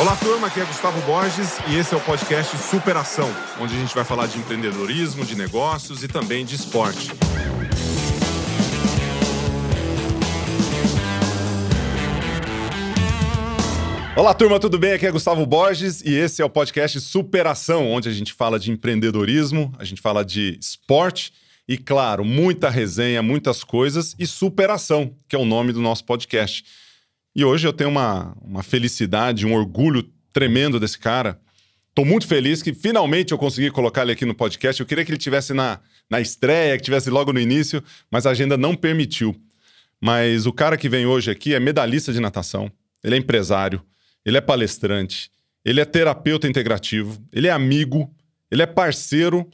Olá, 0.00 0.16
turma, 0.16 0.48
aqui 0.48 0.60
é 0.60 0.64
Gustavo 0.64 1.00
Borges 1.02 1.58
e 1.68 1.76
esse 1.76 1.94
é 1.94 1.96
o 1.96 2.00
podcast 2.00 2.56
Superação, 2.56 3.30
onde 3.60 3.76
a 3.76 3.78
gente 3.78 3.94
vai 3.94 4.02
falar 4.02 4.26
de 4.26 4.38
empreendedorismo, 4.38 5.24
de 5.24 5.36
negócios 5.36 6.02
e 6.02 6.08
também 6.08 6.44
de 6.44 6.56
esporte. 6.56 7.12
Olá, 14.16 14.34
turma, 14.34 14.58
tudo 14.58 14.80
bem? 14.80 14.94
Aqui 14.94 15.06
é 15.06 15.12
Gustavo 15.12 15.46
Borges 15.46 16.00
e 16.00 16.12
esse 16.12 16.42
é 16.42 16.44
o 16.44 16.50
podcast 16.50 17.00
Superação, 17.00 17.88
onde 17.88 18.08
a 18.08 18.12
gente 18.12 18.32
fala 18.32 18.58
de 18.58 18.72
empreendedorismo, 18.72 19.72
a 19.78 19.84
gente 19.84 20.00
fala 20.00 20.24
de 20.24 20.58
esporte 20.60 21.32
e, 21.70 21.78
claro, 21.78 22.24
muita 22.24 22.68
resenha, 22.68 23.22
muitas 23.22 23.62
coisas 23.62 24.16
e 24.18 24.26
superação, 24.26 25.14
que 25.28 25.36
é 25.36 25.38
o 25.38 25.44
nome 25.44 25.72
do 25.72 25.80
nosso 25.80 26.04
podcast. 26.04 26.64
E 27.32 27.44
hoje 27.44 27.64
eu 27.64 27.72
tenho 27.72 27.88
uma, 27.88 28.36
uma 28.42 28.60
felicidade, 28.60 29.46
um 29.46 29.54
orgulho 29.54 30.02
tremendo 30.32 30.80
desse 30.80 30.98
cara. 30.98 31.40
Estou 31.88 32.04
muito 32.04 32.26
feliz 32.26 32.60
que 32.60 32.74
finalmente 32.74 33.30
eu 33.30 33.38
consegui 33.38 33.70
colocar 33.70 34.02
ele 34.02 34.10
aqui 34.10 34.26
no 34.26 34.34
podcast. 34.34 34.80
Eu 34.80 34.86
queria 34.86 35.04
que 35.04 35.12
ele 35.12 35.18
tivesse 35.18 35.54
na, 35.54 35.78
na 36.10 36.20
estreia, 36.20 36.76
que 36.76 36.82
tivesse 36.82 37.08
logo 37.08 37.32
no 37.32 37.38
início, 37.38 37.80
mas 38.10 38.26
a 38.26 38.30
agenda 38.30 38.56
não 38.56 38.74
permitiu. 38.74 39.40
Mas 40.00 40.46
o 40.46 40.52
cara 40.52 40.76
que 40.76 40.88
vem 40.88 41.06
hoje 41.06 41.30
aqui 41.30 41.54
é 41.54 41.60
medalhista 41.60 42.12
de 42.12 42.18
natação, 42.18 42.68
ele 43.00 43.14
é 43.14 43.18
empresário, 43.18 43.80
ele 44.26 44.36
é 44.36 44.40
palestrante, 44.40 45.30
ele 45.64 45.80
é 45.80 45.84
terapeuta 45.84 46.48
integrativo, 46.48 47.24
ele 47.32 47.46
é 47.46 47.52
amigo, 47.52 48.12
ele 48.50 48.60
é 48.60 48.66
parceiro 48.66 49.48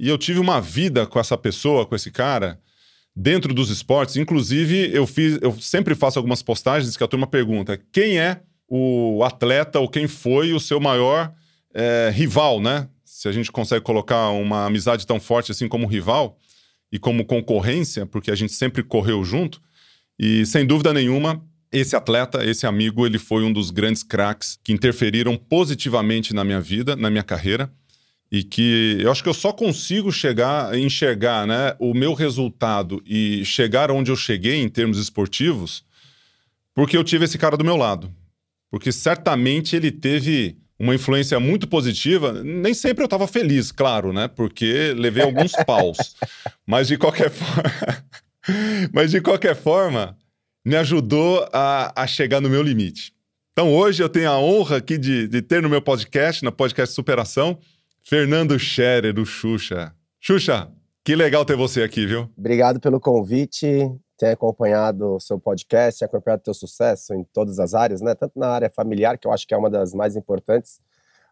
e 0.00 0.08
eu 0.08 0.16
tive 0.16 0.40
uma 0.40 0.62
vida 0.62 1.06
com 1.06 1.20
essa 1.20 1.36
pessoa, 1.36 1.84
com 1.84 1.94
esse 1.94 2.10
cara, 2.10 2.58
dentro 3.14 3.52
dos 3.52 3.68
esportes. 3.68 4.16
Inclusive, 4.16 4.90
eu 4.94 5.06
fiz, 5.06 5.38
eu 5.42 5.52
sempre 5.60 5.94
faço 5.94 6.18
algumas 6.18 6.42
postagens 6.42 6.96
que 6.96 7.04
a 7.04 7.06
turma 7.06 7.26
pergunta: 7.26 7.78
quem 7.92 8.18
é 8.18 8.40
o 8.66 9.22
atleta 9.22 9.78
ou 9.78 9.86
quem 9.86 10.08
foi 10.08 10.54
o 10.54 10.60
seu 10.60 10.80
maior 10.80 11.30
é, 11.74 12.10
rival, 12.14 12.62
né? 12.62 12.88
Se 13.04 13.28
a 13.28 13.32
gente 13.32 13.52
consegue 13.52 13.84
colocar 13.84 14.30
uma 14.30 14.64
amizade 14.64 15.06
tão 15.06 15.20
forte 15.20 15.52
assim 15.52 15.68
como 15.68 15.86
rival 15.86 16.38
e 16.90 16.98
como 16.98 17.26
concorrência, 17.26 18.06
porque 18.06 18.30
a 18.30 18.34
gente 18.34 18.54
sempre 18.54 18.82
correu 18.82 19.22
junto. 19.22 19.60
E 20.18 20.46
sem 20.46 20.64
dúvida 20.64 20.94
nenhuma, 20.94 21.44
esse 21.70 21.94
atleta, 21.94 22.42
esse 22.42 22.66
amigo, 22.66 23.04
ele 23.04 23.18
foi 23.18 23.44
um 23.44 23.52
dos 23.52 23.70
grandes 23.70 24.02
craques 24.02 24.58
que 24.64 24.72
interferiram 24.72 25.36
positivamente 25.36 26.34
na 26.34 26.42
minha 26.42 26.60
vida, 26.60 26.96
na 26.96 27.10
minha 27.10 27.22
carreira 27.22 27.70
e 28.30 28.44
que 28.44 28.98
eu 29.00 29.10
acho 29.10 29.22
que 29.22 29.28
eu 29.28 29.34
só 29.34 29.52
consigo 29.52 30.12
chegar, 30.12 30.76
enxergar 30.78 31.46
né, 31.46 31.74
o 31.78 31.92
meu 31.92 32.14
resultado 32.14 33.02
e 33.04 33.44
chegar 33.44 33.90
onde 33.90 34.10
eu 34.10 34.16
cheguei 34.16 34.56
em 34.56 34.68
termos 34.68 34.98
esportivos, 34.98 35.84
porque 36.74 36.96
eu 36.96 37.02
tive 37.02 37.24
esse 37.24 37.36
cara 37.36 37.56
do 37.56 37.64
meu 37.64 37.76
lado. 37.76 38.14
Porque 38.70 38.92
certamente 38.92 39.74
ele 39.74 39.90
teve 39.90 40.56
uma 40.78 40.94
influência 40.94 41.40
muito 41.40 41.66
positiva. 41.66 42.42
Nem 42.44 42.72
sempre 42.72 43.02
eu 43.02 43.06
estava 43.06 43.26
feliz, 43.26 43.72
claro, 43.72 44.12
né? 44.12 44.28
Porque 44.28 44.94
levei 44.96 45.24
alguns 45.24 45.52
paus. 45.66 46.16
Mas 46.64 46.86
de 46.86 46.96
qualquer 46.96 47.30
forma. 47.30 48.04
Mas 48.94 49.10
de 49.10 49.20
qualquer 49.20 49.56
forma, 49.56 50.16
me 50.64 50.76
ajudou 50.76 51.46
a, 51.52 51.92
a 52.00 52.06
chegar 52.06 52.40
no 52.40 52.48
meu 52.48 52.62
limite. 52.62 53.12
Então 53.52 53.74
hoje 53.74 54.02
eu 54.02 54.08
tenho 54.08 54.30
a 54.30 54.38
honra 54.38 54.76
aqui 54.76 54.96
de, 54.96 55.26
de 55.26 55.42
ter 55.42 55.60
no 55.60 55.68
meu 55.68 55.82
podcast, 55.82 56.42
na 56.44 56.52
podcast 56.52 56.94
Superação, 56.94 57.58
Fernando 58.02 58.58
Scherer, 58.58 59.12
do 59.12 59.24
Xuxa. 59.24 59.94
Xuxa, 60.20 60.70
que 61.04 61.14
legal 61.14 61.44
ter 61.44 61.56
você 61.56 61.82
aqui, 61.82 62.06
viu? 62.06 62.28
Obrigado 62.36 62.80
pelo 62.80 63.00
convite, 63.00 63.90
ter 64.18 64.32
acompanhado 64.32 65.16
o 65.16 65.20
seu 65.20 65.38
podcast, 65.38 66.04
acompanhado 66.04 66.40
o 66.40 66.44
teu 66.44 66.54
sucesso 66.54 67.14
em 67.14 67.24
todas 67.24 67.58
as 67.58 67.74
áreas, 67.74 68.00
né? 68.00 68.14
Tanto 68.14 68.38
na 68.38 68.48
área 68.48 68.70
familiar, 68.70 69.16
que 69.16 69.26
eu 69.26 69.32
acho 69.32 69.46
que 69.46 69.54
é 69.54 69.56
uma 69.56 69.70
das 69.70 69.94
mais 69.94 70.16
importantes, 70.16 70.80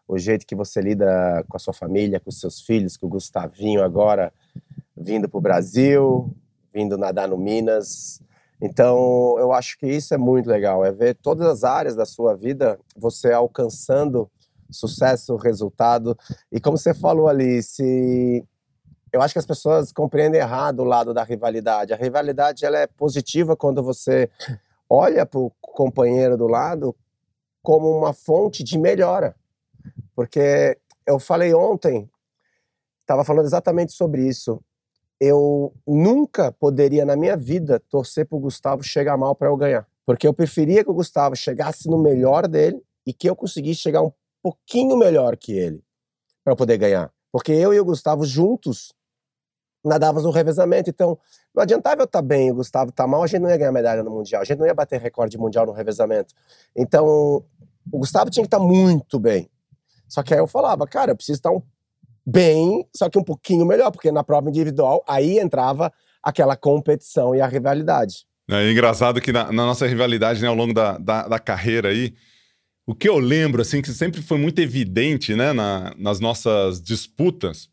o 0.07 0.17
jeito 0.17 0.45
que 0.45 0.55
você 0.55 0.81
lida 0.81 1.43
com 1.47 1.55
a 1.55 1.59
sua 1.59 1.73
família, 1.73 2.19
com 2.19 2.29
os 2.29 2.39
seus 2.39 2.61
filhos, 2.61 2.97
com 2.97 3.05
o 3.05 3.09
Gustavinho 3.09 3.83
agora 3.83 4.33
vindo 4.97 5.29
para 5.29 5.37
o 5.37 5.41
Brasil, 5.41 6.35
vindo 6.73 6.97
nadar 6.97 7.27
no 7.27 7.37
Minas. 7.37 8.21
Então, 8.61 9.35
eu 9.39 9.53
acho 9.53 9.77
que 9.77 9.87
isso 9.87 10.13
é 10.13 10.17
muito 10.17 10.49
legal, 10.49 10.83
é 10.83 10.91
ver 10.91 11.15
todas 11.15 11.47
as 11.47 11.63
áreas 11.63 11.95
da 11.95 12.05
sua 12.05 12.35
vida 12.35 12.79
você 12.97 13.31
alcançando 13.31 14.29
sucesso, 14.71 15.35
resultado. 15.35 16.17
E 16.51 16.59
como 16.59 16.77
você 16.77 16.93
falou 16.93 17.27
ali, 17.27 17.61
se 17.63 18.43
eu 19.11 19.21
acho 19.21 19.33
que 19.33 19.39
as 19.39 19.45
pessoas 19.45 19.91
compreendem 19.91 20.39
errado 20.39 20.81
o 20.81 20.85
lado 20.85 21.13
da 21.13 21.23
rivalidade. 21.23 21.93
A 21.93 21.97
rivalidade 21.97 22.65
ela 22.65 22.77
é 22.77 22.87
positiva 22.87 23.55
quando 23.55 23.81
você 23.81 24.29
olha 24.89 25.25
para 25.25 25.39
o 25.39 25.51
companheiro 25.61 26.37
do 26.37 26.47
lado 26.47 26.95
como 27.61 27.89
uma 27.89 28.13
fonte 28.13 28.63
de 28.63 28.77
melhora. 28.77 29.35
Porque 30.15 30.77
eu 31.05 31.19
falei 31.19 31.53
ontem, 31.53 32.09
estava 33.01 33.23
falando 33.23 33.45
exatamente 33.45 33.93
sobre 33.93 34.27
isso. 34.27 34.61
Eu 35.19 35.73
nunca 35.85 36.51
poderia 36.51 37.05
na 37.05 37.15
minha 37.15 37.35
vida 37.35 37.81
torcer 37.89 38.25
para 38.25 38.37
o 38.37 38.41
Gustavo 38.41 38.83
chegar 38.83 39.17
mal 39.17 39.35
para 39.35 39.47
eu 39.47 39.57
ganhar. 39.57 39.87
Porque 40.05 40.27
eu 40.27 40.33
preferia 40.33 40.83
que 40.83 40.89
o 40.89 40.93
Gustavo 40.93 41.35
chegasse 41.35 41.89
no 41.89 41.97
melhor 41.97 42.47
dele 42.47 42.81
e 43.05 43.13
que 43.13 43.29
eu 43.29 43.35
conseguisse 43.35 43.81
chegar 43.81 44.01
um 44.01 44.11
pouquinho 44.41 44.97
melhor 44.97 45.35
que 45.37 45.51
ele 45.51 45.83
para 46.43 46.55
poder 46.55 46.77
ganhar. 46.77 47.11
Porque 47.31 47.51
eu 47.51 47.73
e 47.73 47.79
o 47.79 47.85
Gustavo 47.85 48.25
juntos 48.25 48.93
nadávamos 49.83 50.23
no 50.23 50.31
revezamento. 50.31 50.89
Então, 50.89 51.17
não 51.55 51.63
adiantava 51.63 52.01
eu 52.01 52.05
estar 52.05 52.21
tá 52.21 52.27
bem 52.27 52.47
e 52.47 52.51
o 52.51 52.55
Gustavo 52.55 52.89
estar 52.89 53.03
tá 53.03 53.07
mal, 53.07 53.23
a 53.23 53.27
gente 53.27 53.41
não 53.41 53.49
ia 53.49 53.57
ganhar 53.57 53.71
medalha 53.71 54.03
no 54.03 54.11
Mundial. 54.11 54.41
A 54.41 54.45
gente 54.45 54.57
não 54.57 54.65
ia 54.65 54.73
bater 54.73 54.99
recorde 54.99 55.37
mundial 55.37 55.65
no 55.65 55.71
revezamento. 55.71 56.33
Então, 56.75 57.05
o 57.91 57.99
Gustavo 57.99 58.29
tinha 58.29 58.43
que 58.43 58.47
estar 58.47 58.59
tá 58.59 58.63
muito 58.63 59.19
bem. 59.19 59.49
Só 60.07 60.23
que 60.23 60.33
aí 60.33 60.39
eu 60.39 60.47
falava, 60.47 60.87
cara, 60.87 61.11
eu 61.11 61.15
preciso 61.15 61.37
estar 61.37 61.51
um 61.51 61.61
bem, 62.25 62.87
só 62.95 63.09
que 63.09 63.17
um 63.17 63.23
pouquinho 63.23 63.65
melhor, 63.65 63.91
porque 63.91 64.11
na 64.11 64.23
prova 64.23 64.49
individual 64.49 65.03
aí 65.07 65.39
entrava 65.39 65.91
aquela 66.21 66.55
competição 66.55 67.35
e 67.35 67.41
a 67.41 67.47
rivalidade. 67.47 68.25
É 68.49 68.71
engraçado 68.71 69.21
que 69.21 69.31
na, 69.31 69.45
na 69.45 69.65
nossa 69.65 69.85
rivalidade, 69.87 70.41
né, 70.41 70.47
ao 70.47 70.55
longo 70.55 70.73
da, 70.73 70.97
da, 70.97 71.27
da 71.27 71.39
carreira 71.39 71.89
aí, 71.89 72.13
o 72.89 72.95
que 72.95 73.07
eu 73.07 73.19
lembro, 73.19 73.61
assim, 73.61 73.83
que 73.83 73.93
sempre 73.93 74.19
foi 74.19 74.39
muito 74.39 74.57
evidente, 74.57 75.35
né, 75.35 75.53
na, 75.53 75.93
nas 75.95 76.19
nossas 76.19 76.81
disputas, 76.81 77.69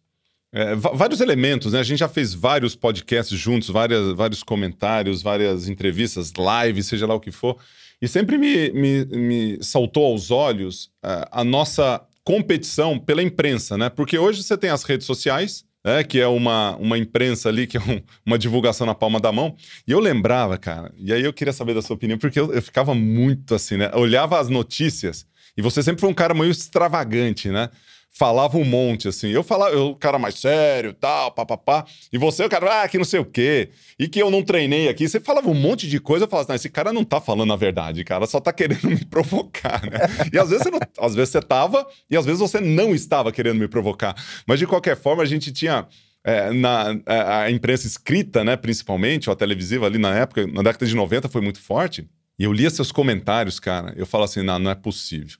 é, 0.52 0.74
vários 0.74 1.22
elementos, 1.22 1.72
né? 1.72 1.80
A 1.80 1.82
gente 1.82 2.00
já 2.00 2.08
fez 2.08 2.34
vários 2.34 2.76
podcasts 2.76 3.38
juntos, 3.38 3.70
várias, 3.70 4.12
vários 4.12 4.42
comentários, 4.42 5.22
várias 5.22 5.70
entrevistas, 5.70 6.34
lives, 6.36 6.84
seja 6.84 7.06
lá 7.06 7.14
o 7.14 7.20
que 7.20 7.32
for. 7.32 7.56
E 8.00 8.06
sempre 8.06 8.36
me, 8.36 8.70
me, 8.72 9.04
me 9.06 9.58
saltou 9.62 10.04
aos 10.04 10.30
olhos 10.30 10.90
uh, 11.02 11.24
a 11.32 11.42
nossa 11.42 12.02
competição 12.22 12.98
pela 12.98 13.22
imprensa, 13.22 13.78
né? 13.78 13.88
Porque 13.88 14.18
hoje 14.18 14.42
você 14.42 14.54
tem 14.54 14.68
as 14.68 14.82
redes 14.82 15.06
sociais, 15.06 15.64
é, 15.86 16.02
que 16.02 16.20
é 16.20 16.26
uma, 16.26 16.76
uma 16.78 16.98
imprensa 16.98 17.48
ali, 17.48 17.64
que 17.64 17.76
é 17.76 17.80
um, 17.80 18.02
uma 18.26 18.36
divulgação 18.36 18.84
na 18.84 18.94
palma 18.94 19.20
da 19.20 19.30
mão. 19.30 19.54
E 19.86 19.92
eu 19.92 20.00
lembrava, 20.00 20.58
cara, 20.58 20.92
e 20.98 21.12
aí 21.12 21.22
eu 21.22 21.32
queria 21.32 21.52
saber 21.52 21.74
da 21.74 21.80
sua 21.80 21.94
opinião, 21.94 22.18
porque 22.18 22.40
eu, 22.40 22.52
eu 22.52 22.60
ficava 22.60 22.92
muito 22.92 23.54
assim, 23.54 23.76
né? 23.76 23.88
Olhava 23.94 24.40
as 24.40 24.48
notícias, 24.48 25.24
e 25.56 25.62
você 25.62 25.84
sempre 25.84 26.00
foi 26.00 26.10
um 26.10 26.14
cara 26.14 26.34
meio 26.34 26.50
extravagante, 26.50 27.50
né? 27.50 27.70
Falava 28.16 28.56
um 28.56 28.64
monte, 28.64 29.08
assim. 29.08 29.28
Eu 29.28 29.44
falava, 29.44 29.72
eu, 29.72 29.94
cara 29.94 30.18
mais 30.18 30.36
sério, 30.36 30.94
tal, 30.94 31.30
papapá. 31.32 31.84
E 32.10 32.16
você, 32.16 32.44
o 32.44 32.48
cara, 32.48 32.82
ah, 32.82 32.88
que 32.88 32.96
não 32.96 33.04
sei 33.04 33.20
o 33.20 33.24
quê. 33.26 33.68
E 33.98 34.08
que 34.08 34.20
eu 34.20 34.30
não 34.30 34.42
treinei 34.42 34.88
aqui. 34.88 35.06
Você 35.06 35.20
falava 35.20 35.50
um 35.50 35.54
monte 35.54 35.86
de 35.86 36.00
coisa, 36.00 36.24
eu 36.24 36.28
falava, 36.28 36.46
assim, 36.50 36.56
esse 36.56 36.70
cara 36.70 36.94
não 36.94 37.04
tá 37.04 37.20
falando 37.20 37.52
a 37.52 37.56
verdade, 37.56 38.02
cara, 38.04 38.26
só 38.26 38.40
tá 38.40 38.54
querendo 38.54 38.84
me 38.88 39.04
provocar, 39.04 39.82
né? 39.84 39.98
E 40.32 40.38
às 40.38 40.48
vezes 40.48 40.64
você, 40.64 40.70
não, 40.70 40.80
às 40.98 41.14
vezes 41.14 41.30
você 41.30 41.42
tava, 41.42 41.86
e 42.10 42.16
às 42.16 42.24
vezes 42.24 42.40
você 42.40 42.58
não 42.58 42.94
estava 42.94 43.30
querendo 43.30 43.58
me 43.58 43.68
provocar. 43.68 44.14
Mas 44.46 44.58
de 44.58 44.66
qualquer 44.66 44.96
forma, 44.96 45.22
a 45.22 45.26
gente 45.26 45.52
tinha. 45.52 45.86
É, 46.24 46.50
na 46.52 46.90
a, 47.06 47.14
é, 47.14 47.44
a 47.44 47.50
imprensa 47.52 47.86
escrita, 47.86 48.42
né, 48.42 48.56
principalmente, 48.56 49.30
ou 49.30 49.32
a 49.32 49.36
televisiva 49.36 49.86
ali 49.86 49.96
na 49.96 50.12
época, 50.12 50.44
na 50.44 50.60
década 50.60 50.84
de 50.84 50.96
90 50.96 51.28
foi 51.28 51.40
muito 51.40 51.60
forte. 51.60 52.08
E 52.36 52.42
eu 52.42 52.52
lia 52.52 52.68
seus 52.68 52.90
comentários, 52.90 53.60
cara. 53.60 53.94
Eu 53.96 54.06
falo 54.06 54.24
assim, 54.24 54.42
não, 54.42 54.58
não 54.58 54.70
é 54.72 54.74
possível 54.74 55.38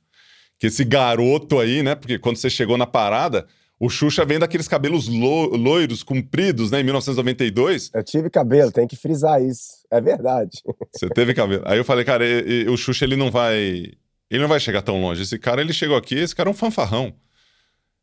que 0.58 0.67
esse 0.67 0.85
garoto 0.85 1.58
aí, 1.58 1.82
né? 1.82 1.94
Porque 1.94 2.19
quando 2.19 2.37
você 2.37 2.49
chegou 2.49 2.76
na 2.76 2.87
parada, 2.87 3.47
o 3.79 3.91
Xuxa 3.91 4.25
vem 4.25 4.38
daqueles 4.38 4.67
cabelos 4.67 5.06
lo 5.06 5.55
loiros, 5.56 6.03
compridos, 6.03 6.70
né? 6.70 6.81
Em 6.81 6.85
1992. 6.85 7.91
Eu 7.94 8.03
tive 8.03 8.31
cabelo, 8.31 8.73
tem 8.73 8.87
que 8.87 8.97
frisar 8.97 9.43
isso. 9.43 9.85
É 9.91 10.00
verdade. 10.00 10.62
Você 10.93 11.08
teve 11.11 11.35
cabelo. 11.35 11.62
Aí 11.67 11.79
eu 11.79 11.85
falei, 11.85 12.05
cara, 12.05 12.25
e, 12.26 12.64
e, 12.64 12.69
o 12.69 12.76
Xuxa 12.76 13.05
ele 13.05 13.17
não 13.17 13.31
vai. 13.31 13.93
Ele 14.31 14.43
não 14.43 14.49
vai 14.49 14.58
chegar 14.58 14.82
tão 14.82 15.00
longe. 15.00 15.23
Esse 15.23 15.38
cara, 15.38 15.61
ele 15.61 15.73
chegou 15.73 15.97
aqui, 15.97 16.17
esse 16.17 16.35
cara 16.35 16.49
é 16.49 16.53
um 16.53 16.55
fanfarrão. 16.55 17.14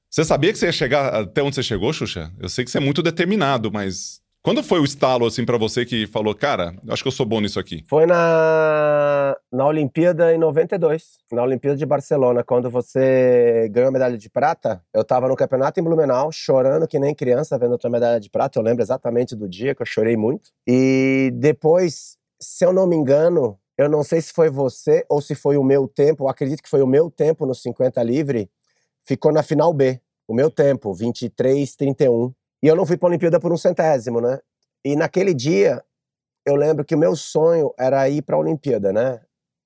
Você 0.10 0.24
sabia 0.24 0.54
que 0.54 0.60
você 0.60 0.68
ia 0.68 0.72
chegar 0.72 1.22
até 1.22 1.42
onde 1.42 1.56
você 1.56 1.64
chegou, 1.64 1.92
Xuxa? 1.92 2.32
Eu 2.40 2.48
sei 2.48 2.64
que 2.64 2.70
você 2.70 2.78
é 2.78 2.82
muito 2.82 3.02
determinado, 3.02 3.72
mas 3.72 4.22
quando 4.44 4.62
foi 4.62 4.80
o 4.80 4.84
estalo, 4.84 5.26
assim, 5.26 5.46
para 5.46 5.58
você 5.58 5.86
que 5.86 6.06
falou, 6.06 6.36
cara, 6.36 6.76
acho 6.90 7.02
que 7.02 7.08
eu 7.08 7.12
sou 7.12 7.26
bom 7.26 7.42
nisso 7.42 7.60
aqui? 7.60 7.84
Foi 7.88 8.06
na, 8.06 9.36
na 9.52 9.66
Olimpíada 9.66 10.34
em 10.36 10.38
92, 10.38 11.18
na 11.32 11.42
Olimpíada 11.42 11.78
de 11.78 11.86
Barcelona, 11.86 12.44
quando 12.44 12.70
você 12.70 13.68
ganhou 13.72 13.90
a 13.90 13.92
medalha 13.92 14.18
de 14.18 14.30
prata. 14.30 14.84
Eu 14.94 15.04
tava 15.04 15.28
no 15.28 15.36
campeonato 15.36 15.80
em 15.80 15.84
Blumenau, 15.84 16.32
chorando 16.32 16.88
que 16.88 17.00
nem 17.00 17.16
criança, 17.16 17.58
vendo 17.58 17.74
a 17.74 17.78
tua 17.78 17.90
medalha 17.90 18.20
de 18.20 18.30
prata. 18.30 18.60
Eu 18.60 18.64
lembro 18.64 18.84
exatamente 18.84 19.36
do 19.36 19.50
dia 19.50 19.74
que 19.74 19.82
eu 19.82 19.86
chorei 19.88 20.16
muito. 20.16 20.52
E 20.68 21.32
depois 21.34 22.18
se 22.44 22.66
eu 22.66 22.74
não 22.74 22.86
me 22.86 22.96
engano, 22.96 23.58
eu 23.78 23.90
não 23.90 24.04
sei 24.04 24.22
se 24.22 24.34
foi 24.34 24.50
você 24.50 25.06
ou 25.10 25.22
se 25.22 25.34
foi 25.34 25.58
o 25.58 25.64
meu 25.64 25.88
tempo, 25.88 26.26
eu 26.26 26.30
acredito 26.30 26.62
que 26.62 26.70
foi 26.70 26.82
o 26.82 26.88
meu 26.88 27.10
tempo 27.10 27.46
no 27.46 27.56
50 27.56 28.04
livre, 28.04 28.50
ficou 29.04 29.32
na 29.32 29.42
final 29.42 29.74
B. 29.74 30.00
O 30.28 30.34
meu 30.34 30.50
tempo, 30.50 30.94
23, 30.94 31.76
31. 31.76 32.34
E 32.64 32.68
eu 32.68 32.78
não 32.78 32.86
fui 32.86 32.96
para 32.96 33.10
a 33.10 33.12
Olimpíada 33.12 33.42
por 33.42 33.52
um 33.52 33.58
centésimo, 33.58 34.22
né? 34.22 34.40
E 34.86 34.96
naquele 34.96 35.34
dia, 35.34 35.84
eu 36.46 36.56
lembro 36.56 36.86
que 36.86 36.96
o 36.96 36.98
meu 36.98 37.14
sonho 37.14 37.74
era 37.78 38.08
ir 38.08 38.22
para 38.22 38.38
a 38.38 38.40
Olimpíada, 38.40 38.94
né? 38.94 39.20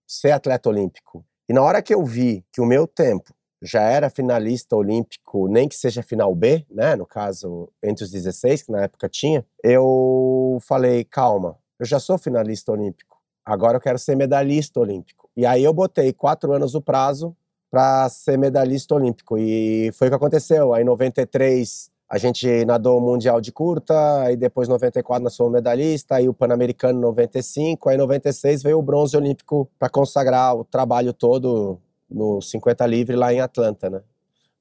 Ser 0.07 0.31
atleta 0.31 0.67
olímpico. 0.67 1.23
E 1.47 1.53
na 1.53 1.61
hora 1.61 1.79
que 1.79 1.93
eu 1.93 2.03
vi 2.03 2.43
que 2.51 2.59
o 2.59 2.65
meu 2.65 2.87
tempo 2.87 3.35
já 3.61 3.83
era 3.83 4.09
finalista 4.09 4.75
olímpico, 4.75 5.47
nem 5.47 5.69
que 5.69 5.75
seja 5.75 6.01
final 6.01 6.33
B, 6.33 6.65
né? 6.71 6.95
No 6.95 7.05
caso, 7.05 7.71
entre 7.83 8.03
os 8.03 8.09
16, 8.09 8.63
que 8.63 8.71
na 8.71 8.81
época 8.83 9.07
tinha, 9.07 9.45
eu 9.63 10.57
falei: 10.61 11.03
calma, 11.03 11.55
eu 11.79 11.85
já 11.85 11.99
sou 11.99 12.17
finalista 12.17 12.71
olímpico, 12.71 13.21
agora 13.45 13.77
eu 13.77 13.81
quero 13.81 13.99
ser 13.99 14.15
medalhista 14.15 14.79
olímpico. 14.79 15.29
E 15.37 15.45
aí 15.45 15.63
eu 15.63 15.71
botei 15.71 16.11
quatro 16.13 16.51
anos 16.51 16.73
o 16.73 16.81
prazo 16.81 17.37
para 17.69 18.09
ser 18.09 18.39
medalhista 18.39 18.95
olímpico. 18.95 19.37
E 19.37 19.91
foi 19.93 20.07
o 20.07 20.11
que 20.11 20.15
aconteceu. 20.15 20.73
Aí, 20.73 20.81
em 20.81 20.85
93, 20.85 21.91
a 22.09 22.17
gente 22.17 22.63
nadou 22.65 22.97
o 22.97 23.01
Mundial 23.01 23.41
de 23.41 23.51
Curta, 23.51 24.21
aí 24.21 24.37
depois, 24.37 24.69
94, 24.69 25.23
nós 25.23 25.35
fomos 25.35 25.51
medalhista, 25.51 26.15
aí 26.15 26.29
o 26.29 26.33
Pan-Americano, 26.33 26.99
95, 27.01 27.89
aí, 27.89 27.97
96, 27.97 28.63
veio 28.63 28.79
o 28.79 28.81
bronze 28.81 29.17
olímpico 29.17 29.69
para 29.77 29.89
consagrar 29.89 30.55
o 30.55 30.63
trabalho 30.63 31.11
todo 31.11 31.79
no 32.09 32.41
50 32.41 32.85
livre 32.85 33.15
lá 33.15 33.33
em 33.33 33.41
Atlanta, 33.41 33.89
né? 33.89 34.01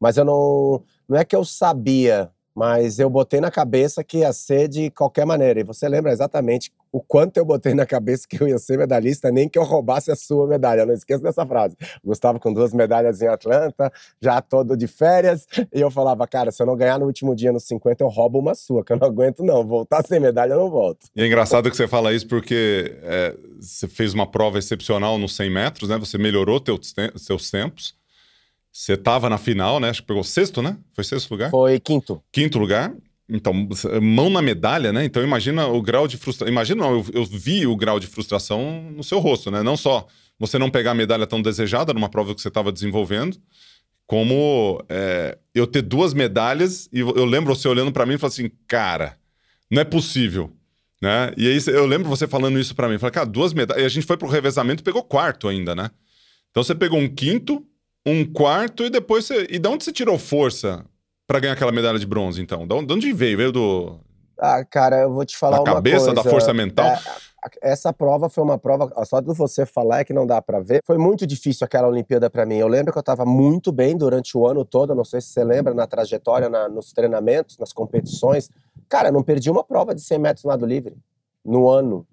Mas 0.01 0.17
eu 0.17 0.25
não. 0.25 0.83
Não 1.09 1.17
é 1.17 1.25
que 1.25 1.37
eu 1.37 1.45
sabia, 1.45 2.31
mas 2.57 2.99
eu 2.99 3.11
botei 3.11 3.39
na 3.39 3.51
cabeça 3.51 4.03
que 4.03 4.19
ia 4.19 4.33
ser 4.33 4.67
de 4.67 4.91
qualquer 4.91 5.27
maneira. 5.27 5.61
E 5.61 5.63
você 5.63 5.87
lembra 5.87 6.11
exatamente 6.11 6.73
o 6.91 7.03
quanto 7.03 7.37
eu 7.37 7.45
botei 7.45 7.75
na 7.75 7.85
cabeça 7.85 8.27
que 8.27 8.43
eu 8.43 8.49
ia 8.49 8.57
ser 8.57 8.79
medalhista, 8.79 9.31
nem 9.31 9.47
que 9.47 9.59
eu 9.59 9.63
roubasse 9.63 10.11
a 10.11 10.17
sua 10.17 10.47
medalha. 10.47 10.87
Não 10.87 10.95
esqueço 10.95 11.23
dessa 11.23 11.45
frase. 11.45 11.77
Gustavo 12.03 12.41
com 12.41 12.51
duas 12.51 12.73
medalhas 12.73 13.21
em 13.21 13.27
Atlanta, 13.27 13.93
já 14.23 14.41
todo 14.41 14.75
de 14.75 14.87
férias, 14.87 15.47
e 15.71 15.79
eu 15.79 15.91
falava, 15.91 16.27
cara, 16.27 16.51
se 16.51 16.63
eu 16.63 16.67
não 16.67 16.75
ganhar 16.75 16.99
no 16.99 17.05
último 17.05 17.37
dia 17.37 17.53
nos 17.53 17.65
50, 17.65 18.03
eu 18.03 18.09
roubo 18.09 18.39
uma 18.39 18.55
sua, 18.55 18.83
que 18.83 18.95
eu 18.95 18.97
não 18.97 19.07
aguento 19.07 19.45
não. 19.45 19.67
Voltar 19.67 20.03
sem 20.07 20.19
medalha, 20.19 20.55
eu 20.55 20.61
não 20.61 20.71
volto. 20.71 21.09
E 21.15 21.23
é 21.23 21.27
engraçado 21.27 21.71
que 21.71 21.77
você 21.77 21.87
fala 21.87 22.15
isso 22.15 22.27
porque 22.27 22.97
é, 23.03 23.37
você 23.61 23.87
fez 23.87 24.15
uma 24.15 24.27
prova 24.27 24.59
excepcional 24.59 25.19
nos 25.19 25.37
100 25.37 25.51
metros, 25.51 25.91
né? 25.91 25.99
Você 25.99 26.17
melhorou 26.17 26.59
teus, 26.59 26.95
seus 27.17 27.51
tempos. 27.51 27.95
Você 28.77 28.93
estava 28.93 29.31
na 29.31 29.39
final, 29.39 29.81
né? 29.81 29.89
Acho 29.89 30.03
que 30.03 30.07
pegou 30.07 30.23
sexto, 30.23 30.61
né? 30.61 30.77
Foi 30.93 31.03
sexto 31.03 31.31
lugar? 31.31 31.51
Foi 31.51 31.81
quinto. 31.81 32.23
Quinto 32.31 32.59
lugar. 32.59 32.95
Então, 33.27 33.55
mão 34.03 34.29
na 34.29 34.43
medalha, 34.43 34.93
né? 34.93 35.03
Então, 35.03 35.23
imagina 35.25 35.67
o 35.67 35.81
grau 35.81 36.07
de 36.07 36.19
frustração. 36.19 36.53
Imagina, 36.53 36.83
não, 36.83 36.93
eu, 36.93 37.07
eu, 37.15 37.25
vi 37.25 37.67
o 37.67 37.75
grau 37.75 37.99
de 37.99 38.07
frustração 38.07 38.93
no 38.95 39.03
seu 39.03 39.19
rosto, 39.19 39.51
né? 39.51 39.63
Não 39.63 39.79
só 39.79 40.07
você 40.39 40.59
não 40.59 40.69
pegar 40.69 40.91
a 40.91 40.95
medalha 40.95 41.27
tão 41.27 41.41
desejada 41.41 41.95
numa 41.95 42.11
prova 42.11 42.35
que 42.35 42.43
você 42.43 42.49
estava 42.49 42.71
desenvolvendo, 42.71 43.39
como 44.07 44.85
é, 44.91 45.39
eu 45.55 45.67
ter 45.67 45.81
duas 45.81 46.13
medalhas 46.13 46.87
e 46.93 47.01
eu 47.01 47.25
lembro 47.25 47.57
você 47.57 47.67
olhando 47.69 47.91
para 47.91 48.05
mim 48.05 48.17
e 48.17 48.19
falando 48.19 48.33
assim, 48.35 48.51
cara, 48.69 49.17
não 49.71 49.81
é 49.81 49.85
possível. 49.85 50.53
Né? 51.01 51.33
E 51.39 51.49
aí 51.49 51.59
eu 51.69 51.87
lembro 51.87 52.11
você 52.11 52.29
falando 52.29 52.61
isso 52.61 52.75
para 52.75 52.91
mim. 52.91 52.99
Falei, 52.99 53.13
cara, 53.13 53.27
duas 53.27 53.55
medalhas. 53.55 53.83
E 53.83 53.87
a 53.87 53.89
gente 53.89 54.07
foi 54.07 54.19
pro 54.19 54.29
revezamento 54.29 54.83
e 54.83 54.85
pegou 54.85 55.03
quarto 55.03 55.49
ainda, 55.49 55.75
né? 55.75 55.91
Então 56.51 56.63
você 56.63 56.75
pegou 56.75 56.99
um 56.99 57.09
quinto, 57.09 57.67
um 58.07 58.25
quarto 58.25 58.85
e 58.85 58.91
depois 58.91 59.27
você. 59.27 59.47
E 59.51 59.59
de 59.59 59.69
onde 59.69 59.85
você 59.85 59.93
tirou 59.93 60.19
força 60.19 60.85
para 61.27 61.41
ganhar 61.41 61.55
aquela 61.55 61.73
medalha 61.73 61.99
de 61.99 62.07
bronze, 62.07 62.41
então? 62.41 62.67
De 62.67 62.93
onde 62.93 63.13
veio? 63.13 63.37
Veio 63.37 63.53
do. 63.53 63.99
Ah, 64.39 64.65
cara, 64.65 65.03
eu 65.03 65.13
vou 65.13 65.25
te 65.25 65.37
falar 65.37 65.57
da 65.57 65.63
uma 65.63 65.75
cabeça, 65.75 66.07
coisa. 66.07 66.15
da 66.15 66.23
força 66.23 66.55
mental? 66.55 66.87
É, 66.87 67.01
essa 67.63 67.93
prova 67.93 68.29
foi 68.29 68.45
uma 68.45 68.59
prova, 68.59 68.93
só 69.05 69.21
de 69.21 69.33
você 69.35 69.65
falar 69.65 70.01
é 70.01 70.05
que 70.05 70.13
não 70.13 70.27
dá 70.27 70.41
para 70.43 70.61
ver. 70.61 70.81
Foi 70.85 70.99
muito 70.99 71.27
difícil 71.27 71.65
aquela 71.65 71.89
Olimpíada 71.89 72.29
para 72.29 72.45
mim. 72.45 72.57
Eu 72.57 72.69
lembro 72.69 72.93
que 72.93 72.99
eu 72.99 73.01
estava 73.01 73.25
muito 73.25 73.73
bem 73.73 73.97
durante 73.97 74.37
o 74.37 74.47
ano 74.47 74.65
todo, 74.65 74.95
não 74.95 75.05
sei 75.05 75.21
se 75.21 75.29
você 75.29 75.45
lembra, 75.45 75.73
na 75.73 75.87
trajetória, 75.87 76.49
na, 76.49 76.69
nos 76.69 76.93
treinamentos, 76.93 77.57
nas 77.59 77.73
competições. 77.73 78.51
Cara, 78.89 79.09
eu 79.09 79.13
não 79.13 79.23
perdi 79.23 79.51
uma 79.51 79.65
prova 79.65 79.95
de 79.95 80.03
100 80.03 80.19
metros 80.19 80.45
nado 80.45 80.67
livre 80.67 80.97
no 81.45 81.69
ano, 81.69 82.07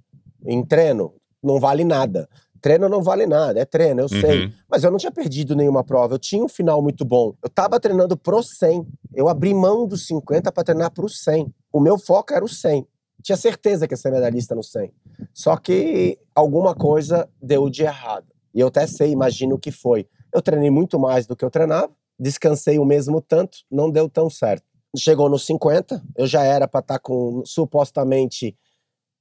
em 0.46 0.63
treino. 0.63 1.13
Não 1.42 1.60
vale 1.60 1.84
nada. 1.84 2.30
Treino 2.63 2.88
não 2.88 3.04
vale 3.04 3.27
nada, 3.27 3.60
é 3.60 3.65
treino, 3.65 4.00
eu 4.00 4.04
uhum. 4.06 4.21
sei. 4.21 4.54
Mas 4.69 4.86
eu 4.86 4.89
não 4.89 4.98
tinha 4.98 5.12
perdido 5.12 5.54
nenhuma 5.54 5.83
prova, 5.83 6.13
eu 6.13 6.18
tinha 6.18 6.42
um 6.42 6.48
final 6.48 6.81
muito 6.81 7.04
bom. 7.04 7.36
Eu 7.44 7.50
tava 7.50 7.77
treinando 7.77 8.15
pro 8.15 8.42
100. 8.42 8.88
Eu 9.13 9.27
abri 9.27 9.54
mão 9.54 9.86
dos 9.86 10.07
50 10.07 10.50
para 10.50 10.63
treinar 10.63 10.89
pro 10.89 11.10
100. 11.10 11.54
O 11.74 11.81
meu 11.81 12.00
foco 12.00 12.33
era 12.33 12.44
o 12.44 12.48
100. 12.48 12.88
Tinha 13.21 13.36
certeza 13.36 13.86
que 13.86 13.94
ia 13.94 13.98
ser 13.98 14.12
medalhista 14.12 14.56
no 14.56 14.63
100. 14.63 14.94
Só 15.33 15.57
que 15.57 16.18
alguma 16.33 16.74
coisa 16.74 17.27
deu 17.42 17.69
de 17.69 17.83
errado. 17.83 18.27
E 18.56 18.62
eu 18.62 18.68
até 18.68 18.88
sei, 18.88 19.12
imagino 19.12 19.56
o 19.56 19.60
que 19.60 19.69
foi. 19.69 20.07
Eu 20.33 20.42
treinei 20.42 20.69
muito 20.69 20.98
mais 20.98 21.27
do 21.27 21.36
que 21.36 21.44
eu 21.44 21.51
treinava, 21.51 21.92
descansei 22.18 22.80
o 22.80 22.86
mesmo 22.86 23.19
tanto, 23.19 23.57
não 23.69 23.92
deu 23.92 24.07
tão 24.07 24.30
certo. 24.30 24.63
Chegou 24.98 25.27
nos 25.27 25.45
50, 25.45 26.01
eu 26.15 26.25
já 26.25 26.44
era 26.44 26.65
para 26.65 26.80
estar 26.80 26.94
tá 26.94 27.00
com 27.00 27.44
supostamente 27.45 28.56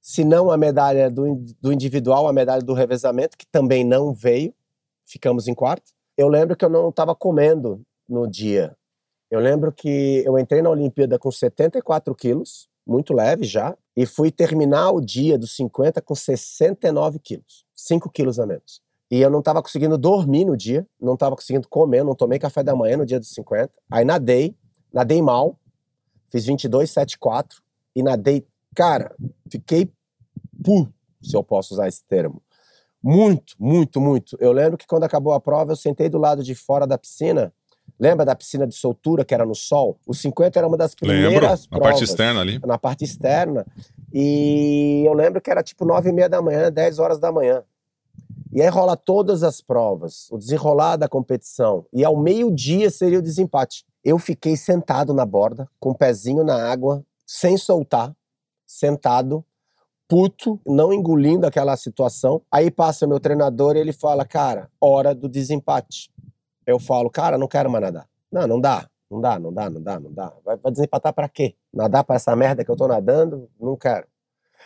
se 0.03 0.25
não 0.25 0.51
a 0.51 0.57
medalha 0.57 1.09
do, 1.09 1.41
do 1.61 1.71
individual, 1.71 2.27
a 2.27 2.33
medalha 2.33 2.61
do 2.61 2.73
revezamento, 2.73 3.37
que 3.37 3.47
também 3.47 3.85
não 3.85 4.13
veio, 4.13 4.53
ficamos 5.05 5.47
em 5.47 5.53
quarto. 5.55 5.93
Eu 6.17 6.27
lembro 6.27 6.57
que 6.57 6.65
eu 6.65 6.69
não 6.69 6.89
estava 6.89 7.15
comendo 7.15 7.81
no 8.07 8.27
dia. 8.27 8.75
Eu 9.31 9.39
lembro 9.39 9.71
que 9.71 10.21
eu 10.25 10.37
entrei 10.37 10.61
na 10.61 10.69
Olimpíada 10.69 11.17
com 11.17 11.31
74 11.31 12.13
quilos, 12.15 12.67
muito 12.85 13.13
leve 13.13 13.45
já, 13.45 13.77
e 13.95 14.05
fui 14.05 14.29
terminar 14.29 14.91
o 14.91 14.99
dia 14.99 15.37
dos 15.37 15.55
50 15.55 16.01
com 16.01 16.13
69 16.13 17.17
quilos, 17.19 17.65
5 17.73 18.09
quilos 18.09 18.41
a 18.41 18.45
menos. 18.45 18.81
E 19.09 19.21
eu 19.21 19.29
não 19.29 19.39
estava 19.39 19.61
conseguindo 19.63 19.97
dormir 19.97 20.43
no 20.43 20.57
dia, 20.57 20.85
não 20.99 21.13
estava 21.13 21.33
conseguindo 21.33 21.69
comer, 21.69 22.03
não 22.03 22.13
tomei 22.13 22.37
café 22.37 22.61
da 22.61 22.75
manhã 22.75 22.97
no 22.97 23.05
dia 23.05 23.21
dos 23.21 23.29
50. 23.29 23.71
Aí 23.89 24.03
nadei, 24.03 24.53
nadei 24.91 25.21
mal, 25.21 25.57
fiz 26.27 26.45
22,74 26.45 27.61
e 27.95 28.03
nadei 28.03 28.45
Cara, 28.75 29.15
fiquei 29.49 29.91
pu, 30.63 30.91
se 31.21 31.35
eu 31.35 31.43
posso 31.43 31.73
usar 31.73 31.87
esse 31.87 32.03
termo. 32.05 32.41
Muito, 33.01 33.55
muito, 33.59 33.99
muito. 33.99 34.37
Eu 34.39 34.51
lembro 34.51 34.77
que 34.77 34.87
quando 34.87 35.03
acabou 35.03 35.33
a 35.33 35.39
prova, 35.39 35.73
eu 35.73 35.75
sentei 35.75 36.07
do 36.07 36.17
lado 36.17 36.41
de 36.43 36.55
fora 36.55 36.87
da 36.87 36.97
piscina. 36.97 37.53
Lembra 37.99 38.25
da 38.25 38.35
piscina 38.35 38.65
de 38.65 38.75
soltura 38.75 39.25
que 39.25 39.33
era 39.33 39.45
no 39.45 39.53
sol? 39.53 39.99
O 40.07 40.13
50 40.13 40.57
era 40.57 40.67
uma 40.67 40.77
das 40.77 40.95
primeiras 40.95 41.25
lembro, 41.25 41.41
provas. 41.41 41.67
Na 41.69 41.79
parte 41.79 42.03
externa 42.03 42.41
ali. 42.41 42.59
Na 42.65 42.77
parte 42.77 43.03
externa. 43.03 43.65
E 44.13 45.03
eu 45.05 45.13
lembro 45.13 45.41
que 45.41 45.51
era 45.51 45.61
tipo 45.61 45.83
nove 45.85 46.09
e 46.09 46.13
meia 46.13 46.29
da 46.29 46.41
manhã, 46.41 46.71
10 46.71 46.99
horas 46.99 47.19
da 47.19 47.31
manhã. 47.31 47.63
E 48.53 48.61
aí 48.61 48.69
rola 48.69 48.95
todas 48.95 49.43
as 49.43 49.59
provas, 49.61 50.27
o 50.31 50.37
desenrolar 50.37 50.95
da 50.95 51.09
competição. 51.09 51.85
E 51.91 52.05
ao 52.05 52.15
meio-dia 52.15 52.89
seria 52.89 53.19
o 53.19 53.21
desempate. 53.21 53.83
Eu 54.03 54.19
fiquei 54.19 54.55
sentado 54.55 55.13
na 55.13 55.25
borda, 55.25 55.67
com 55.79 55.89
o 55.89 55.95
pezinho 55.95 56.43
na 56.43 56.69
água, 56.69 57.03
sem 57.25 57.57
soltar, 57.57 58.15
sentado, 58.65 59.45
puto, 60.07 60.59
não 60.65 60.93
engolindo 60.93 61.47
aquela 61.47 61.75
situação. 61.77 62.41
Aí 62.51 62.69
passa 62.69 63.07
meu 63.07 63.19
treinador 63.19 63.75
e 63.75 63.79
ele 63.79 63.93
fala, 63.93 64.25
cara, 64.25 64.69
hora 64.79 65.13
do 65.13 65.27
desempate. 65.29 66.11
Eu 66.65 66.79
falo, 66.79 67.09
cara, 67.09 67.37
não 67.37 67.47
quero 67.47 67.69
mais 67.69 67.83
nadar. 67.83 68.07
Não, 68.31 68.47
não 68.47 68.61
dá. 68.61 68.87
Não 69.09 69.21
dá, 69.21 69.37
não 69.37 69.53
dá, 69.53 69.69
não 69.69 69.81
dá, 69.81 69.99
não 69.99 70.11
dá. 70.11 70.33
Vai, 70.43 70.57
vai 70.57 70.71
desempatar 70.71 71.13
para 71.13 71.29
quê? 71.29 71.55
Nadar 71.71 72.03
para 72.03 72.15
essa 72.15 72.35
merda 72.35 72.65
que 72.65 72.71
eu 72.71 72.75
tô 72.75 72.87
nadando? 72.87 73.47
Não 73.59 73.77
quero. 73.77 74.07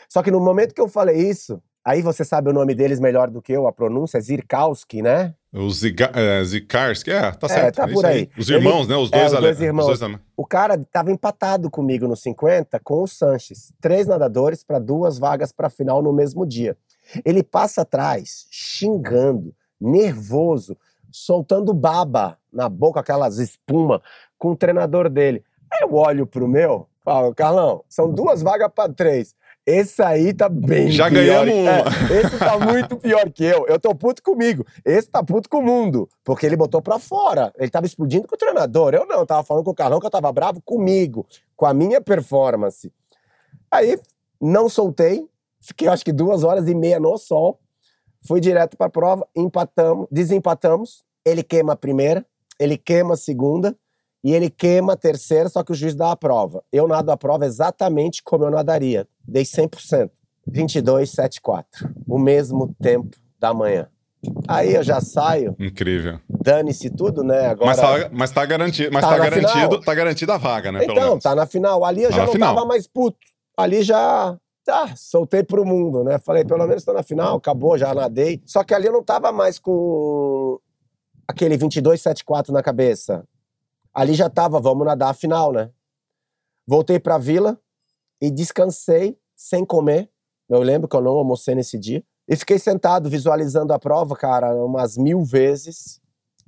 Só 0.08 0.24
que 0.24 0.32
no 0.32 0.40
momento 0.40 0.74
que 0.74 0.80
eu 0.80 0.88
falei 0.88 1.18
isso, 1.18 1.62
aí 1.84 2.02
você 2.02 2.24
sabe 2.24 2.50
o 2.50 2.54
nome 2.54 2.74
deles 2.74 3.00
melhor 3.00 3.30
do 3.30 3.42
que 3.42 3.52
eu, 3.52 3.68
a 3.68 3.74
pronúncia 3.74 4.22
Zirkowski, 4.22 5.02
né? 5.02 5.36
O 5.58 5.70
Ziga, 5.72 6.12
é, 6.14 6.44
Zikarski, 6.44 7.12
é, 7.12 7.32
tá 7.32 7.48
é, 7.48 7.50
certo. 7.50 7.82
É, 7.82 7.86
tá 7.86 7.88
por 7.88 8.06
aí. 8.06 8.20
aí. 8.20 8.30
Os 8.38 8.50
irmãos, 8.50 8.82
Ele, 8.82 8.90
né? 8.90 8.96
Os 8.98 9.10
dois, 9.10 9.34
é, 9.34 9.36
os 9.36 9.42
dois 9.42 9.62
irmãos. 9.62 9.90
Os 9.90 10.00
dois... 10.00 10.20
O 10.36 10.46
cara 10.46 10.78
tava 10.92 11.12
empatado 11.12 11.70
comigo 11.70 12.08
no 12.08 12.16
50 12.16 12.80
com 12.82 13.04
o 13.04 13.08
Sanches. 13.08 13.74
Três 13.82 14.06
nadadores 14.06 14.64
para 14.64 14.80
duas 14.80 15.18
vagas 15.18 15.52
para 15.52 15.70
final 15.70 16.02
no 16.02 16.14
mesmo 16.14 16.46
dia. 16.46 16.78
Ele 17.26 17.42
passa 17.42 17.82
atrás, 17.82 18.48
xingando, 18.52 19.54
nervoso, 19.80 20.78
soltando 21.12 21.74
baba 21.74 22.38
na 22.52 22.70
boca, 22.70 23.00
aquelas 23.00 23.40
espuma, 23.40 24.02
com 24.38 24.52
o 24.52 24.56
treinador 24.56 25.10
dele. 25.10 25.44
Aí 25.72 25.82
eu 25.82 25.94
olho 25.96 26.26
pro 26.28 26.48
meu, 26.48 26.88
falo, 27.04 27.34
Carlão, 27.34 27.84
são 27.90 28.12
duas 28.12 28.42
vagas 28.42 28.70
para 28.74 28.92
três. 28.92 29.36
Esse 29.68 30.02
aí 30.02 30.34
tá 30.34 30.48
bem 30.48 30.90
Já 30.90 31.10
pior. 31.10 31.20
ganhamos 31.20 31.54
uma. 31.54 31.72
É, 31.72 32.22
esse 32.22 32.40
tá 32.40 32.58
muito 32.58 32.96
pior 32.96 33.30
que 33.30 33.44
eu. 33.44 33.68
Eu 33.68 33.78
tô 33.78 33.94
puto 33.94 34.24
comigo. 34.24 34.66
Esse 34.86 35.10
tá 35.10 35.22
puto 35.22 35.50
com 35.50 35.58
o 35.58 35.62
mundo. 35.62 36.08
Porque 36.24 36.46
ele 36.46 36.56
botou 36.56 36.82
pra 36.82 36.98
fora. 36.98 37.54
Ele 37.58 37.70
tava 37.70 37.86
explodindo 37.86 38.26
com 38.30 38.36
o 38.36 38.38
treinador. 38.38 38.94
Eu 38.94 39.06
não, 39.06 39.20
eu 39.20 39.26
tava 39.26 39.44
falando 39.44 39.66
com 39.66 39.72
o 39.72 39.76
Carlão 39.76 40.00
que 40.00 40.06
eu 40.06 40.10
tava 40.10 40.32
bravo 40.32 40.62
comigo, 40.62 41.28
com 41.54 41.66
a 41.66 41.74
minha 41.74 42.00
performance. 42.00 42.90
Aí, 43.70 44.00
não 44.40 44.70
soltei. 44.70 45.28
Fiquei, 45.60 45.90
acho 45.90 46.06
que 46.06 46.14
duas 46.14 46.46
horas 46.46 46.66
e 46.70 46.74
meia 46.74 46.98
no 46.98 47.18
sol. 47.18 47.60
Fui 48.26 48.40
direto 48.40 48.78
pra 48.78 48.90
prova, 48.90 49.28
empatamos, 49.36 50.08
desempatamos. 50.10 51.04
Ele 51.26 51.44
queima 51.44 51.74
a 51.74 51.76
primeira, 51.76 52.26
ele 52.58 52.78
queima 52.78 53.16
a 53.16 53.18
segunda 53.18 53.76
e 54.28 54.34
ele 54.34 54.50
queima 54.50 54.94
a 54.94 54.98
terceira, 54.98 55.48
só 55.48 55.64
que 55.64 55.72
o 55.72 55.76
juiz 55.76 55.96
dá 55.96 56.12
a 56.12 56.16
prova. 56.18 56.62
Eu 56.72 56.88
nado 56.88 57.10
a 57.12 57.16
prova 57.18 57.46
exatamente 57.46 58.22
como 58.22 58.44
eu 58.44 58.52
nadaria. 58.52 59.08
Dei 59.28 59.44
100%. 59.44 60.10
2274, 60.46 61.90
o 62.08 62.18
mesmo 62.18 62.74
tempo 62.82 63.16
da 63.40 63.54
manhã. 63.54 63.88
Aí 64.48 64.74
eu 64.74 64.84
já 64.84 65.00
saio, 65.00 65.56
Incrível. 65.60 66.20
dane-se 66.28 66.90
tudo, 66.90 67.24
né? 67.24 67.48
Agora, 67.48 67.68
Mas 67.68 67.78
tá, 67.80 68.10
mas 68.12 68.32
tá 68.32 68.46
garantido, 68.46 68.90
mas 68.92 69.04
Tá 69.04 69.10
tá, 69.12 69.18
garantido, 69.18 69.52
final. 69.52 69.80
tá 69.82 69.94
garantida 69.96 70.34
a 70.34 70.38
vaga, 70.38 70.72
né? 70.72 70.80
pelo 70.80 70.92
então, 70.94 71.20
tá 71.20 71.36
na 71.36 71.46
final. 71.46 71.86
Ali 71.86 72.04
eu 72.04 72.10
Tá 72.10 72.16
já 72.18 72.26
não 72.26 72.32
final. 72.34 72.56
tava 72.56 72.66
mais 72.66 72.88
puto. 72.88 73.18
Ali 73.56 73.84
já, 73.84 74.36
tá, 74.66 74.94
soltei 74.96 75.44
pro 75.44 75.66
mundo, 75.66 76.04
né? 76.04 76.18
Falei, 76.20 76.44
pelo 76.44 76.66
menos 76.68 76.84
tô 76.84 76.92
na 76.94 77.04
final, 77.04 77.38
acabou, 77.38 77.78
já 77.78 77.94
nadei. 77.94 78.42
Só 78.46 78.64
que 78.64 78.74
ali 78.74 78.88
eu 78.88 78.94
não 78.94 79.04
tava 79.04 79.32
mais 79.32 79.60
com 79.60 80.60
aquele 81.28 81.56
2274 81.58 82.52
na 82.52 82.64
cabeça. 82.64 83.24
Ali 83.98 84.14
já 84.14 84.30
tava, 84.30 84.60
vamos 84.60 84.86
nadar 84.86 85.10
a 85.10 85.14
final, 85.14 85.52
né? 85.52 85.72
Voltei 86.68 87.00
pra 87.00 87.18
vila 87.18 87.60
e 88.22 88.30
descansei 88.30 89.18
sem 89.36 89.66
comer. 89.66 90.08
Eu 90.48 90.62
lembro 90.62 90.88
que 90.88 90.96
eu 90.96 91.02
não 91.02 91.14
almocei 91.14 91.56
nesse 91.56 91.80
dia. 91.80 92.04
E 92.30 92.36
fiquei 92.36 92.60
sentado 92.60 93.10
visualizando 93.10 93.74
a 93.74 93.80
prova, 93.80 94.16
cara, 94.16 94.54
umas 94.54 94.98
mil 94.98 95.24
vezes. 95.24 96.00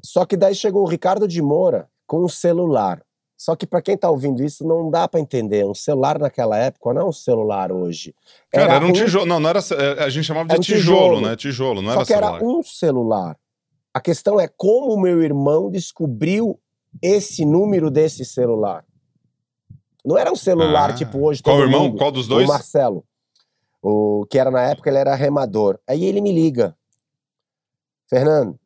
Só 0.04 0.26
que 0.26 0.38
daí 0.38 0.54
chegou 0.54 0.84
o 0.84 0.88
Ricardo 0.88 1.28
de 1.28 1.42
Moura 1.42 1.90
com 2.06 2.24
um 2.24 2.30
celular. 2.30 3.02
Só 3.36 3.56
que 3.56 3.66
pra 3.66 3.82
quem 3.82 3.98
tá 3.98 4.12
ouvindo 4.12 4.44
isso, 4.44 4.68
não 4.68 4.92
dá 4.92 5.08
pra 5.08 5.20
entender. 5.20 5.66
Um 5.66 5.74
celular 5.74 6.20
naquela 6.20 6.56
época 6.56 6.94
não 6.94 7.02
é 7.02 7.06
um 7.06 7.12
celular 7.12 7.72
hoje. 7.72 8.14
Cara, 8.52 8.76
era 8.76 8.86
um 8.86 8.92
tijolo. 8.94 9.26
Não, 9.26 9.40
não 9.40 9.50
era. 9.50 9.60
é, 9.60 10.04
A 10.04 10.10
gente 10.10 10.26
chamava 10.26 10.50
de 10.50 10.56
um 10.56 10.60
tijolo, 10.60 11.16
tijolo. 11.16 11.22
né? 11.22 11.36
Tijolo, 11.36 11.82
não 11.82 11.90
Só 11.94 11.96
era 11.96 12.06
que 12.06 12.14
celular. 12.14 12.36
era 12.36 12.46
um 12.46 12.62
celular. 12.64 13.38
A 13.94 14.00
questão 14.02 14.40
é 14.40 14.48
como 14.48 14.94
o 14.94 15.00
meu 15.02 15.24
irmão 15.24 15.72
descobriu 15.72 16.60
esse 17.02 17.46
número 17.46 17.90
desse 17.90 18.26
celular. 18.26 18.86
Não 20.06 20.18
era 20.18 20.32
um 20.32 20.36
celular 20.36 20.92
Ah, 20.92 20.94
tipo 20.94 21.20
hoje. 21.26 21.42
Qual 21.44 21.60
irmão? 21.62 21.86
mundo. 21.90 21.98
Qual 21.98 22.12
dos 22.12 22.28
dois? 22.28 22.46
O 22.46 22.52
Marcelo. 22.52 23.04
O 23.82 24.26
que 24.30 24.38
era 24.38 24.50
na 24.52 24.62
época, 24.64 24.90
ele 24.90 24.98
era 24.98 25.16
remador. 25.16 25.80
Aí 25.88 26.04
ele 26.06 26.22
me 26.22 26.32
liga. 26.32 26.76
Fernando, 28.10 28.58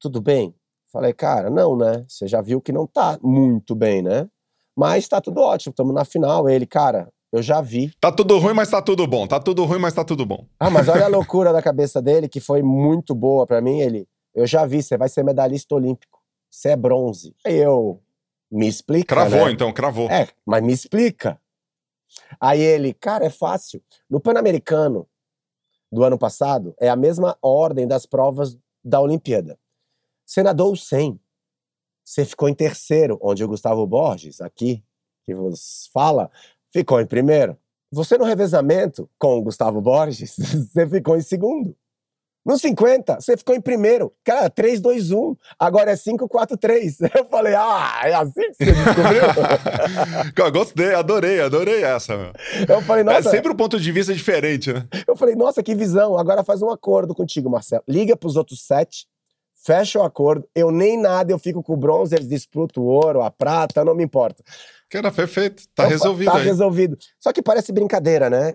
tudo 0.00 0.20
bem? 0.20 0.54
Falei, 0.92 1.12
cara, 1.12 1.50
não, 1.50 1.76
né? 1.76 2.04
Você 2.08 2.28
já 2.28 2.40
viu 2.40 2.60
que 2.60 2.72
não 2.72 2.86
tá 2.86 3.18
muito 3.22 3.74
bem, 3.74 4.02
né? 4.02 4.28
Mas 4.76 5.08
tá 5.08 5.20
tudo 5.20 5.40
ótimo, 5.40 5.70
estamos 5.70 5.92
na 5.94 6.04
final. 6.04 6.48
Ele, 6.48 6.66
cara, 6.66 7.08
eu 7.32 7.42
já 7.42 7.60
vi. 7.60 7.90
Tá 8.00 8.12
tudo 8.12 8.38
ruim, 8.38 8.54
mas 8.54 8.70
tá 8.70 8.80
tudo 8.80 9.06
bom. 9.06 9.26
Tá 9.26 9.40
tudo 9.40 9.64
ruim, 9.64 9.80
mas 9.80 9.94
tá 9.94 10.04
tudo 10.04 10.24
bom. 10.24 10.46
Ah, 10.58 10.70
mas 10.70 10.88
olha 10.88 11.04
a 11.06 11.08
loucura 11.08 11.52
da 11.52 11.60
cabeça 11.60 12.00
dele, 12.00 12.28
que 12.28 12.40
foi 12.40 12.62
muito 12.62 13.14
boa 13.14 13.46
pra 13.46 13.60
mim. 13.60 13.80
Ele, 13.80 14.06
eu 14.34 14.46
já 14.46 14.64
vi, 14.64 14.82
você 14.82 14.96
vai 14.96 15.08
ser 15.08 15.24
medalhista 15.24 15.74
olímpico. 15.74 16.13
Você 16.54 16.68
é 16.68 16.76
bronze. 16.76 17.34
Aí 17.44 17.56
eu, 17.56 18.00
me 18.48 18.68
explica. 18.68 19.12
Cravou, 19.12 19.46
né? 19.46 19.52
então, 19.52 19.72
cravou. 19.72 20.08
É, 20.08 20.28
mas 20.46 20.62
me 20.62 20.72
explica. 20.72 21.40
Aí 22.40 22.60
ele, 22.60 22.94
cara, 22.94 23.26
é 23.26 23.30
fácil. 23.30 23.82
No 24.08 24.20
Pan-Americano 24.20 25.08
do 25.90 26.04
ano 26.04 26.16
passado, 26.16 26.72
é 26.78 26.88
a 26.88 26.94
mesma 26.94 27.36
ordem 27.42 27.88
das 27.88 28.06
provas 28.06 28.56
da 28.84 29.00
Olimpíada. 29.00 29.58
Você 30.24 30.44
nadou 30.44 30.72
o 30.72 30.76
100. 30.76 31.20
Você 32.04 32.24
ficou 32.24 32.48
em 32.48 32.54
terceiro, 32.54 33.18
onde 33.20 33.42
o 33.42 33.48
Gustavo 33.48 33.84
Borges, 33.84 34.40
aqui, 34.40 34.84
que 35.24 35.34
vos 35.34 35.90
fala, 35.92 36.30
ficou 36.70 37.00
em 37.00 37.06
primeiro. 37.06 37.58
Você 37.90 38.16
no 38.16 38.24
revezamento 38.24 39.10
com 39.18 39.38
o 39.38 39.42
Gustavo 39.42 39.80
Borges, 39.80 40.36
você 40.38 40.88
ficou 40.88 41.16
em 41.16 41.22
segundo. 41.22 41.76
No 42.44 42.58
50, 42.58 43.20
você 43.20 43.36
ficou 43.38 43.54
em 43.54 43.60
primeiro. 43.60 44.12
Cara, 44.22 44.50
3, 44.50 44.78
2, 44.80 45.10
1. 45.12 45.34
Agora 45.58 45.90
é 45.92 45.96
5, 45.96 46.28
4, 46.28 46.56
3. 46.58 46.98
Eu 47.14 47.24
falei, 47.24 47.54
ah, 47.54 48.00
é 48.04 48.12
assim 48.14 48.52
que 48.52 48.64
você 48.64 48.72
descobriu? 48.72 49.22
Cara, 50.36 50.50
Gostei, 50.50 50.94
adorei, 50.94 51.40
adorei 51.40 51.82
essa. 51.82 52.16
Meu. 52.16 52.32
Eu 52.68 52.82
falei, 52.82 53.02
nossa, 53.02 53.28
É 53.28 53.30
sempre 53.30 53.50
um 53.50 53.56
ponto 53.56 53.80
de 53.80 53.90
vista 53.90 54.12
diferente, 54.12 54.72
né? 54.72 54.86
eu 55.08 55.16
falei, 55.16 55.34
nossa, 55.34 55.62
que 55.62 55.74
visão. 55.74 56.18
Agora 56.18 56.44
faz 56.44 56.60
um 56.60 56.70
acordo 56.70 57.14
contigo, 57.14 57.48
Marcelo. 57.48 57.82
Liga 57.88 58.14
pros 58.14 58.36
outros 58.36 58.60
sete, 58.66 59.06
fecha 59.64 59.98
o 59.98 60.02
acordo. 60.02 60.46
Eu 60.54 60.70
nem 60.70 61.00
nada, 61.00 61.32
eu 61.32 61.38
fico 61.38 61.62
com 61.62 61.72
o 61.72 61.76
bronze, 61.78 62.14
eles 62.14 62.28
disputam 62.28 62.82
o 62.82 62.86
ouro, 62.86 63.22
a 63.22 63.30
prata, 63.30 63.82
não 63.84 63.94
me 63.94 64.04
importa. 64.04 64.44
Cara, 64.90 65.10
perfeito. 65.10 65.62
Tá 65.74 65.84
Eu 65.84 65.88
resolvido 65.88 66.30
Tá 66.30 66.36
aí. 66.38 66.44
resolvido. 66.44 66.98
Só 67.18 67.32
que 67.32 67.40
parece 67.42 67.72
brincadeira, 67.72 68.28
né? 68.28 68.54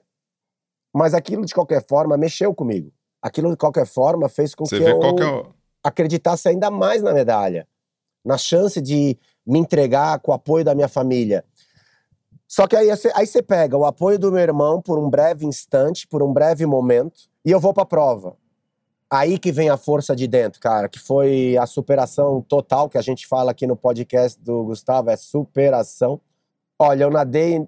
Mas 0.93 1.15
aquilo, 1.15 1.43
de 1.43 1.53
qualquer 1.55 1.83
forma, 1.87 2.15
mexeu 2.17 2.53
comigo. 2.53 2.91
Aquilo, 3.21 3.51
de 3.51 3.57
qualquer 3.57 3.85
forma, 3.85 4.29
fez 4.29 4.55
com 4.55 4.65
Você 4.65 4.77
que 4.77 4.89
eu 4.89 5.15
que 5.15 5.23
é 5.23 5.43
acreditasse 5.83 6.47
ainda 6.47 6.69
mais 6.69 7.01
na 7.01 7.13
medalha. 7.13 7.67
Na 8.23 8.37
chance 8.37 8.81
de 8.81 9.17
me 9.45 9.59
entregar 9.59 10.19
com 10.19 10.31
o 10.31 10.33
apoio 10.33 10.63
da 10.63 10.75
minha 10.75 10.87
família. 10.87 11.43
Só 12.47 12.67
que 12.67 12.75
aí 12.75 12.89
você 12.89 13.11
aí 13.13 13.27
você 13.27 13.41
pega 13.41 13.77
o 13.77 13.85
apoio 13.85 14.17
do 14.17 14.31
meu 14.31 14.41
irmão 14.41 14.81
por 14.81 14.97
um 14.97 15.09
breve 15.09 15.45
instante, 15.45 16.07
por 16.07 16.23
um 16.23 16.33
breve 16.33 16.65
momento, 16.65 17.29
e 17.45 17.51
eu 17.51 17.59
vou 17.59 17.73
pra 17.73 17.85
prova. 17.85 18.35
Aí 19.09 19.39
que 19.39 19.51
vem 19.51 19.69
a 19.69 19.77
força 19.77 20.15
de 20.15 20.27
dentro, 20.27 20.59
cara, 20.59 20.87
que 20.87 20.99
foi 20.99 21.57
a 21.57 21.65
superação 21.65 22.41
total 22.41 22.89
que 22.89 22.97
a 22.97 23.01
gente 23.01 23.25
fala 23.25 23.51
aqui 23.51 23.65
no 23.65 23.75
podcast 23.75 24.39
do 24.39 24.63
Gustavo, 24.65 25.09
é 25.09 25.15
superação. 25.15 26.21
Olha, 26.77 27.03
eu 27.03 27.09
nadei 27.09 27.67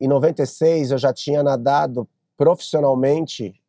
em 0.00 0.08
96, 0.08 0.90
eu 0.90 0.98
já 0.98 1.12
tinha 1.12 1.42
nadado 1.42 2.08
profissionalmente 2.36 3.61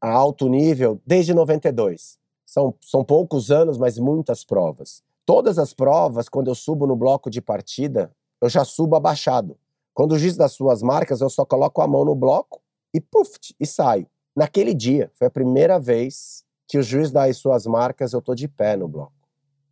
a 0.00 0.10
alto 0.10 0.48
nível 0.48 1.00
desde 1.06 1.34
92. 1.34 2.18
São, 2.46 2.74
são 2.80 3.04
poucos 3.04 3.50
anos, 3.50 3.78
mas 3.78 3.98
muitas 3.98 4.44
provas. 4.44 5.02
Todas 5.24 5.58
as 5.58 5.72
provas, 5.72 6.28
quando 6.28 6.48
eu 6.48 6.54
subo 6.54 6.86
no 6.86 6.96
bloco 6.96 7.30
de 7.30 7.40
partida, 7.40 8.10
eu 8.40 8.48
já 8.48 8.64
subo 8.64 8.96
abaixado. 8.96 9.56
Quando 9.94 10.12
o 10.12 10.18
juiz 10.18 10.36
das 10.36 10.52
suas 10.52 10.82
marcas, 10.82 11.20
eu 11.20 11.30
só 11.30 11.44
coloco 11.44 11.80
a 11.82 11.86
mão 11.86 12.04
no 12.04 12.14
bloco 12.14 12.60
e 12.92 13.00
puf, 13.00 13.38
e 13.58 13.66
saio. 13.66 14.06
Naquele 14.34 14.74
dia, 14.74 15.10
foi 15.14 15.26
a 15.26 15.30
primeira 15.30 15.78
vez 15.78 16.44
que 16.66 16.78
o 16.78 16.82
juiz 16.82 17.10
dá 17.10 17.24
as 17.24 17.36
suas 17.36 17.66
marcas, 17.66 18.12
eu 18.12 18.22
tô 18.22 18.34
de 18.34 18.48
pé 18.48 18.76
no 18.76 18.88
bloco. 18.88 19.12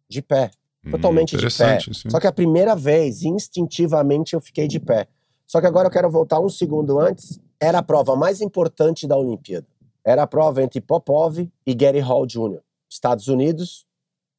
De 0.08 0.20
pé. 0.20 0.50
Totalmente 0.90 1.36
de 1.36 1.56
pé. 1.56 1.78
Hum, 1.78 1.94
sim. 1.94 2.10
Só 2.10 2.20
que 2.20 2.26
a 2.26 2.32
primeira 2.32 2.74
vez, 2.74 3.22
instintivamente, 3.22 4.34
eu 4.34 4.40
fiquei 4.40 4.68
de 4.68 4.80
pé. 4.80 5.08
Só 5.46 5.60
que 5.60 5.66
agora 5.66 5.88
eu 5.88 5.92
quero 5.92 6.10
voltar 6.10 6.40
um 6.40 6.48
segundo 6.48 6.98
antes. 6.98 7.40
Era 7.60 7.78
a 7.78 7.82
prova 7.82 8.14
mais 8.14 8.40
importante 8.40 9.06
da 9.06 9.16
Olimpíada. 9.16 9.66
Era 10.08 10.22
a 10.22 10.26
prova 10.26 10.62
entre 10.62 10.80
Popov 10.80 11.38
e 11.66 11.74
Gary 11.74 11.98
Hall 12.00 12.24
Jr., 12.24 12.60
Estados 12.88 13.28
Unidos 13.28 13.84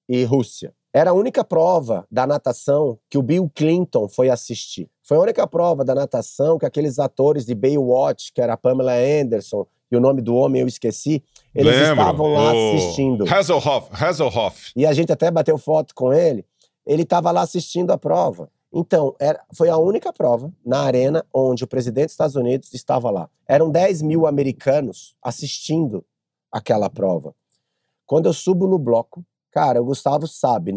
e 0.09 0.23
Rússia. 0.23 0.73
Era 0.91 1.11
a 1.11 1.13
única 1.13 1.43
prova 1.43 2.07
da 2.09 2.25
natação 2.25 2.97
que 3.07 3.19
o 3.19 3.21
Bill 3.21 3.47
Clinton 3.53 4.09
foi 4.09 4.31
assistir. 4.31 4.89
Foi 5.03 5.17
a 5.17 5.19
única 5.19 5.45
prova 5.45 5.85
da 5.85 5.93
natação 5.93 6.57
que 6.57 6.65
aqueles 6.65 6.97
atores 6.97 7.45
de 7.45 7.53
Baywatch, 7.53 8.33
que 8.33 8.41
era 8.41 8.53
a 8.53 8.57
Pamela 8.57 8.93
Anderson 8.93 9.67
e 9.91 9.95
o 9.95 9.99
nome 9.99 10.23
do 10.23 10.33
homem 10.33 10.61
eu 10.63 10.67
esqueci, 10.67 11.23
eles 11.53 11.71
Lembro, 11.71 12.01
estavam 12.01 12.33
lá 12.33 12.49
assistindo. 12.49 13.31
Hasselhoff, 13.31 13.89
Hasselhoff. 13.91 14.71
E 14.75 14.87
a 14.87 14.93
gente 14.93 15.11
até 15.11 15.29
bateu 15.29 15.59
foto 15.59 15.93
com 15.93 16.11
ele. 16.11 16.43
Ele 16.83 17.03
estava 17.03 17.29
lá 17.29 17.41
assistindo 17.41 17.91
a 17.91 17.97
prova. 17.99 18.49
Então, 18.71 19.15
era, 19.19 19.43
foi 19.53 19.69
a 19.69 19.77
única 19.77 20.13
prova 20.13 20.53
na 20.63 20.81
arena 20.81 21.25
onde 21.33 21.63
o 21.63 21.67
presidente 21.67 22.05
dos 22.05 22.13
Estados 22.13 22.35
Unidos 22.35 22.73
estava 22.73 23.09
lá. 23.09 23.29
Eram 23.47 23.69
10 23.69 24.03
mil 24.03 24.27
americanos 24.27 25.15
assistindo 25.23 26.05
aquela 26.51 26.89
prova. 26.89 27.33
Quando 28.05 28.27
eu 28.27 28.33
subo 28.33 28.67
no 28.67 28.77
bloco, 28.77 29.25
cara, 29.51 29.81
o 29.81 29.85
Gustavo 29.85 30.27
sabe. 30.27 30.73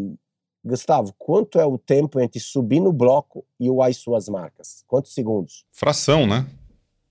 Gustavo, 0.65 1.13
quanto 1.19 1.59
é 1.59 1.67
o 1.67 1.77
tempo 1.77 2.21
entre 2.21 2.41
subir 2.41 2.81
no 2.81 2.93
bloco 2.93 3.45
e 3.59 3.69
o 3.69 3.83
as 3.83 3.97
suas 3.97 4.29
marcas? 4.29 4.85
Quantos 4.87 5.13
segundos? 5.13 5.65
Fração, 5.73 6.27
né? 6.27 6.47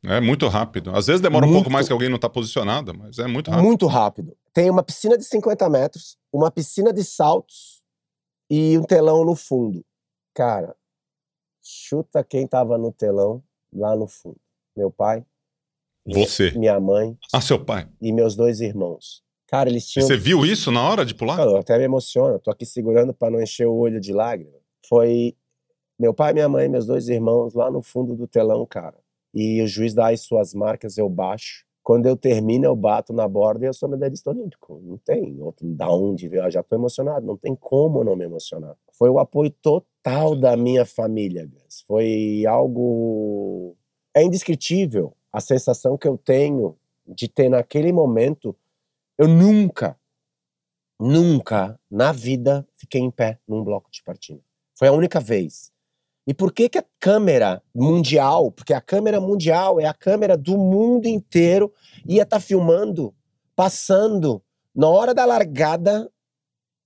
É 0.04 0.20
muito 0.20 0.48
rápido. 0.48 0.96
Às 0.96 1.08
vezes 1.08 1.22
demora 1.22 1.46
um 1.46 1.50
Muito. 1.50 1.64
pouco 1.64 1.72
mais 1.72 1.86
que 1.86 1.94
alguém 1.94 2.10
não 2.10 2.18
tá 2.18 2.30
posicionado, 2.30 2.94
mas 2.98 3.20
é 3.20 3.28
muito 3.28 3.52
rápido. 3.52 3.66
Muito 3.66 3.88
rápido. 3.88 4.38
Tem 4.52 4.70
uma 4.70 4.82
piscina 4.82 5.16
de 5.18 5.24
50 5.24 5.70
metros, 5.70 6.18
uma 6.34 6.50
piscina 6.50 6.92
de 6.92 7.04
saltos 7.04 7.84
e 8.50 8.78
um 8.80 8.84
telão 8.84 9.24
no 9.24 9.36
fundo. 9.36 9.86
Cara, 10.34 10.76
chuta 11.62 12.24
quem 12.24 12.48
tava 12.48 12.78
no 12.78 12.92
telão 12.92 13.44
lá 13.74 13.96
no 13.96 14.08
fundo. 14.08 14.40
Meu 14.76 14.90
pai, 14.92 15.26
Você. 16.06 16.52
minha 16.52 16.80
mãe 16.80 17.18
Ah, 17.34 17.42
seu 17.42 17.64
pai. 17.64 17.88
e 18.02 18.12
meus 18.12 18.36
dois 18.36 18.62
irmãos. 18.62 19.24
Cara, 19.48 19.70
eles 19.70 19.86
E 19.86 19.90
tinham. 19.92 20.08
você 20.08 20.16
viu 20.18 20.46
isso 20.46 20.72
na 20.72 20.82
hora 20.82 21.06
de 21.06 21.14
pular? 21.14 21.40
Eu 21.46 21.58
até 21.58 21.78
me 21.78 21.84
emociono, 21.84 22.40
tô 22.40 22.50
aqui 22.50 22.66
segurando 22.66 23.14
para 23.14 23.30
não 23.32 23.42
encher 23.42 23.68
o 23.68 23.76
olho 23.76 24.00
de 24.00 24.14
lágrima. 24.14 24.58
Foi 24.88 25.36
meu 26.00 26.14
pai, 26.14 26.34
minha 26.34 26.48
mãe 26.50 26.66
e 26.66 26.70
meus 26.70 26.86
dois 26.86 27.10
irmãos 27.10 27.54
lá 27.54 27.70
no 27.70 27.82
fundo 27.82 28.16
do 28.16 28.28
telão, 28.28 28.66
cara. 28.66 28.98
E 29.34 29.62
o 29.62 29.68
juiz 29.68 29.94
dá 29.94 30.10
as 30.12 30.22
suas 30.22 30.54
marcas, 30.54 30.98
eu 30.98 31.08
baixo. 31.10 31.66
Quando 31.84 32.06
eu 32.06 32.16
termino, 32.16 32.66
eu 32.66 32.76
bato 32.76 33.12
na 33.12 33.28
borda 33.28 33.66
e 33.66 33.68
eu 33.68 33.74
sou 33.74 33.90
medalhista 33.90 34.30
olímpico. 34.30 34.80
Não 34.84 34.98
tem 34.98 35.42
outro 35.42 35.68
da 35.74 35.90
onde 35.92 36.28
ver. 36.28 36.44
Eu 36.44 36.52
já 36.52 36.62
tô 36.62 36.76
emocionado, 36.76 37.26
não 37.26 37.36
tem 37.36 37.56
como 37.56 38.04
não 38.04 38.16
me 38.16 38.24
emocionar. 38.24 38.76
Foi 38.94 39.10
o 39.10 39.18
apoio 39.18 39.50
total 39.50 40.36
da 40.36 40.56
minha 40.56 40.86
família. 40.86 41.50
Foi 41.88 42.46
algo. 42.48 43.76
É 44.14 44.24
indescritível 44.24 45.16
a 45.34 45.40
sensação 45.40 45.98
que 45.98 46.08
eu 46.08 46.18
tenho 46.18 46.78
de 47.08 47.28
ter 47.28 47.50
naquele 47.50 47.92
momento. 47.92 48.56
Eu 49.18 49.28
nunca, 49.28 50.00
nunca 51.00 51.80
na 51.90 52.12
vida 52.12 52.68
fiquei 52.74 53.02
em 53.02 53.12
pé 53.12 53.40
num 53.48 53.64
bloco 53.64 53.90
de 53.92 54.04
partida. 54.04 54.42
Foi 54.78 54.88
a 54.88 54.94
única 54.94 55.20
vez. 55.20 55.71
E 56.25 56.34
por 56.34 56.54
que, 56.54 56.70
que 56.70 56.78
a 56.78 56.86
câmera 57.00 57.62
mundial, 57.74 58.51
porque 58.51 58.74
a 58.74 58.82
câmera 58.82 59.20
mundial 59.20 59.80
é 59.80 59.86
a 59.86 59.94
câmera 59.94 60.38
do 60.38 60.58
mundo 60.58 61.08
inteiro, 61.08 61.74
ia 62.06 62.24
estar 62.24 62.38
tá 62.38 62.40
filmando, 62.40 63.13
passando, 63.56 64.42
na 64.74 64.88
hora 64.88 65.13
da 65.13 65.25
largada, 65.25 66.10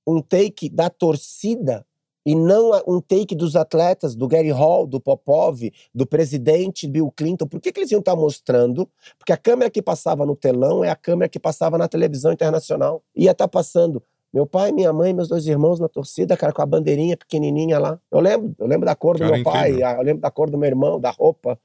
um 0.07 0.21
take 0.21 0.69
da 0.69 0.89
torcida 0.89 1.85
e 2.25 2.33
não 2.33 2.71
um 2.87 2.99
take 2.99 3.35
dos 3.35 3.55
atletas, 3.55 4.15
do 4.15 4.27
Gary 4.27 4.49
Hall, 4.49 4.87
do 4.87 4.99
Popov, 4.99 5.61
do 5.93 6.07
presidente 6.07 6.87
Bill 6.87 7.11
Clinton. 7.15 7.45
Por 7.45 7.61
que, 7.61 7.71
que 7.71 7.79
eles 7.81 7.91
iam 7.91 7.99
estar 7.99 8.15
tá 8.15 8.19
mostrando? 8.19 8.89
Porque 9.19 9.31
a 9.31 9.37
câmera 9.37 9.69
que 9.69 9.81
passava 9.81 10.25
no 10.25 10.35
telão 10.35 10.83
é 10.83 10.89
a 10.89 10.95
câmera 10.95 11.29
que 11.29 11.39
passava 11.39 11.77
na 11.77 11.87
televisão 11.87 12.31
internacional. 12.31 13.03
Ia 13.15 13.31
estar 13.31 13.45
tá 13.45 13.47
passando 13.47 14.01
meu 14.35 14.45
pai, 14.45 14.73
minha 14.73 14.91
mãe, 14.91 15.13
meus 15.13 15.29
dois 15.29 15.47
irmãos 15.47 15.79
na 15.79 15.87
torcida, 15.87 16.35
cara, 16.35 16.51
com 16.51 16.61
a 16.61 16.65
bandeirinha 16.65 17.15
pequenininha 17.15 17.79
lá. 17.79 17.97
Eu 18.11 18.19
lembro, 18.19 18.53
eu 18.59 18.67
lembro 18.67 18.85
da 18.85 18.93
cor 18.93 19.15
do 19.15 19.21
cara, 19.21 19.33
meu 19.33 19.43
pai, 19.45 19.81
eu 19.81 20.01
lembro 20.01 20.21
da 20.21 20.29
cor 20.29 20.49
do 20.49 20.57
meu 20.57 20.67
irmão, 20.67 20.99
da 20.99 21.09
roupa. 21.09 21.57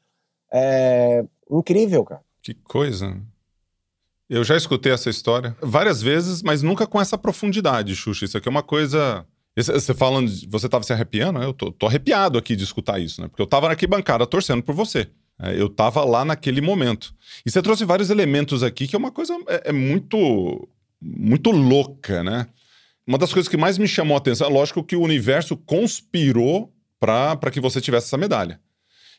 É 0.53 1.25
incrível, 1.51 2.05
cara. 2.05 2.21
Que 2.41 2.55
coisa. 2.55 3.21
Eu 4.29 4.45
já 4.45 4.57
escutei 4.57 4.93
essa 4.93 5.11
história 5.11 5.57
várias 5.61 6.01
vezes, 6.01 6.45
mas 6.45 6.63
nunca 6.63 6.87
com 6.87 7.01
essa 7.01 7.19
profundidade, 7.19 7.97
Xuxa. 7.97 8.25
Isso 8.25 8.39
aqui 8.39 8.47
é 8.47 8.51
uma 8.53 8.63
coisa. 8.63 9.27
Você 9.57 9.93
falando, 9.93 10.31
você 10.49 10.67
estava 10.67 10.85
se 10.85 10.93
arrepiando? 10.93 11.43
Eu 11.43 11.53
tô, 11.53 11.73
tô, 11.73 11.89
arrepiado 11.89 12.39
aqui 12.39 12.55
de 12.55 12.63
escutar 12.63 13.01
isso, 13.01 13.21
né? 13.21 13.27
Porque 13.27 13.43
eu 13.43 13.47
estava 13.47 13.67
na 13.67 13.73
arquibancada 13.73 14.25
torcendo 14.29 14.63
por 14.63 14.77
você. 14.77 15.09
É, 15.43 15.61
eu 15.61 15.67
estava 15.67 16.05
lá 16.05 16.25
naquele 16.25 16.61
momento. 16.61 17.13
E 17.45 17.51
você 17.51 17.61
trouxe 17.61 17.85
vários 17.85 18.11
elementos 18.11 18.63
aqui 18.63 18.87
que 18.87 18.95
é 18.95 18.99
uma 18.99 19.11
coisa 19.11 19.37
é, 19.49 19.71
é 19.71 19.73
muito, 19.73 20.69
muito 21.03 21.51
louca, 21.51 22.23
né? 22.23 22.47
Uma 23.11 23.19
das 23.19 23.33
coisas 23.33 23.49
que 23.49 23.57
mais 23.57 23.77
me 23.77 23.89
chamou 23.89 24.15
a 24.15 24.19
atenção 24.19 24.47
é 24.47 24.51
lógico 24.53 24.85
que 24.85 24.95
o 24.95 25.03
universo 25.03 25.57
conspirou 25.57 26.73
para 27.01 27.51
que 27.51 27.59
você 27.59 27.81
tivesse 27.81 28.07
essa 28.07 28.17
medalha. 28.17 28.61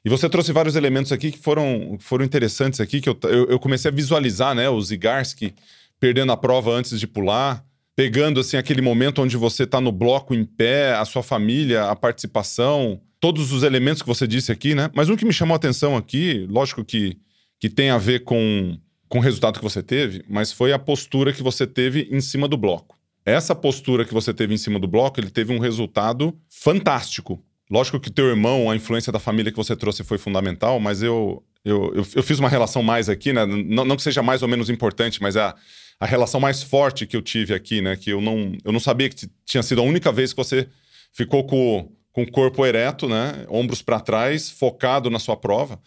E 0.05 0.09
você 0.09 0.29
trouxe 0.29 0.53
vários 0.53 0.77
elementos 0.77 1.11
aqui 1.11 1.29
que 1.29 1.37
foram, 1.37 1.97
foram 1.99 2.23
interessantes 2.23 2.79
aqui, 2.79 3.01
que 3.01 3.09
eu, 3.09 3.19
eu, 3.23 3.49
eu 3.49 3.59
comecei 3.59 3.91
a 3.91 3.93
visualizar, 3.93 4.55
né? 4.55 4.69
O 4.69 4.81
Zigarski 4.81 5.53
perdendo 5.99 6.31
a 6.31 6.37
prova 6.37 6.71
antes 6.71 6.97
de 6.97 7.05
pular, 7.05 7.65
pegando 7.93 8.39
assim 8.39 8.55
aquele 8.55 8.81
momento 8.81 9.21
onde 9.21 9.35
você 9.35 9.63
está 9.63 9.81
no 9.81 9.91
bloco 9.91 10.33
em 10.33 10.45
pé, 10.45 10.93
a 10.93 11.03
sua 11.03 11.21
família, 11.21 11.89
a 11.89 11.95
participação, 11.95 13.01
todos 13.19 13.51
os 13.51 13.61
elementos 13.61 14.01
que 14.01 14.07
você 14.07 14.25
disse 14.25 14.53
aqui, 14.53 14.73
né? 14.73 14.89
Mas 14.95 15.09
um 15.09 15.17
que 15.17 15.25
me 15.25 15.33
chamou 15.33 15.53
a 15.53 15.57
atenção 15.57 15.97
aqui, 15.97 16.47
lógico 16.49 16.85
que, 16.85 17.17
que 17.59 17.69
tem 17.69 17.89
a 17.89 17.97
ver 17.97 18.23
com, 18.23 18.77
com 19.09 19.17
o 19.17 19.21
resultado 19.21 19.59
que 19.59 19.65
você 19.65 19.83
teve, 19.83 20.23
mas 20.29 20.49
foi 20.49 20.71
a 20.71 20.79
postura 20.79 21.33
que 21.33 21.43
você 21.43 21.67
teve 21.67 22.07
em 22.09 22.21
cima 22.21 22.47
do 22.47 22.55
bloco 22.55 23.00
essa 23.25 23.53
postura 23.55 24.05
que 24.05 24.13
você 24.13 24.33
teve 24.33 24.53
em 24.53 24.57
cima 24.57 24.79
do 24.79 24.87
bloco, 24.87 25.19
ele 25.19 25.29
teve 25.29 25.53
um 25.53 25.59
resultado 25.59 26.35
fantástico. 26.49 27.43
Lógico 27.69 27.99
que 27.99 28.11
teu 28.11 28.25
irmão, 28.25 28.69
a 28.69 28.75
influência 28.75 29.13
da 29.13 29.19
família 29.19 29.51
que 29.51 29.57
você 29.57 29.75
trouxe 29.75 30.03
foi 30.03 30.17
fundamental, 30.17 30.79
mas 30.79 31.01
eu, 31.01 31.43
eu, 31.63 31.93
eu, 31.95 32.07
eu 32.15 32.23
fiz 32.23 32.39
uma 32.39 32.49
relação 32.49 32.83
mais 32.83 33.07
aqui, 33.07 33.31
né? 33.31 33.45
Não, 33.45 33.85
não, 33.85 33.95
que 33.95 34.03
seja 34.03 34.21
mais 34.21 34.41
ou 34.41 34.47
menos 34.47 34.69
importante, 34.69 35.21
mas 35.21 35.37
a, 35.37 35.55
a 35.99 36.05
relação 36.05 36.39
mais 36.41 36.61
forte 36.61 37.05
que 37.05 37.15
eu 37.15 37.21
tive 37.21 37.53
aqui, 37.53 37.81
né? 37.81 37.95
Que 37.95 38.09
eu 38.09 38.19
não, 38.19 38.53
eu 38.65 38.71
não 38.71 38.79
sabia 38.79 39.07
que 39.07 39.29
tinha 39.45 39.63
sido 39.63 39.79
a 39.79 39.83
única 39.85 40.11
vez 40.11 40.33
que 40.33 40.37
você 40.37 40.67
ficou 41.13 41.45
com, 41.45 41.91
com 42.11 42.23
o 42.23 42.31
corpo 42.31 42.65
ereto, 42.65 43.07
né? 43.07 43.45
Ombros 43.47 43.81
para 43.81 43.99
trás, 43.99 44.49
focado 44.49 45.09
na 45.09 45.19
sua 45.19 45.37
prova. 45.37 45.79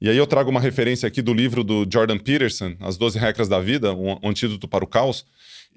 E 0.00 0.08
aí 0.08 0.16
eu 0.16 0.26
trago 0.26 0.50
uma 0.50 0.60
referência 0.60 1.06
aqui 1.06 1.20
do 1.20 1.34
livro 1.34 1.62
do 1.62 1.86
Jordan 1.88 2.18
Peterson, 2.18 2.74
As 2.80 2.96
Doze 2.96 3.18
Regras 3.18 3.48
da 3.48 3.60
Vida, 3.60 3.92
um 3.94 4.18
antídoto 4.24 4.66
para 4.66 4.84
o 4.84 4.86
caos 4.88 5.24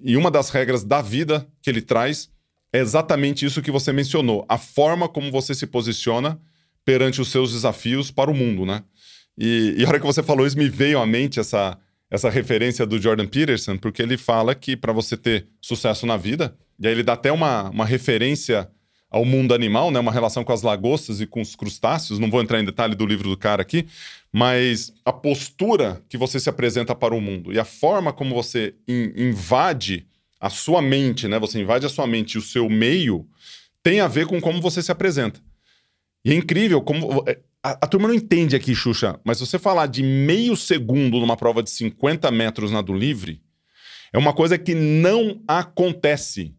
e 0.03 0.17
uma 0.17 0.31
das 0.31 0.49
regras 0.49 0.83
da 0.83 1.01
vida 1.01 1.47
que 1.61 1.69
ele 1.69 1.81
traz 1.81 2.29
é 2.73 2.79
exatamente 2.79 3.45
isso 3.45 3.61
que 3.61 3.71
você 3.71 3.91
mencionou, 3.91 4.45
a 4.47 4.57
forma 4.57 5.09
como 5.09 5.31
você 5.31 5.53
se 5.53 5.67
posiciona 5.67 6.39
perante 6.85 7.21
os 7.21 7.29
seus 7.29 7.51
desafios 7.51 8.09
para 8.09 8.31
o 8.31 8.33
mundo, 8.33 8.65
né? 8.65 8.83
E, 9.37 9.75
e 9.77 9.85
a 9.85 9.87
hora 9.87 9.99
que 9.99 10.05
você 10.05 10.23
falou 10.23 10.45
isso, 10.45 10.57
me 10.57 10.69
veio 10.69 10.99
à 10.99 11.05
mente 11.05 11.39
essa, 11.39 11.77
essa 12.09 12.29
referência 12.29 12.85
do 12.85 12.99
Jordan 12.99 13.27
Peterson, 13.27 13.77
porque 13.77 14.01
ele 14.01 14.17
fala 14.17 14.55
que 14.55 14.75
para 14.75 14.93
você 14.93 15.15
ter 15.17 15.47
sucesso 15.61 16.05
na 16.05 16.17
vida, 16.17 16.55
e 16.79 16.87
aí 16.87 16.93
ele 16.93 17.03
dá 17.03 17.13
até 17.13 17.31
uma, 17.31 17.69
uma 17.69 17.85
referência 17.85 18.69
ao 19.11 19.25
mundo 19.25 19.53
animal, 19.53 19.91
né? 19.91 19.99
Uma 19.99 20.11
relação 20.11 20.41
com 20.43 20.53
as 20.53 20.61
lagostas 20.61 21.19
e 21.19 21.27
com 21.27 21.41
os 21.41 21.53
crustáceos. 21.53 22.17
Não 22.17 22.31
vou 22.31 22.41
entrar 22.41 22.61
em 22.61 22.65
detalhe 22.65 22.95
do 22.95 23.05
livro 23.05 23.29
do 23.29 23.37
cara 23.37 23.61
aqui, 23.61 23.85
mas 24.31 24.93
a 25.03 25.11
postura 25.11 26.01
que 26.07 26.17
você 26.17 26.39
se 26.39 26.49
apresenta 26.49 26.95
para 26.95 27.13
o 27.13 27.19
mundo 27.19 27.51
e 27.51 27.59
a 27.59 27.65
forma 27.65 28.13
como 28.13 28.33
você 28.33 28.73
in 28.87 29.11
invade 29.17 30.07
a 30.39 30.49
sua 30.49 30.81
mente, 30.81 31.27
né? 31.27 31.37
Você 31.37 31.59
invade 31.59 31.85
a 31.85 31.89
sua 31.89 32.07
mente 32.07 32.35
e 32.35 32.37
o 32.37 32.41
seu 32.41 32.69
meio 32.69 33.27
tem 33.83 33.99
a 33.99 34.07
ver 34.07 34.25
com 34.25 34.39
como 34.39 34.61
você 34.61 34.81
se 34.81 34.91
apresenta. 34.91 35.41
E 36.23 36.31
é 36.31 36.35
incrível 36.35 36.81
como 36.81 37.23
é, 37.27 37.37
a, 37.61 37.71
a 37.71 37.87
turma 37.87 38.07
não 38.07 38.15
entende 38.15 38.55
aqui, 38.55 38.73
Xuxa, 38.73 39.19
mas 39.25 39.41
você 39.41 39.59
falar 39.59 39.87
de 39.87 40.01
meio 40.01 40.55
segundo 40.55 41.19
numa 41.19 41.35
prova 41.35 41.61
de 41.61 41.69
50 41.69 42.31
metros 42.31 42.71
na 42.71 42.81
do 42.81 42.93
livre, 42.93 43.41
é 44.13 44.17
uma 44.17 44.33
coisa 44.33 44.57
que 44.57 44.73
não 44.73 45.41
acontece 45.47 46.55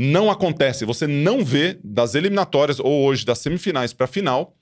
não 0.00 0.30
acontece. 0.30 0.86
Você 0.86 1.06
não 1.06 1.44
vê 1.44 1.78
das 1.84 2.14
eliminatórias 2.14 2.80
ou 2.80 3.04
hoje 3.04 3.26
das 3.26 3.38
semifinais 3.40 3.92
para 3.92 4.04
a 4.04 4.08
final 4.08 4.54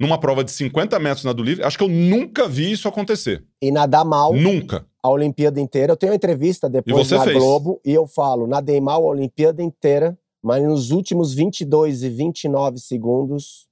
numa 0.00 0.18
prova 0.18 0.42
de 0.42 0.50
50 0.50 0.98
metros 0.98 1.24
na 1.24 1.34
do 1.34 1.42
livre. 1.42 1.62
Acho 1.62 1.76
que 1.76 1.84
eu 1.84 1.88
nunca 1.88 2.48
vi 2.48 2.72
isso 2.72 2.88
acontecer. 2.88 3.44
E 3.60 3.70
nadar 3.70 4.02
mal. 4.02 4.32
Nunca. 4.32 4.86
A 5.02 5.10
Olimpíada 5.10 5.60
inteira. 5.60 5.92
Eu 5.92 5.96
tenho 5.96 6.12
uma 6.12 6.16
entrevista 6.16 6.70
depois 6.70 7.10
na 7.10 7.22
fez. 7.22 7.36
Globo 7.36 7.78
e 7.84 7.92
eu 7.92 8.06
falo, 8.06 8.46
nadei 8.46 8.80
mal 8.80 9.04
a 9.04 9.10
Olimpíada 9.10 9.62
inteira, 9.62 10.18
mas 10.42 10.62
nos 10.62 10.90
últimos 10.90 11.34
22 11.34 12.02
e 12.02 12.08
29 12.08 12.78
segundos 12.78 13.68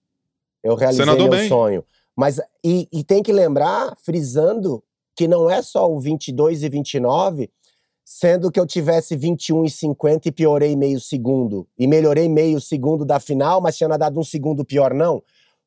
eu 0.62 0.74
realizei 0.74 1.05
meu 1.07 1.31
bem. 1.31 1.48
sonho. 1.48 1.83
Mas 2.14 2.40
e, 2.62 2.88
e 2.92 3.02
tem 3.02 3.22
que 3.22 3.33
lembrar, 3.33 3.96
frisando, 4.05 4.83
que 5.16 5.26
não 5.26 5.48
é 5.48 5.62
só 5.62 5.90
o 5.90 5.98
22 5.98 6.62
e 6.62 6.68
29, 6.68 7.50
sendo 8.09 8.53
que 8.53 8.61
eu 8.61 8.64
tivesse 8.64 9.16
21 9.16 9.64
e 9.64 9.71
50 9.71 10.29
e 10.29 10.33
piorei 10.33 10.77
meio 10.77 11.01
segundo. 11.01 11.66
E 11.77 11.88
melhorei 11.88 12.29
meio 12.29 12.61
segundo 12.61 13.05
da 13.05 13.19
final, 13.19 13.61
mas 13.61 13.77
tinha 13.77 13.88
nadado 13.88 14.21
um 14.21 14.23
segundo 14.23 14.64
pior, 14.64 14.95
não. 14.95 15.21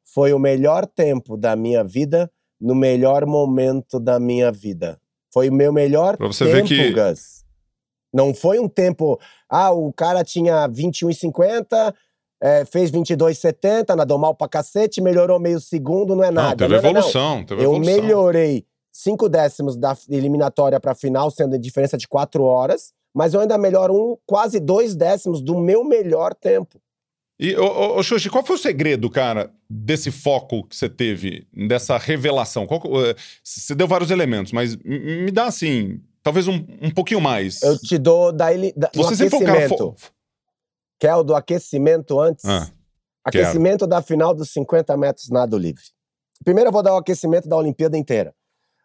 Foi 0.06 0.32
o 0.32 0.40
melhor 0.40 0.88
tempo 0.88 1.36
da 1.36 1.54
minha 1.58 1.84
vida, 1.84 2.32
no 2.60 2.74
melhor 2.74 3.26
momento 3.26 4.00
da 4.00 4.22
minha 4.22 4.54
vida. 4.54 4.98
Foi 5.34 5.50
o 5.50 5.54
meu 5.54 5.74
melhor 5.74 6.16
pra 6.16 6.28
você 6.28 6.46
tempo, 6.46 6.56
ver 6.56 6.64
que... 6.64 6.92
Gus. 6.94 7.44
Não 8.12 8.34
foi 8.34 8.58
um 8.58 8.70
tempo. 8.70 9.20
Ah, 9.50 9.72
o 9.72 9.92
cara 9.92 10.24
tinha 10.24 10.66
21 10.66 11.10
e 11.10 11.14
50, 11.14 11.94
é, 12.42 12.64
fez 12.64 12.90
22,70, 12.90 13.96
nadou 13.96 14.18
mal 14.18 14.34
pra 14.34 14.48
cacete, 14.48 15.02
melhorou 15.02 15.40
meio 15.42 15.60
segundo, 15.60 16.16
não 16.16 16.24
é 16.24 16.32
nada. 16.32 16.50
Não, 16.52 16.56
teve 16.56 16.70
não, 16.70 16.80
evolução, 16.80 17.36
não. 17.36 17.46
teve 17.46 17.62
eu 17.62 17.72
evolução. 17.76 17.94
Eu 17.94 18.02
melhorei 18.02 18.66
cinco 19.02 19.30
décimos 19.30 19.78
da 19.78 19.98
eliminatória 20.10 20.80
para 20.80 20.92
a 20.92 20.96
final, 20.96 21.32
sendo 21.32 21.56
a 21.56 21.60
diferença 21.60 21.98
de 21.98 22.08
quatro 22.08 22.44
horas, 22.44 22.94
mas 23.14 23.34
eu 23.34 23.40
ainda 23.40 23.58
melhoro 23.58 23.94
um, 23.94 24.18
quase 24.26 24.60
dois 24.60 24.96
décimos 24.96 25.42
do 25.42 25.58
meu 25.58 25.84
melhor 25.84 26.34
tempo. 26.34 26.82
E, 27.40 27.56
ô, 27.56 27.66
ô, 27.66 27.98
ô 27.98 28.04
Xuxi, 28.04 28.30
qual 28.30 28.46
foi 28.46 28.58
o 28.58 28.60
segredo, 28.60 29.10
cara, 29.10 29.50
desse 29.70 30.12
foco 30.12 30.68
que 30.68 30.76
você 30.76 30.90
teve, 30.90 31.48
dessa 31.54 31.98
revelação? 31.98 32.68
Qual, 32.68 32.82
você 33.42 33.74
deu 33.74 33.88
vários 33.88 34.12
elementos, 34.12 34.52
mas 34.52 34.76
me 34.76 35.32
dá, 35.32 35.46
assim, 35.46 36.02
talvez 36.22 36.50
um, 36.50 36.66
um 36.82 36.92
pouquinho 36.92 37.22
mais. 37.22 37.64
Eu 37.64 37.78
te 37.80 37.98
dou 37.98 38.34
da, 38.34 38.48
da, 38.76 38.88
do 38.88 39.02
você 39.02 39.24
aquecimento. 39.24 39.96
Fo... 39.98 40.12
Quer 41.00 41.16
o 41.16 41.24
do 41.24 41.34
aquecimento 41.34 42.20
antes? 42.20 42.44
Ah, 42.44 42.70
aquecimento 43.24 43.80
quero. 43.80 43.90
da 43.90 44.02
final 44.02 44.34
dos 44.34 44.50
50 44.50 44.98
metros 44.98 45.30
nado 45.30 45.58
livre. 45.58 45.84
Primeiro 46.44 46.68
eu 46.68 46.74
vou 46.74 46.84
dar 46.84 46.94
o 46.94 46.98
aquecimento 46.98 47.48
da 47.48 47.56
Olimpíada 47.56 47.98
inteira. 47.98 48.36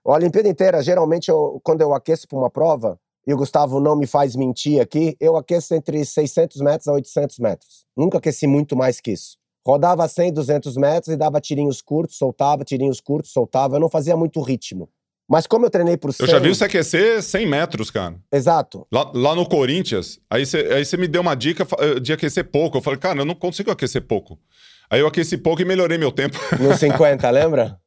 A 0.06 0.12
Olimpíada 0.12 0.48
inteira, 0.48 0.82
geralmente, 0.82 1.30
eu, 1.30 1.60
quando 1.64 1.80
eu 1.80 1.94
aqueço 1.94 2.28
para 2.28 2.38
uma 2.38 2.50
prova, 2.50 2.98
e 3.26 3.32
o 3.32 3.36
Gustavo 3.36 3.80
não 3.80 3.96
me 3.96 4.06
faz 4.06 4.36
mentir 4.36 4.80
aqui, 4.80 5.16
eu 5.18 5.36
aqueço 5.36 5.74
entre 5.74 6.04
600 6.04 6.60
metros 6.60 6.88
a 6.88 6.92
800 6.92 7.38
metros. 7.38 7.86
Nunca 7.96 8.18
aqueci 8.18 8.46
muito 8.46 8.76
mais 8.76 9.00
que 9.00 9.12
isso. 9.12 9.38
Rodava 9.66 10.06
100, 10.06 10.34
200 10.34 10.76
metros 10.76 11.14
e 11.14 11.16
dava 11.16 11.40
tirinhos 11.40 11.80
curtos, 11.80 12.18
soltava, 12.18 12.64
tirinhos 12.64 13.00
curtos, 13.00 13.32
soltava. 13.32 13.76
Eu 13.76 13.80
não 13.80 13.88
fazia 13.88 14.14
muito 14.14 14.42
ritmo. 14.42 14.90
Mas 15.26 15.46
como 15.46 15.64
eu 15.64 15.70
treinei 15.70 15.96
pro 15.96 16.12
100... 16.12 16.26
Eu 16.26 16.30
já 16.30 16.38
vi 16.38 16.50
você 16.50 16.64
aquecer 16.64 17.22
100 17.22 17.46
metros, 17.46 17.90
cara. 17.90 18.16
Exato. 18.30 18.86
Lá, 18.92 19.10
lá 19.14 19.34
no 19.34 19.48
Corinthians, 19.48 20.20
aí 20.28 20.44
você, 20.44 20.58
aí 20.58 21.00
me 21.00 21.08
deu 21.08 21.22
uma 21.22 21.34
dica 21.34 21.66
eh, 21.78 21.98
de 21.98 22.12
aquecer 22.12 22.50
pouco. 22.50 22.76
Eu 22.76 22.82
falei, 22.82 22.98
cara, 22.98 23.20
eu 23.20 23.24
não 23.24 23.34
consigo 23.34 23.70
aquecer 23.70 24.02
pouco. 24.02 24.38
Aí 24.90 25.00
eu 25.00 25.06
aqueci 25.06 25.38
pouco 25.38 25.62
e 25.62 25.64
melhorei 25.64 25.96
meu 25.96 26.12
tempo. 26.12 26.38
No 26.60 26.76
50, 26.76 27.28
lembra? 27.32 27.80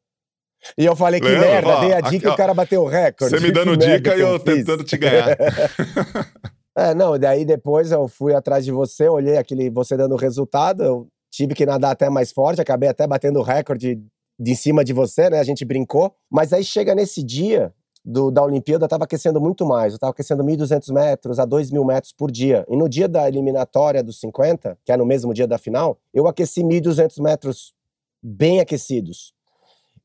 E 0.77 0.85
eu 0.85 0.95
falei, 0.95 1.19
que 1.19 1.27
Lembra, 1.27 1.47
merda, 1.47 1.79
dei 1.79 1.93
a 1.93 2.01
dica 2.01 2.27
e 2.27 2.31
o 2.31 2.35
cara 2.35 2.53
bateu 2.53 2.83
o 2.83 2.87
recorde. 2.87 3.35
Você 3.35 3.39
me 3.39 3.51
dando 3.53 3.77
dica 3.77 4.15
e 4.15 4.21
eu, 4.21 4.29
eu 4.29 4.39
tentando 4.39 4.83
te 4.83 4.97
ganhar. 4.97 5.37
é, 6.75 6.93
não, 6.93 7.17
daí 7.17 7.45
depois 7.45 7.91
eu 7.91 8.07
fui 8.07 8.33
atrás 8.33 8.65
de 8.65 8.71
você, 8.71 9.07
olhei 9.07 9.37
aquele 9.37 9.69
você 9.69 9.95
dando 9.95 10.15
resultado, 10.15 10.83
eu 10.83 11.07
tive 11.31 11.53
que 11.53 11.65
nadar 11.65 11.91
até 11.91 12.09
mais 12.09 12.31
forte, 12.31 12.61
acabei 12.61 12.89
até 12.89 13.05
batendo 13.05 13.39
o 13.39 13.43
recorde 13.43 14.01
de 14.39 14.51
em 14.51 14.55
cima 14.55 14.83
de 14.83 14.93
você, 14.93 15.29
né? 15.29 15.39
A 15.39 15.43
gente 15.43 15.65
brincou. 15.65 16.13
Mas 16.29 16.53
aí 16.53 16.63
chega 16.63 16.93
nesse 16.93 17.23
dia 17.23 17.73
do, 18.05 18.31
da 18.31 18.43
Olimpíada, 18.43 18.85
eu 18.85 18.89
tava 18.89 19.03
aquecendo 19.03 19.41
muito 19.41 19.65
mais. 19.65 19.93
Eu 19.93 19.99
tava 19.99 20.11
aquecendo 20.11 20.43
1.200 20.43 20.93
metros 20.93 21.39
a 21.39 21.45
2.000 21.45 21.85
metros 21.85 22.13
por 22.13 22.31
dia. 22.31 22.65
E 22.69 22.77
no 22.77 22.87
dia 22.87 23.07
da 23.07 23.27
eliminatória 23.27 24.03
dos 24.03 24.19
50, 24.19 24.77
que 24.85 24.91
é 24.91 24.97
no 24.97 25.05
mesmo 25.05 25.33
dia 25.33 25.47
da 25.47 25.57
final, 25.57 25.97
eu 26.13 26.27
aqueci 26.27 26.61
1.200 26.61 27.21
metros 27.21 27.73
bem 28.21 28.59
aquecidos. 28.59 29.33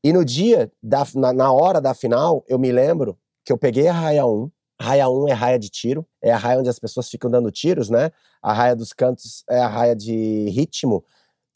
E 0.03 0.11
no 0.11 0.25
dia, 0.25 0.69
da, 0.81 1.05
na, 1.15 1.31
na 1.31 1.51
hora 1.51 1.79
da 1.79 1.93
final, 1.93 2.43
eu 2.47 2.59
me 2.59 2.71
lembro 2.71 3.17
que 3.45 3.53
eu 3.53 3.57
peguei 3.57 3.87
a 3.87 3.93
raia 3.93 4.25
1. 4.25 4.51
Raia 4.81 5.07
1 5.07 5.29
é 5.29 5.33
raia 5.33 5.57
de 5.57 5.69
tiro, 5.69 6.05
é 6.21 6.31
a 6.31 6.37
raia 6.37 6.59
onde 6.59 6.69
as 6.69 6.77
pessoas 6.77 7.09
ficam 7.09 7.31
dando 7.31 7.49
tiros, 7.49 7.89
né? 7.89 8.11
A 8.41 8.51
raia 8.51 8.75
dos 8.75 8.91
cantos 8.91 9.43
é 9.49 9.59
a 9.59 9.67
raia 9.67 9.95
de 9.95 10.49
ritmo. 10.49 11.05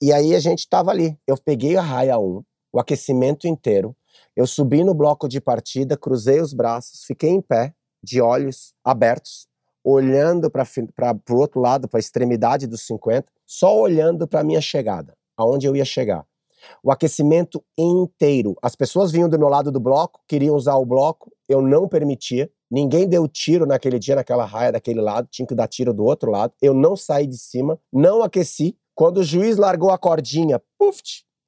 E 0.01 0.13
aí 0.13 0.33
a 0.33 0.39
gente 0.39 0.67
tava 0.69 0.91
ali. 0.91 1.19
Eu 1.27 1.35
peguei 1.37 1.75
a 1.75 1.81
raia 1.81 2.17
1, 2.17 2.43
o 2.71 2.79
aquecimento 2.79 3.47
inteiro. 3.47 3.95
Eu 4.33 4.47
subi 4.47 4.83
no 4.83 4.93
bloco 4.93 5.27
de 5.27 5.41
partida, 5.41 5.97
cruzei 5.97 6.39
os 6.39 6.53
braços, 6.53 7.03
fiquei 7.03 7.31
em 7.31 7.41
pé, 7.41 7.73
de 8.01 8.21
olhos 8.21 8.73
abertos, 8.83 9.47
olhando 9.83 10.49
para 10.49 10.65
o 11.29 11.35
outro 11.35 11.59
lado, 11.59 11.87
para 11.89 11.97
a 11.97 11.99
extremidade 11.99 12.67
dos 12.67 12.85
50, 12.85 13.29
só 13.45 13.77
olhando 13.77 14.27
para 14.27 14.43
minha 14.43 14.61
chegada, 14.61 15.17
aonde 15.35 15.67
eu 15.67 15.75
ia 15.75 15.85
chegar. 15.85 16.25
O 16.83 16.91
aquecimento 16.91 17.63
inteiro. 17.77 18.55
As 18.61 18.75
pessoas 18.75 19.11
vinham 19.11 19.29
do 19.29 19.37
meu 19.37 19.49
lado 19.49 19.71
do 19.71 19.79
bloco, 19.79 20.21
queriam 20.27 20.55
usar 20.55 20.75
o 20.75 20.85
bloco, 20.85 21.31
eu 21.47 21.61
não 21.61 21.87
permitia. 21.87 22.49
Ninguém 22.69 23.07
deu 23.07 23.27
tiro 23.27 23.65
naquele 23.65 23.97
dia, 23.97 24.15
naquela 24.15 24.45
raia 24.45 24.71
daquele 24.71 25.01
lado, 25.01 25.27
tinha 25.31 25.47
que 25.47 25.55
dar 25.55 25.67
tiro 25.67 25.93
do 25.93 26.03
outro 26.03 26.31
lado. 26.31 26.53
Eu 26.61 26.73
não 26.73 26.95
saí 26.95 27.25
de 27.25 27.37
cima, 27.37 27.79
não 27.91 28.21
aqueci. 28.21 28.77
Quando 28.93 29.19
o 29.19 29.23
juiz 29.23 29.57
largou 29.57 29.91
a 29.91 29.97
cordinha, 29.97 30.61
puf, 30.77 31.01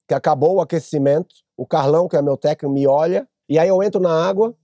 que 0.07 0.13
acabou 0.13 0.55
o 0.55 0.61
aquecimento, 0.61 1.35
o 1.57 1.65
Carlão, 1.65 2.07
que 2.07 2.15
é 2.15 2.21
meu 2.21 2.37
técnico, 2.37 2.73
me 2.73 2.87
olha, 2.87 3.27
e 3.49 3.59
aí 3.59 3.67
eu 3.67 3.83
entro 3.83 3.99
na 3.99 4.11
água, 4.11 4.55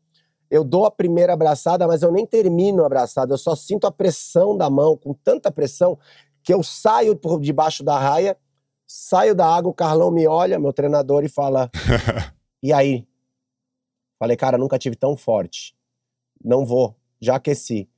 eu 0.49 0.63
dou 0.63 0.85
a 0.85 0.91
primeira 0.91 1.33
abraçada, 1.33 1.87
mas 1.87 2.01
eu 2.01 2.11
nem 2.11 2.25
termino 2.25 2.83
a 2.83 2.85
abraçada, 2.85 3.33
eu 3.33 3.37
só 3.37 3.55
sinto 3.55 3.85
a 3.85 3.91
pressão 3.91 4.55
da 4.55 4.69
mão, 4.69 4.95
com 4.95 5.13
tanta 5.13 5.51
pressão, 5.51 5.97
que 6.43 6.53
eu 6.53 6.61
saio 6.63 7.15
por 7.15 7.39
debaixo 7.39 7.83
da 7.83 7.97
raia, 7.97 8.37
saio 8.87 9.35
da 9.35 9.47
água, 9.47 9.71
o 9.71 9.73
Carlão 9.73 10.11
me 10.11 10.27
olha, 10.27 10.59
meu 10.59 10.73
treinador, 10.73 11.23
e 11.23 11.29
fala: 11.29 11.69
E 12.61 12.73
aí? 12.73 13.07
Falei, 14.17 14.37
cara, 14.37 14.57
nunca 14.57 14.77
tive 14.77 14.95
tão 14.95 15.15
forte. 15.15 15.75
Não 16.43 16.65
vou, 16.65 16.95
já 17.19 17.35
aqueci. 17.35 17.89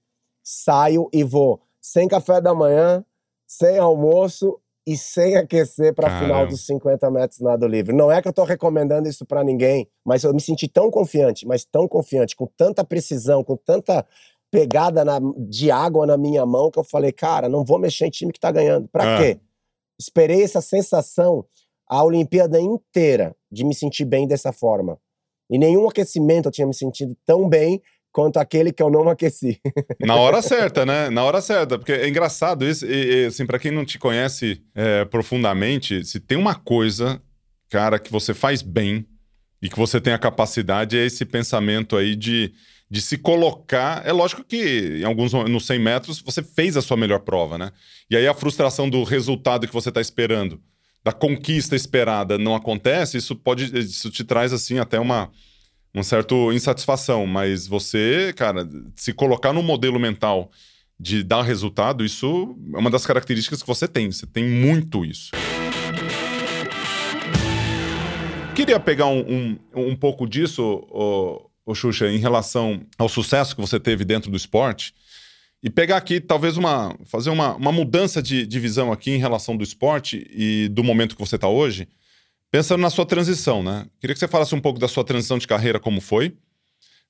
Saio 0.43 1.09
e 1.13 1.23
vou, 1.23 1.61
sem 1.79 2.07
café 2.07 2.41
da 2.41 2.53
manhã, 2.53 3.05
sem 3.45 3.77
almoço 3.77 4.59
e 4.85 4.97
sem 4.97 5.35
aquecer 5.35 5.93
para 5.93 6.07
a 6.07 6.19
final 6.19 6.47
dos 6.47 6.65
50 6.65 7.11
metros 7.11 7.41
nado 7.41 7.67
livre. 7.67 7.93
Não 7.93 8.11
é 8.11 8.21
que 8.21 8.27
eu 8.27 8.31
estou 8.31 8.45
recomendando 8.45 9.07
isso 9.07 9.25
para 9.25 9.43
ninguém, 9.43 9.87
mas 10.03 10.23
eu 10.23 10.33
me 10.33 10.39
senti 10.39 10.67
tão 10.67 10.89
confiante, 10.89 11.45
mas 11.45 11.65
tão 11.65 11.87
confiante, 11.87 12.35
com 12.35 12.47
tanta 12.57 12.85
precisão, 12.85 13.43
com 13.43 13.57
tanta 13.57 14.05
pegada 14.49 15.03
na, 15.03 15.19
de 15.37 15.69
água 15.69 16.05
na 16.05 16.17
minha 16.17 16.45
mão 16.45 16.71
que 16.71 16.79
eu 16.79 16.83
falei, 16.83 17.11
cara, 17.11 17.49
não 17.49 17.65
vou 17.65 17.77
mexer 17.77 18.05
em 18.05 18.09
time 18.09 18.31
que 18.31 18.37
está 18.37 18.49
ganhando. 18.49 18.87
Para 18.87 19.15
é. 19.15 19.17
quê? 19.17 19.41
Esperei 19.99 20.43
essa 20.43 20.61
sensação 20.61 21.45
a 21.87 22.03
Olimpíada 22.03 22.59
inteira 22.59 23.35
de 23.51 23.63
me 23.63 23.73
sentir 23.73 24.05
bem 24.05 24.27
dessa 24.27 24.51
forma. 24.51 24.99
Em 25.49 25.57
nenhum 25.57 25.87
aquecimento 25.87 26.47
eu 26.47 26.51
tinha 26.51 26.67
me 26.67 26.73
sentido 26.73 27.15
tão 27.25 27.47
bem 27.47 27.81
quanto 28.11 28.37
aquele 28.37 28.73
que 28.73 28.81
eu 28.81 28.89
não 28.89 29.07
aqueci. 29.09 29.59
Na 30.01 30.15
hora 30.15 30.41
certa, 30.41 30.85
né? 30.85 31.09
Na 31.09 31.23
hora 31.23 31.39
certa. 31.39 31.77
Porque 31.77 31.91
é 31.91 32.09
engraçado 32.09 32.65
isso. 32.65 32.85
E, 32.85 33.23
e 33.23 33.25
assim, 33.27 33.45
para 33.45 33.59
quem 33.59 33.71
não 33.71 33.85
te 33.85 33.97
conhece 33.99 34.61
é, 34.75 35.05
profundamente, 35.05 36.03
se 36.03 36.19
tem 36.19 36.37
uma 36.37 36.55
coisa, 36.55 37.21
cara, 37.69 37.99
que 37.99 38.11
você 38.11 38.33
faz 38.33 38.61
bem 38.61 39.05
e 39.61 39.69
que 39.69 39.77
você 39.77 40.01
tem 40.01 40.13
a 40.13 40.19
capacidade, 40.19 40.97
é 40.97 41.05
esse 41.05 41.25
pensamento 41.25 41.95
aí 41.95 42.15
de, 42.15 42.53
de 42.89 43.01
se 43.01 43.17
colocar. 43.17 44.05
É 44.05 44.11
lógico 44.11 44.43
que 44.43 44.99
em 44.99 45.03
alguns 45.03 45.33
nos 45.33 45.65
100 45.65 45.79
metros 45.79 46.21
você 46.21 46.41
fez 46.41 46.77
a 46.77 46.81
sua 46.81 46.97
melhor 46.97 47.19
prova, 47.19 47.57
né? 47.57 47.71
E 48.09 48.15
aí 48.15 48.27
a 48.27 48.33
frustração 48.33 48.89
do 48.89 49.03
resultado 49.03 49.67
que 49.67 49.73
você 49.73 49.89
está 49.89 50.01
esperando, 50.01 50.61
da 51.03 51.11
conquista 51.11 51.75
esperada, 51.75 52.37
não 52.37 52.55
acontece, 52.55 53.17
isso 53.17 53.35
pode. 53.35 53.77
Isso 53.77 54.09
te 54.09 54.23
traz 54.23 54.53
assim 54.53 54.79
até 54.79 54.99
uma 54.99 55.31
uma 55.93 56.03
certa 56.03 56.35
insatisfação, 56.53 57.25
mas 57.25 57.65
você, 57.65 58.31
cara, 58.35 58.67
se 58.95 59.13
colocar 59.13 59.51
no 59.51 59.63
modelo 59.63 59.99
mental 59.99 60.51
de 60.99 61.23
dar 61.23 61.41
resultado, 61.41 62.05
isso 62.05 62.55
é 62.73 62.77
uma 62.77 62.91
das 62.91 63.05
características 63.05 63.61
que 63.61 63.67
você 63.67 63.87
tem. 63.87 64.11
Você 64.11 64.27
tem 64.27 64.47
muito 64.47 65.03
isso. 65.03 65.31
Queria 68.55 68.79
pegar 68.79 69.07
um, 69.07 69.57
um, 69.75 69.87
um 69.89 69.95
pouco 69.95 70.27
disso, 70.27 70.63
o, 70.89 71.46
o 71.67 71.75
Xuxa, 71.75 72.09
em 72.09 72.17
relação 72.17 72.81
ao 72.97 73.09
sucesso 73.09 73.53
que 73.53 73.61
você 73.61 73.77
teve 73.77 74.05
dentro 74.05 74.31
do 74.31 74.37
esporte 74.37 74.93
e 75.61 75.69
pegar 75.69 75.97
aqui, 75.97 76.21
talvez, 76.21 76.55
uma. 76.55 76.97
fazer 77.05 77.29
uma, 77.29 77.55
uma 77.55 77.71
mudança 77.71 78.21
de, 78.21 78.47
de 78.47 78.59
visão 78.59 78.91
aqui 78.91 79.11
em 79.11 79.17
relação 79.17 79.57
do 79.57 79.63
esporte 79.63 80.25
e 80.31 80.69
do 80.69 80.83
momento 80.83 81.15
que 81.15 81.21
você 81.21 81.35
está 81.35 81.49
hoje. 81.49 81.87
Pensando 82.49 82.79
na 82.79 82.89
sua 82.89 83.05
transição, 83.05 83.61
né? 83.61 83.85
Queria 83.99 84.13
que 84.13 84.19
você 84.19 84.27
falasse 84.27 84.55
um 84.55 84.61
pouco 84.61 84.79
da 84.79 84.87
sua 84.87 85.03
transição 85.03 85.37
de 85.37 85.45
carreira, 85.45 85.77
como 85.77 85.99
foi, 85.99 86.37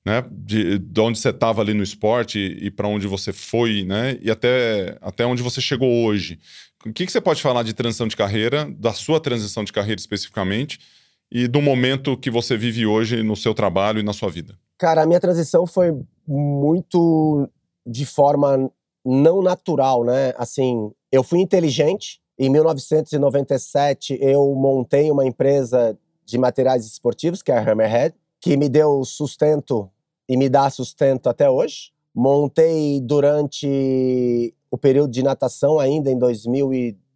né? 0.04 0.24
De, 0.28 0.78
de 0.78 1.00
onde 1.00 1.18
você 1.20 1.28
estava 1.28 1.60
ali 1.60 1.72
no 1.72 1.82
esporte 1.82 2.38
e, 2.38 2.66
e 2.66 2.70
para 2.70 2.88
onde 2.88 3.06
você 3.06 3.32
foi, 3.32 3.84
né? 3.84 4.18
E 4.20 4.28
até, 4.28 4.98
até 5.00 5.24
onde 5.24 5.42
você 5.42 5.60
chegou 5.60 6.04
hoje. 6.04 6.40
O 6.84 6.92
que, 6.92 7.06
que 7.06 7.12
você 7.12 7.20
pode 7.20 7.40
falar 7.40 7.62
de 7.62 7.72
transição 7.74 8.08
de 8.08 8.16
carreira, 8.16 8.68
da 8.76 8.92
sua 8.92 9.20
transição 9.20 9.62
de 9.62 9.72
carreira 9.72 10.00
especificamente, 10.00 10.80
e 11.30 11.46
do 11.46 11.60
momento 11.60 12.16
que 12.16 12.30
você 12.30 12.56
vive 12.56 12.86
hoje 12.86 13.22
no 13.22 13.36
seu 13.36 13.54
trabalho 13.54 14.00
e 14.00 14.02
na 14.02 14.12
sua 14.12 14.30
vida? 14.30 14.58
Cara, 14.78 15.02
a 15.02 15.06
minha 15.06 15.20
transição 15.20 15.66
foi 15.66 15.92
muito 16.26 17.48
de 17.86 18.06
forma 18.06 18.70
não 19.04 19.42
natural, 19.42 20.04
né? 20.04 20.32
Assim, 20.36 20.90
eu 21.10 21.22
fui 21.22 21.40
inteligente, 21.40 22.20
em 22.38 22.48
1997, 22.48 24.18
eu 24.20 24.54
montei 24.54 25.10
uma 25.10 25.26
empresa 25.26 25.98
de 26.24 26.38
materiais 26.38 26.86
esportivos, 26.86 27.42
que 27.42 27.50
é 27.50 27.58
a 27.58 27.72
Hammerhead, 27.72 28.14
que 28.40 28.56
me 28.56 28.68
deu 28.68 29.04
sustento 29.04 29.90
e 30.28 30.36
me 30.36 30.48
dá 30.48 30.70
sustento 30.70 31.28
até 31.28 31.50
hoje. 31.50 31.90
Montei 32.14 33.00
durante 33.00 34.54
o 34.70 34.78
período 34.78 35.10
de 35.10 35.22
natação, 35.22 35.80
ainda 35.80 36.10
em 36.10 36.18
2002, 36.18 37.07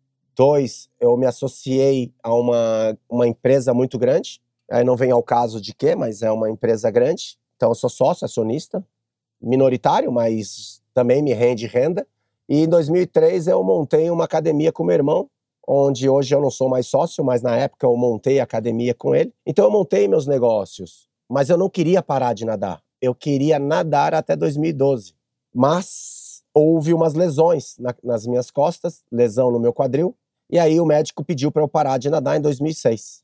eu 1.00 1.16
me 1.16 1.26
associei 1.26 2.12
a 2.22 2.34
uma, 2.34 2.98
uma 3.08 3.26
empresa 3.26 3.74
muito 3.74 3.98
grande. 3.98 4.40
Aí 4.70 4.84
não 4.84 4.96
vem 4.96 5.10
ao 5.10 5.22
caso 5.22 5.60
de 5.60 5.74
quê, 5.74 5.94
mas 5.94 6.22
é 6.22 6.30
uma 6.30 6.50
empresa 6.50 6.90
grande. 6.90 7.36
Então 7.56 7.70
eu 7.70 7.74
sou 7.74 7.90
sócio, 7.90 8.24
acionista, 8.24 8.84
minoritário, 9.40 10.10
mas 10.10 10.82
também 10.94 11.22
me 11.22 11.32
rende 11.32 11.66
renda. 11.66 12.06
E 12.48 12.64
em 12.64 12.68
2003 12.68 13.46
eu 13.48 13.62
montei 13.62 14.10
uma 14.10 14.24
academia 14.24 14.72
com 14.72 14.84
meu 14.84 14.94
irmão, 14.94 15.28
onde 15.66 16.08
hoje 16.08 16.34
eu 16.34 16.40
não 16.40 16.50
sou 16.50 16.68
mais 16.68 16.86
sócio, 16.86 17.24
mas 17.24 17.42
na 17.42 17.56
época 17.56 17.86
eu 17.86 17.96
montei 17.96 18.40
a 18.40 18.44
academia 18.44 18.94
com 18.94 19.14
ele. 19.14 19.32
Então 19.46 19.64
eu 19.64 19.70
montei 19.70 20.08
meus 20.08 20.26
negócios, 20.26 21.08
mas 21.28 21.50
eu 21.50 21.56
não 21.56 21.68
queria 21.68 22.02
parar 22.02 22.32
de 22.32 22.44
nadar. 22.44 22.82
Eu 23.00 23.14
queria 23.14 23.58
nadar 23.58 24.14
até 24.14 24.34
2012. 24.36 25.14
Mas 25.54 26.42
houve 26.54 26.92
umas 26.94 27.14
lesões 27.14 27.76
na, 27.78 27.94
nas 28.02 28.26
minhas 28.26 28.50
costas, 28.50 29.02
lesão 29.10 29.50
no 29.50 29.60
meu 29.60 29.72
quadril, 29.72 30.14
e 30.52 30.58
aí 30.58 30.78
o 30.78 30.86
médico 30.86 31.24
pediu 31.24 31.50
para 31.50 31.62
eu 31.62 31.68
parar 31.68 31.98
de 31.98 32.10
nadar 32.10 32.36
em 32.36 32.40
2006. 32.40 33.22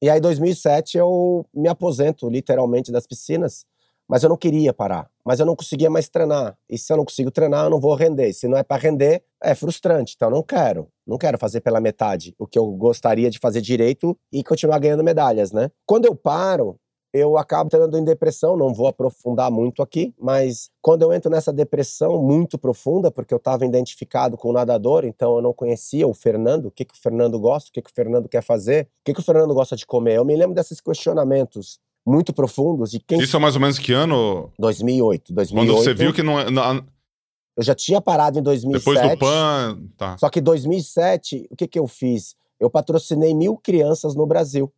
E 0.00 0.08
aí 0.08 0.18
em 0.18 0.22
2007 0.22 0.98
eu 0.98 1.44
me 1.52 1.68
aposento 1.68 2.28
literalmente 2.28 2.92
das 2.92 3.06
piscinas 3.06 3.66
mas 4.08 4.22
eu 4.22 4.30
não 4.30 4.36
queria 4.36 4.72
parar. 4.72 5.10
Mas 5.24 5.38
eu 5.38 5.44
não 5.44 5.54
conseguia 5.54 5.90
mais 5.90 6.08
treinar. 6.08 6.56
E 6.68 6.78
se 6.78 6.90
eu 6.90 6.96
não 6.96 7.04
consigo 7.04 7.30
treinar, 7.30 7.66
eu 7.66 7.70
não 7.70 7.78
vou 7.78 7.94
render. 7.94 8.32
Se 8.32 8.48
não 8.48 8.56
é 8.56 8.62
para 8.62 8.80
render, 8.80 9.22
é 9.42 9.54
frustrante. 9.54 10.14
Então 10.16 10.30
não 10.30 10.42
quero. 10.42 10.88
Não 11.06 11.18
quero 11.18 11.36
fazer 11.36 11.60
pela 11.60 11.80
metade 11.80 12.34
o 12.38 12.46
que 12.46 12.58
eu 12.58 12.66
gostaria 12.68 13.30
de 13.30 13.38
fazer 13.38 13.60
direito 13.60 14.18
e 14.32 14.42
continuar 14.42 14.78
ganhando 14.78 15.04
medalhas, 15.04 15.52
né? 15.52 15.70
Quando 15.84 16.06
eu 16.06 16.16
paro, 16.16 16.80
eu 17.12 17.38
acabo 17.38 17.68
entrando 17.68 17.98
em 17.98 18.04
depressão, 18.04 18.56
não 18.56 18.74
vou 18.74 18.86
aprofundar 18.86 19.50
muito 19.50 19.82
aqui, 19.82 20.14
mas 20.20 20.70
quando 20.82 21.02
eu 21.02 21.12
entro 21.12 21.30
nessa 21.30 21.52
depressão 21.52 22.22
muito 22.22 22.58
profunda, 22.58 23.10
porque 23.10 23.32
eu 23.32 23.38
estava 23.38 23.64
identificado 23.64 24.36
com 24.36 24.50
o 24.50 24.52
nadador, 24.52 25.04
então 25.04 25.36
eu 25.36 25.42
não 25.42 25.52
conhecia 25.52 26.06
o 26.06 26.12
Fernando, 26.12 26.66
o 26.66 26.70
que, 26.70 26.84
que 26.84 26.94
o 26.94 27.00
Fernando 27.00 27.38
gosta, 27.38 27.70
o 27.70 27.72
que, 27.72 27.80
que 27.80 27.90
o 27.90 27.94
Fernando 27.94 28.28
quer 28.28 28.42
fazer, 28.42 28.84
o 28.84 29.04
que, 29.04 29.14
que 29.14 29.20
o 29.20 29.24
Fernando 29.24 29.54
gosta 29.54 29.74
de 29.74 29.86
comer. 29.86 30.16
Eu 30.16 30.24
me 30.24 30.36
lembro 30.36 30.54
desses 30.54 30.80
questionamentos 30.80 31.80
muito 32.06 32.32
profundos 32.32 32.90
de 32.90 33.00
quem. 33.00 33.20
Isso 33.20 33.36
é 33.36 33.40
mais 33.40 33.54
ou 33.54 33.60
menos 33.60 33.78
que 33.78 33.92
ano? 33.92 34.50
2008. 34.58 35.32
2008 35.32 35.72
Quando 35.72 35.84
você 35.84 35.94
viu 35.94 36.12
que 36.12 36.22
não. 36.22 36.38
É, 36.38 36.50
não... 36.50 36.84
Eu 37.56 37.62
já 37.62 37.74
tinha 37.74 38.00
parado 38.00 38.38
em 38.38 38.42
2007. 38.42 38.78
Depois 38.78 39.10
do 39.10 39.18
PAN. 39.18 39.82
Tá. 39.96 40.16
Só 40.18 40.30
que 40.30 40.38
em 40.38 40.42
2007, 40.42 41.48
o 41.50 41.56
que, 41.56 41.66
que 41.66 41.78
eu 41.78 41.86
fiz? 41.86 42.36
Eu 42.58 42.70
patrocinei 42.70 43.34
mil 43.34 43.56
crianças 43.56 44.14
no 44.14 44.26
Brasil. 44.26 44.72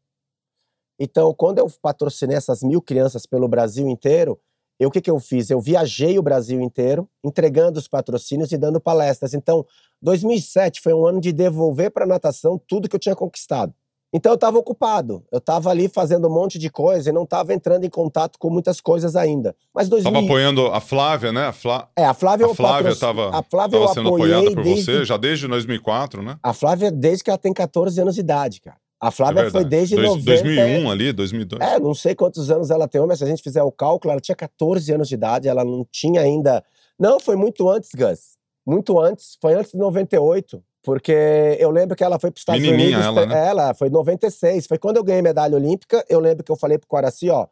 Então, 1.00 1.32
quando 1.32 1.58
eu 1.58 1.66
patrocinei 1.80 2.36
essas 2.36 2.62
mil 2.62 2.82
crianças 2.82 3.24
pelo 3.24 3.48
Brasil 3.48 3.88
inteiro, 3.88 4.38
eu, 4.78 4.88
o 4.88 4.90
que, 4.90 5.00
que 5.00 5.10
eu 5.10 5.18
fiz? 5.18 5.48
Eu 5.48 5.58
viajei 5.58 6.18
o 6.18 6.22
Brasil 6.22 6.60
inteiro, 6.60 7.08
entregando 7.24 7.78
os 7.78 7.88
patrocínios 7.88 8.52
e 8.52 8.58
dando 8.58 8.78
palestras. 8.78 9.32
Então, 9.32 9.64
2007 10.02 10.82
foi 10.82 10.92
um 10.92 11.06
ano 11.06 11.20
de 11.20 11.32
devolver 11.32 11.90
para 11.90 12.04
a 12.04 12.08
natação 12.08 12.60
tudo 12.68 12.88
que 12.88 12.96
eu 12.96 13.00
tinha 13.00 13.16
conquistado. 13.16 13.74
Então 14.12 14.32
eu 14.32 14.34
estava 14.34 14.58
ocupado, 14.58 15.24
eu 15.30 15.38
estava 15.38 15.70
ali 15.70 15.88
fazendo 15.88 16.26
um 16.26 16.32
monte 16.32 16.58
de 16.58 16.68
coisa 16.68 17.10
e 17.10 17.12
não 17.12 17.22
estava 17.22 17.54
entrando 17.54 17.84
em 17.84 17.88
contato 17.88 18.40
com 18.40 18.50
muitas 18.50 18.80
coisas 18.80 19.14
ainda. 19.14 19.54
Mas 19.72 19.88
2000... 19.88 20.12
Tava 20.12 20.24
apoiando 20.24 20.66
a 20.66 20.80
Flávia, 20.80 21.30
né? 21.30 21.46
A 21.46 21.52
Flá... 21.52 21.88
É, 21.96 22.04
a 22.04 22.12
Flávia, 22.12 22.46
a 22.46 22.54
Flávia 22.54 22.90
estava 22.90 23.28
a 23.28 23.40
Flávia 23.40 23.78
tava 23.78 23.94
sendo 23.94 24.08
apoiada 24.08 24.50
por 24.50 24.64
desde... 24.64 24.84
você 24.84 25.04
já 25.04 25.16
desde 25.16 25.46
2004, 25.46 26.22
né? 26.24 26.36
A 26.42 26.52
Flávia 26.52 26.90
desde 26.90 27.22
que 27.22 27.30
ela 27.30 27.38
tem 27.38 27.52
14 27.52 28.00
anos 28.00 28.16
de 28.16 28.20
idade, 28.20 28.60
cara. 28.60 28.78
A 29.00 29.10
Flávia 29.10 29.42
é 29.42 29.50
foi 29.50 29.64
desde 29.64 29.96
Dois, 29.96 30.08
90. 30.08 30.24
2001 30.26 30.90
ali, 30.90 31.12
2002. 31.12 31.62
É, 31.62 31.78
não 31.80 31.94
sei 31.94 32.14
quantos 32.14 32.50
anos 32.50 32.70
ela 32.70 32.86
tem, 32.86 33.00
mas 33.06 33.18
se 33.18 33.24
a 33.24 33.26
gente 33.26 33.42
fizer 33.42 33.62
o 33.62 33.72
cálculo, 33.72 34.12
ela 34.12 34.20
tinha 34.20 34.36
14 34.36 34.92
anos 34.92 35.08
de 35.08 35.14
idade, 35.14 35.48
ela 35.48 35.64
não 35.64 35.86
tinha 35.90 36.20
ainda. 36.20 36.62
Não, 36.98 37.18
foi 37.18 37.34
muito 37.34 37.68
antes, 37.70 37.90
Gus. 37.94 38.38
Muito 38.66 39.00
antes, 39.00 39.38
foi 39.40 39.54
antes 39.54 39.72
de 39.72 39.78
98. 39.78 40.62
Porque 40.82 41.56
eu 41.58 41.70
lembro 41.70 41.94
que 41.94 42.02
ela 42.02 42.18
foi 42.18 42.30
para 42.30 42.38
os 42.38 42.40
Estados 42.40 42.60
Menininha 42.60 42.98
Unidos. 42.98 43.06
ela, 43.06 43.26
né? 43.26 43.48
Ela 43.48 43.74
foi 43.74 43.88
em 43.88 43.90
96. 43.90 44.66
Foi 44.66 44.78
quando 44.78 44.96
eu 44.96 45.04
ganhei 45.04 45.20
medalha 45.22 45.56
olímpica. 45.56 46.04
Eu 46.08 46.20
lembro 46.20 46.42
que 46.42 46.50
eu 46.50 46.56
falei 46.56 46.78
pro 46.78 46.88
Coraci, 46.88 47.28
ó. 47.28 47.46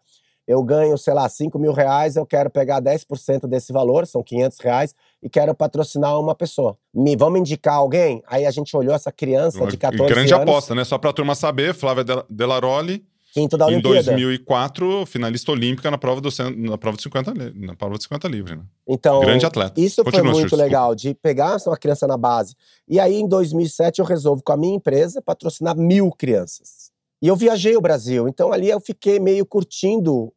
Eu 0.46 0.62
ganho, 0.62 0.96
sei 0.96 1.12
lá, 1.12 1.28
5 1.28 1.58
mil 1.58 1.72
reais, 1.72 2.16
eu 2.16 2.24
quero 2.24 2.48
pegar 2.48 2.80
10% 2.80 3.46
desse 3.46 3.70
valor, 3.70 4.06
são 4.06 4.22
500 4.22 4.58
reais, 4.60 4.94
e 5.22 5.28
quero 5.28 5.54
patrocinar 5.54 6.18
uma 6.20 6.34
pessoa. 6.34 6.76
Me, 6.94 7.16
vamos 7.16 7.40
indicar 7.40 7.74
alguém? 7.74 8.22
Aí 8.26 8.46
a 8.46 8.50
gente 8.50 8.76
olhou 8.76 8.94
essa 8.94 9.10
criança 9.12 9.66
de 9.66 9.76
14 9.76 10.12
Grande 10.12 10.32
anos. 10.32 10.48
aposta, 10.48 10.74
né? 10.74 10.84
Só 10.84 10.96
pra 10.98 11.12
turma 11.12 11.34
saber, 11.34 11.74
Flávia 11.74 12.04
Del- 12.04 12.24
Delaroli, 12.30 13.04
Quinto 13.34 13.58
da 13.58 13.66
em 13.66 13.74
Olimpíada. 13.74 14.12
2004, 14.12 15.04
finalista 15.06 15.52
olímpica 15.52 15.90
na 15.90 15.98
prova, 15.98 16.20
do, 16.20 16.28
na 16.56 16.78
prova 16.78 16.96
de 16.96 17.02
50, 17.02 17.30
li- 17.32 17.66
na 17.66 17.74
prova 17.76 17.96
de 17.96 18.02
50 18.04 18.26
livre, 18.28 18.56
né? 18.56 18.62
Então, 18.86 19.20
Grande 19.20 19.44
atleta. 19.44 19.78
Isso 19.80 20.02
Continua, 20.02 20.32
foi 20.32 20.40
muito 20.40 20.56
legal, 20.56 20.94
de 20.94 21.14
pegar 21.14 21.58
uma 21.66 21.76
criança 21.76 22.06
na 22.06 22.16
base. 22.16 22.54
E 22.88 22.98
aí, 22.98 23.16
em 23.16 23.28
2007, 23.28 23.98
eu 23.98 24.04
resolvo, 24.04 24.42
com 24.42 24.52
a 24.52 24.56
minha 24.56 24.74
empresa, 24.76 25.20
patrocinar 25.20 25.76
mil 25.76 26.10
crianças. 26.10 26.90
E 27.20 27.26
eu 27.28 27.36
viajei 27.36 27.76
o 27.76 27.80
Brasil, 27.80 28.28
então 28.28 28.52
ali 28.52 28.70
eu 28.70 28.80
fiquei 28.80 29.18
meio 29.20 29.44
curtindo 29.44 30.32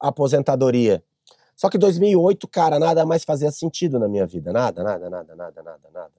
a 0.00 0.08
aposentadoria. 0.08 1.02
Só 1.58 1.68
que 1.68 1.76
2008, 1.76 2.46
cara, 2.46 2.78
nada 2.78 3.04
mais 3.04 3.24
fazia 3.24 3.50
sentido 3.50 3.98
na 3.98 4.06
minha 4.08 4.24
vida. 4.24 4.52
Nada, 4.52 4.84
nada, 4.84 5.10
nada, 5.10 5.34
nada, 5.34 5.60
nada, 5.62 5.88
nada. 5.92 6.12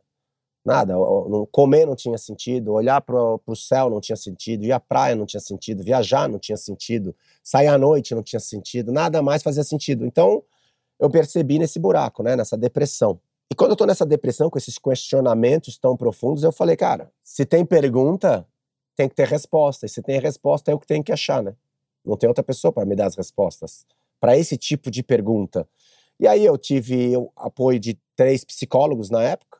Nada. 0.66 1.00
O- 1.00 1.44
o- 1.44 1.48
Comer 1.48 1.88
não 1.88 1.96
tinha 1.96 2.18
sentido, 2.18 2.74
olhar 2.74 3.00
pro, 3.00 3.40
pro 3.40 3.56
céu 3.56 3.90
não 3.90 4.02
tinha 4.02 4.18
sentido, 4.18 4.66
ir 4.66 4.74
à 4.74 4.80
praia 4.82 5.16
não 5.16 5.26
tinha 5.26 5.40
sentido, 5.40 5.82
viajar 5.82 6.28
não 6.28 6.38
tinha 6.38 6.58
sentido, 6.58 7.16
sair 7.42 7.68
à 7.68 7.78
noite 7.78 8.14
não 8.14 8.22
tinha 8.22 8.40
sentido, 8.42 8.92
nada 8.92 9.22
mais 9.22 9.42
fazia 9.42 9.64
sentido. 9.64 10.06
Então, 10.06 10.44
eu 11.00 11.10
percebi 11.10 11.58
nesse 11.58 11.80
buraco, 11.80 12.22
né, 12.22 12.36
nessa 12.36 12.58
depressão. 12.58 13.18
E 13.50 13.56
quando 13.56 13.72
eu 13.72 13.78
tô 13.78 13.86
nessa 13.86 14.06
depressão, 14.06 14.50
com 14.50 14.58
esses 14.58 14.78
questionamentos 14.78 15.78
tão 15.78 15.96
profundos, 15.96 16.44
eu 16.44 16.52
falei, 16.52 16.76
cara, 16.76 17.10
se 17.24 17.46
tem 17.46 17.66
pergunta, 17.66 18.46
tem 18.98 19.08
que 19.08 19.16
ter 19.16 19.28
resposta. 19.28 19.86
E 19.86 19.90
se 19.90 20.02
tem 20.02 20.20
resposta, 20.20 20.70
é 20.70 20.74
eu 20.74 20.80
que 20.80 20.86
tenho 20.86 21.02
que 21.04 21.14
achar, 21.14 21.42
né? 21.42 21.56
Não 22.06 22.18
tem 22.18 22.28
outra 22.28 22.44
pessoa 22.44 22.74
para 22.74 22.86
me 22.86 22.94
dar 22.96 23.08
as 23.08 23.16
respostas 23.16 23.86
para 24.20 24.38
esse 24.38 24.58
tipo 24.58 24.92
de 24.92 25.02
pergunta. 25.02 25.68
E 26.20 26.28
aí 26.28 26.44
eu 26.44 26.58
tive 26.58 27.16
o 27.16 27.32
apoio 27.36 27.80
de 27.80 27.98
três 28.16 28.44
psicólogos 28.44 29.10
na 29.10 29.24
época. 29.24 29.60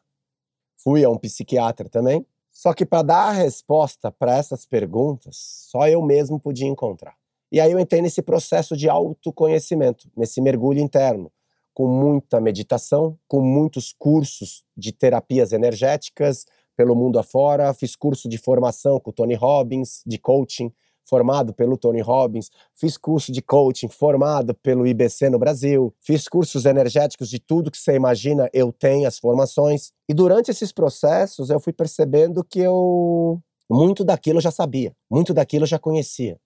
Fui 0.76 1.04
a 1.04 1.10
um 1.10 1.18
psiquiatra 1.18 1.90
também. 1.90 2.26
Só 2.52 2.74
que 2.74 2.86
para 2.86 3.04
dar 3.04 3.30
a 3.30 3.32
resposta 3.32 4.12
para 4.12 4.38
essas 4.38 4.66
perguntas, 4.66 5.38
só 5.70 5.88
eu 5.88 6.02
mesmo 6.02 6.40
podia 6.40 6.68
encontrar. 6.68 7.16
E 7.52 7.60
aí 7.60 7.72
eu 7.72 7.80
entrei 7.80 8.02
nesse 8.02 8.22
processo 8.22 8.76
de 8.76 8.90
autoconhecimento, 8.90 10.10
nesse 10.16 10.42
mergulho 10.42 10.80
interno, 10.80 11.32
com 11.74 11.88
muita 11.88 12.42
meditação, 12.42 13.18
com 13.28 13.42
muitos 13.42 13.94
cursos 13.98 14.66
de 14.76 14.92
terapias 14.92 15.54
energéticas 15.54 16.46
pelo 16.76 16.96
mundo 16.96 17.20
afora, 17.20 17.74
fiz 17.74 17.96
curso 17.96 18.30
de 18.30 18.38
formação 18.38 19.00
com 19.00 19.10
o 19.10 19.14
Tony 19.14 19.36
Robbins, 19.36 20.02
de 20.06 20.18
coaching, 20.18 20.72
formado 21.10 21.54
pelo 21.54 21.78
Tony 21.78 22.02
Robbins, 22.02 22.50
fiz 22.76 22.98
curso 22.98 23.32
de 23.32 23.42
coaching 23.42 23.90
formado 23.90 24.54
pelo 24.54 24.86
IBC 24.86 25.30
no 25.30 25.40
Brasil, 25.40 25.94
fiz 26.00 26.28
cursos 26.28 26.66
energéticos 26.66 27.30
de 27.30 27.40
tudo 27.40 27.72
que 27.72 27.78
você 27.78 27.96
imagina, 27.96 28.50
eu 28.54 28.72
tenho 28.72 29.08
as 29.08 29.18
formações. 29.18 29.92
E 30.08 30.14
durante 30.14 30.52
esses 30.52 30.72
processos 30.72 31.50
eu 31.50 31.60
fui 31.60 31.74
percebendo 31.74 32.44
que 32.44 32.60
eu 32.60 33.42
muito 33.70 34.04
daquilo 34.04 34.38
eu 34.38 34.44
já 34.44 34.52
sabia, 34.52 34.94
muito 35.10 35.34
daquilo 35.34 35.64
eu 35.64 35.68
já 35.68 35.80
conhecia. 35.80 36.38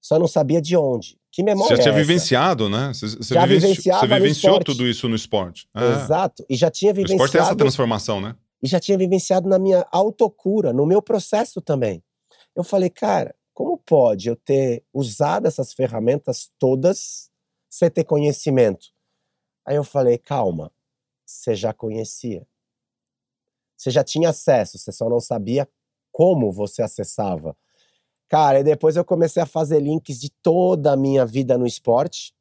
Só 0.00 0.18
não 0.18 0.26
sabia 0.26 0.60
de 0.60 0.76
onde. 0.76 1.16
Que 1.30 1.42
memória 1.42 1.68
Você 1.68 1.76
já 1.76 1.82
tinha 1.84 1.94
é 1.94 1.98
vivenciado, 1.98 2.68
né? 2.68 2.92
Você, 2.92 3.06
você 3.06 3.34
Já 3.34 3.46
vivenciava 3.46 4.00
Você 4.00 4.14
vivenciou 4.14 4.58
tudo 4.58 4.86
isso 4.86 5.08
no 5.08 5.14
esporte. 5.14 5.68
É. 5.74 6.02
Exato. 6.02 6.44
E 6.50 6.56
já 6.56 6.70
tinha 6.70 6.92
O 6.92 7.00
esporte 7.00 7.12
é 7.12 7.14
essa 7.14 7.28
vivenciado 7.28 7.56
transformação, 7.56 8.20
né? 8.20 8.34
e 8.62 8.68
já 8.68 8.78
tinha 8.78 8.96
vivenciado 8.96 9.48
na 9.48 9.58
minha 9.58 9.84
autocura, 9.90 10.72
no 10.72 10.86
meu 10.86 11.02
processo 11.02 11.60
também. 11.60 12.02
Eu 12.54 12.62
falei, 12.62 12.88
cara, 12.88 13.34
como 13.54 13.78
pode 13.78 14.28
eu 14.28 14.36
ter 14.36 14.84
usado 14.92 15.46
essas 15.46 15.72
ferramentas 15.72 16.50
todas 16.58 17.30
sem 17.68 17.90
ter 17.90 18.04
conhecimento? 18.04 18.92
Aí 19.64 19.76
eu 19.76 19.84
falei, 19.84 20.18
calma, 20.18 20.72
você 21.24 21.54
já 21.54 21.72
conhecia. 21.72 22.46
Você 23.76 23.90
já 23.90 24.04
tinha 24.04 24.30
acesso, 24.30 24.78
você 24.78 24.92
só 24.92 25.08
não 25.08 25.20
sabia 25.20 25.68
como 26.10 26.52
você 26.52 26.82
acessava. 26.82 27.56
Cara, 28.28 28.60
e 28.60 28.64
depois 28.64 28.96
eu 28.96 29.04
comecei 29.04 29.42
a 29.42 29.46
fazer 29.46 29.80
links 29.80 30.18
de 30.18 30.30
toda 30.30 30.92
a 30.92 30.96
minha 30.96 31.26
vida 31.26 31.58
no 31.58 31.66
esporte 31.66 32.34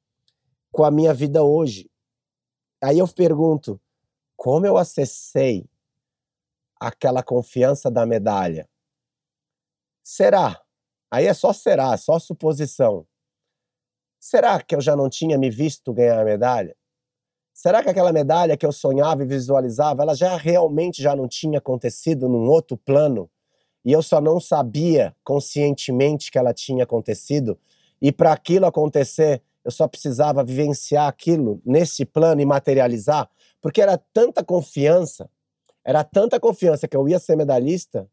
com 0.72 0.86
a 0.86 0.92
minha 0.92 1.14
vida 1.14 1.44
hoje. 1.44 1.92
Aí 2.82 3.00
eu 3.00 3.08
pergunto, 3.08 3.80
como 4.36 4.66
eu 4.66 4.78
acessei 4.78 5.70
aquela 6.80 7.22
confiança 7.22 7.92
da 7.92 8.06
medalha? 8.06 8.70
Será? 10.02 10.62
Aí 11.12 11.28
é 11.28 11.34
só 11.34 11.52
será, 11.52 11.96
só 11.98 12.18
suposição. 12.18 13.06
Será 14.18 14.62
que 14.62 14.74
eu 14.74 14.80
já 14.80 14.96
não 14.96 15.10
tinha 15.10 15.38
me 15.38 15.50
visto 15.50 15.94
ganhar 15.94 16.20
a 16.20 16.24
medalha? 16.24 16.74
Será 17.54 17.84
que 17.84 17.90
aquela 17.90 18.14
medalha 18.14 18.56
que 18.56 18.66
eu 18.66 18.72
sonhava 18.72 19.24
e 19.24 19.26
visualizava, 19.26 20.04
ela 20.04 20.16
já 20.16 20.38
realmente 20.38 21.02
já 21.02 21.14
não 21.16 21.28
tinha 21.28 21.58
acontecido 21.58 22.30
num 22.30 22.48
outro 22.50 22.78
plano? 22.78 23.30
E 23.84 23.92
eu 23.92 24.02
só 24.02 24.22
não 24.22 24.40
sabia 24.40 25.14
conscientemente 25.24 26.32
que 26.32 26.38
ela 26.38 26.54
tinha 26.54 26.86
acontecido? 26.86 27.60
E 28.02 28.12
para 28.12 28.32
aquilo 28.32 28.66
acontecer, 28.66 29.42
eu 29.66 29.72
só 29.72 29.88
precisava 29.88 30.44
vivenciar 30.44 31.08
aquilo 31.08 31.62
nesse 31.66 32.06
plano 32.06 32.42
e 32.42 32.46
materializar? 32.46 33.30
Porque 33.60 33.82
era 33.82 33.98
tanta 34.14 34.44
confiança, 34.44 35.30
era 35.84 36.04
tanta 36.04 36.40
confiança 36.40 36.88
que 36.88 36.96
eu 36.96 37.08
ia 37.10 37.20
ser 37.20 37.36
medalhista, 37.36 38.10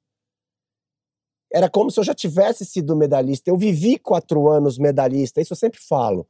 era 1.53 1.69
como 1.69 1.91
se 1.91 1.99
eu 1.99 2.05
já 2.05 2.15
tivesse 2.15 2.65
sido 2.65 2.97
medalhista. 2.97 3.51
Eu 3.51 3.57
vivi 3.57 3.99
quatro 3.99 4.49
anos 4.49 4.79
medalhista, 4.79 5.41
isso 5.41 5.53
eu 5.53 5.57
sempre 5.57 5.81
falo. 5.81 6.27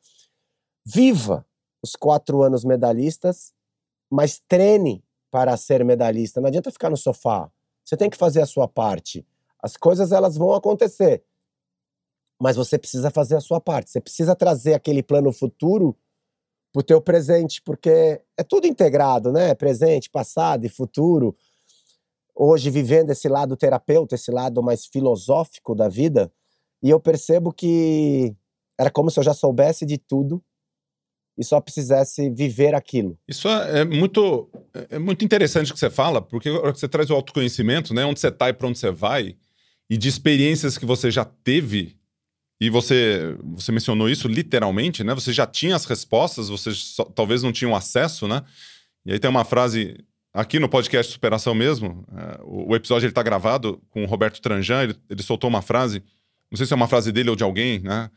Viva 0.85 1.45
os 1.83 1.95
quatro 1.97 2.43
anos 2.43 2.65
medalhistas, 2.65 3.53
mas 4.11 4.41
treine 4.49 5.05
para 5.31 5.57
ser 5.57 5.85
medalhista. 5.85 6.41
Não 6.41 6.49
adianta 6.49 6.71
ficar 6.71 6.91
no 6.91 6.97
sofá. 6.97 7.51
Você 7.85 7.97
tem 7.97 8.11
que 8.11 8.17
fazer 8.17 8.41
a 8.41 8.47
sua 8.47 8.69
parte. 8.69 9.27
As 9.61 9.77
coisas 9.77 10.13
elas 10.13 10.37
vão 10.37 10.53
acontecer, 10.53 11.23
mas 12.41 12.57
você 12.57 12.79
precisa 12.79 13.11
fazer 13.11 13.37
a 13.37 13.41
sua 13.41 13.61
parte. 13.61 13.91
Você 13.91 14.01
precisa 14.01 14.37
trazer 14.37 14.75
aquele 14.75 15.03
plano 15.03 15.33
futuro 15.33 15.97
para 16.73 16.81
o 16.81 16.83
teu 16.83 17.01
presente, 17.01 17.61
porque 17.63 18.23
é 18.37 18.45
tudo 18.45 18.67
integrado, 18.67 19.33
né? 19.33 19.55
Presente, 19.55 20.11
passado 20.11 20.65
e 20.65 20.69
futuro 20.69 21.37
hoje 22.39 22.71
vivendo 22.71 23.11
esse 23.11 23.29
lado 23.29 23.57
terapeuta, 23.57 24.15
esse 24.15 24.31
lado 24.31 24.63
mais 24.63 24.87
filosófico 24.87 25.75
da 25.75 25.89
vida, 25.89 26.31
e 26.83 26.89
eu 26.89 27.01
percebo 27.01 27.53
que 27.53 28.35
era 28.79 28.91
como 28.91 29.11
se 29.11 29.19
eu 29.19 29.25
já 29.25 29.35
soubesse 29.35 29.85
de 29.85 29.99
tudo 29.99 30.41
e 31.37 31.45
só 31.45 31.61
precisasse 31.61 32.31
viver 32.31 32.75
aquilo. 32.75 33.19
Isso 33.27 33.49
é 33.49 33.81
é 33.81 33.85
muito, 33.85 34.49
é 34.91 34.99
muito 34.99 35.25
interessante 35.25 35.71
o 35.71 35.75
que 35.75 35.81
você 35.81 35.91
fala, 35.91 36.23
porque 36.23 36.51
você 36.51 36.89
traz 36.89 37.11
o 37.11 37.15
autoconhecimento, 37.15 37.93
né? 37.93 38.05
Onde 38.05 38.21
você 38.21 38.31
tá 38.31 38.49
e 38.49 38.53
para 38.53 38.69
onde 38.69 38.79
você 38.79 38.91
vai, 38.91 39.37
e 39.91 39.97
de 39.97 40.09
experiências 40.09 40.79
que 40.79 40.87
você 40.87 41.11
já 41.11 41.25
teve, 41.25 41.97
e 42.61 42.71
você, 42.71 43.37
você 43.43 43.71
mencionou 43.71 44.09
isso 44.09 44.27
literalmente, 44.29 45.05
né? 45.05 45.15
Você 45.15 45.33
já 45.33 45.47
tinha 45.47 45.77
as 45.77 45.85
respostas, 45.85 46.49
você 46.49 46.73
só- 46.73 47.05
talvez 47.05 47.43
não 47.43 47.53
tinha 47.53 47.71
o 47.71 47.75
acesso, 47.75 48.27
né? 48.27 48.43
E 49.07 49.13
aí 49.13 49.19
tem 49.19 49.31
uma 49.31 49.45
frase 49.45 49.97
aqui 50.39 50.61
no 50.61 50.69
podcast 50.69 51.13
Superação 51.13 51.53
mesmo, 51.53 52.05
é, 52.17 52.41
o, 52.45 52.77
episódio 52.77 53.07
ele 53.07 53.13
tá 53.13 53.23
gravado 53.25 53.83
com 53.91 54.05
o 54.05 54.07
Roberto 54.07 54.41
Tranjan, 54.41 54.85
ele, 54.85 54.97
ele 55.11 55.23
soltou 55.23 55.51
uma 55.51 55.61
frase, 55.61 56.01
não 56.49 56.57
sei 56.57 56.65
se 56.65 56.73
é 56.73 56.77
uma 56.77 56.87
frase 56.87 57.11
dele 57.11 57.31
ou 57.31 57.37
de 57.37 57.43
alguém, 57.43 57.81
né? 57.81 58.09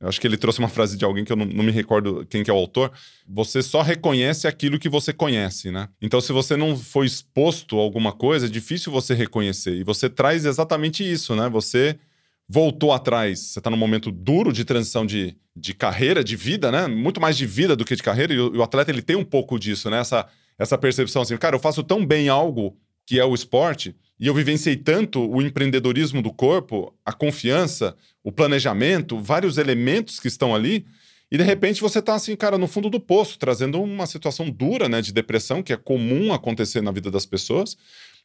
Eu 0.00 0.08
acho 0.08 0.20
que 0.20 0.26
ele 0.26 0.36
trouxe 0.36 0.58
uma 0.58 0.68
frase 0.68 0.96
de 0.96 1.04
alguém 1.04 1.24
que 1.24 1.32
eu 1.32 1.36
não, 1.36 1.46
não 1.46 1.64
me 1.64 1.70
recordo 1.70 2.26
quem 2.28 2.42
que 2.42 2.50
é 2.50 2.52
o 2.52 2.56
autor. 2.56 2.92
Você 3.26 3.62
só 3.62 3.80
reconhece 3.80 4.46
aquilo 4.46 4.78
que 4.78 4.90
você 4.90 5.10
conhece, 5.10 5.70
né? 5.70 5.88
Então, 6.02 6.20
se 6.20 6.32
você 6.32 6.54
não 6.54 6.76
foi 6.76 7.06
exposto 7.06 7.78
a 7.78 7.82
alguma 7.82 8.12
coisa, 8.12 8.44
é 8.44 8.48
difícil 8.48 8.92
você 8.92 9.14
reconhecer. 9.14 9.74
E 9.74 9.82
você 9.82 10.10
traz 10.10 10.44
exatamente 10.44 11.02
isso, 11.02 11.34
né? 11.34 11.48
Você 11.48 11.98
voltou 12.46 12.92
atrás. 12.92 13.40
Você 13.40 13.58
está 13.58 13.70
num 13.70 13.76
momento 13.78 14.12
duro 14.12 14.52
de 14.52 14.66
transição 14.66 15.06
de, 15.06 15.34
de 15.56 15.72
carreira, 15.72 16.22
de 16.22 16.36
vida, 16.36 16.70
né? 16.70 16.86
Muito 16.86 17.18
mais 17.18 17.34
de 17.34 17.46
vida 17.46 17.74
do 17.74 17.84
que 17.84 17.96
de 17.96 18.02
carreira. 18.02 18.34
E 18.34 18.38
o, 18.38 18.54
o 18.54 18.62
atleta, 18.62 18.90
ele 18.90 19.00
tem 19.00 19.16
um 19.16 19.24
pouco 19.24 19.58
disso, 19.58 19.88
né? 19.88 20.00
Essa, 20.00 20.28
essa 20.58 20.78
percepção 20.78 21.22
assim, 21.22 21.36
cara, 21.36 21.56
eu 21.56 21.60
faço 21.60 21.82
tão 21.82 22.04
bem 22.04 22.28
algo 22.28 22.76
que 23.04 23.20
é 23.20 23.24
o 23.24 23.34
esporte, 23.34 23.94
e 24.18 24.26
eu 24.26 24.34
vivenciei 24.34 24.76
tanto 24.76 25.20
o 25.20 25.40
empreendedorismo 25.40 26.20
do 26.20 26.32
corpo, 26.32 26.92
a 27.04 27.12
confiança, 27.12 27.94
o 28.24 28.32
planejamento, 28.32 29.20
vários 29.20 29.58
elementos 29.58 30.18
que 30.18 30.26
estão 30.26 30.54
ali, 30.54 30.84
e 31.30 31.36
de 31.36 31.44
repente 31.44 31.80
você 31.80 32.00
tá 32.02 32.14
assim, 32.14 32.34
cara, 32.34 32.56
no 32.58 32.66
fundo 32.66 32.88
do 32.90 32.98
poço, 32.98 33.38
trazendo 33.38 33.80
uma 33.80 34.06
situação 34.06 34.50
dura, 34.50 34.88
né, 34.88 35.00
de 35.00 35.12
depressão, 35.12 35.62
que 35.62 35.72
é 35.72 35.76
comum 35.76 36.32
acontecer 36.32 36.80
na 36.80 36.90
vida 36.90 37.10
das 37.10 37.26
pessoas, 37.26 37.76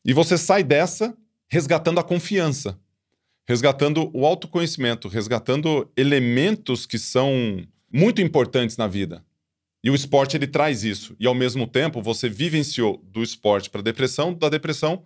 e 0.04 0.13
você 0.13 0.38
sai 0.38 0.63
dessa 0.63 1.15
resgatando 1.48 2.00
a 2.00 2.04
confiança. 2.04 2.80
resgatando 3.48 4.10
o 4.13 4.26
autoconhecimento, 4.26 5.08
resgatando 5.08 5.91
elementos 5.98 6.86
que 6.86 6.98
são 6.98 7.62
muito 7.91 8.22
importantes 8.22 8.78
na 8.78 8.88
vida. 8.88 9.26
E 9.84 9.89
o 9.89 9.96
esporte 9.96 10.38
ele 10.38 10.48
traz 10.48 10.84
isso. 10.84 11.15
E 11.20 11.26
ao 11.26 11.34
mesmo 11.34 11.65
tempo, 11.65 12.02
você 12.02 12.30
vivenciou 12.30 13.02
do 13.04 13.24
esporte 13.24 13.70
para 13.70 13.82
a 13.82 13.84
depressão, 13.84 14.34
da 14.34 14.50
depressão 14.50 15.04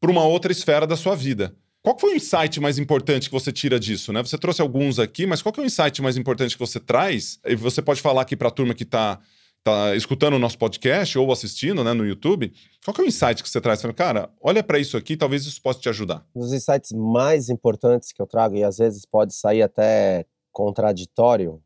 para 0.00 0.10
uma 0.10 0.24
outra 0.24 0.52
esfera 0.52 0.86
da 0.86 0.96
sua 0.96 1.14
vida. 1.14 1.54
Qual 1.82 1.98
foi 1.98 2.14
o 2.14 2.16
insight 2.16 2.58
mais 2.60 2.78
importante 2.78 3.28
que 3.28 3.32
você 3.32 3.52
tira 3.52 3.78
disso, 3.78 4.12
né? 4.12 4.22
Você 4.22 4.36
trouxe 4.36 4.60
alguns 4.60 4.98
aqui, 4.98 5.24
mas 5.26 5.40
qual 5.40 5.54
é 5.56 5.60
o 5.60 5.64
insight 5.64 6.02
mais 6.02 6.16
importante 6.16 6.54
que 6.54 6.58
você 6.58 6.80
traz? 6.80 7.38
E 7.44 7.54
você 7.54 7.80
pode 7.80 8.00
falar 8.00 8.22
aqui 8.22 8.36
para 8.36 8.48
a 8.48 8.50
turma 8.50 8.74
que 8.74 8.82
está 8.82 9.20
tá 9.62 9.94
escutando 9.94 10.34
o 10.34 10.38
nosso 10.38 10.58
podcast 10.58 11.16
ou 11.18 11.30
assistindo 11.30 11.84
né, 11.84 11.92
no 11.92 12.04
YouTube. 12.04 12.52
Qual 12.84 12.94
é 12.98 13.02
o 13.02 13.06
insight 13.06 13.42
que 13.42 13.48
você 13.48 13.60
traz? 13.60 13.82
Cara, 13.94 14.30
olha 14.40 14.62
para 14.62 14.78
isso 14.78 14.96
aqui, 14.96 15.16
talvez 15.16 15.44
isso 15.46 15.62
possa 15.62 15.78
te 15.78 15.88
ajudar. 15.88 16.26
Um 16.34 16.40
dos 16.40 16.52
insights 16.52 16.92
mais 16.92 17.48
importantes 17.48 18.12
que 18.12 18.20
eu 18.20 18.26
trago, 18.26 18.56
e 18.56 18.64
às 18.64 18.78
vezes 18.78 19.04
pode 19.04 19.34
sair 19.34 19.62
até 19.62 20.24
contraditório 20.52 21.60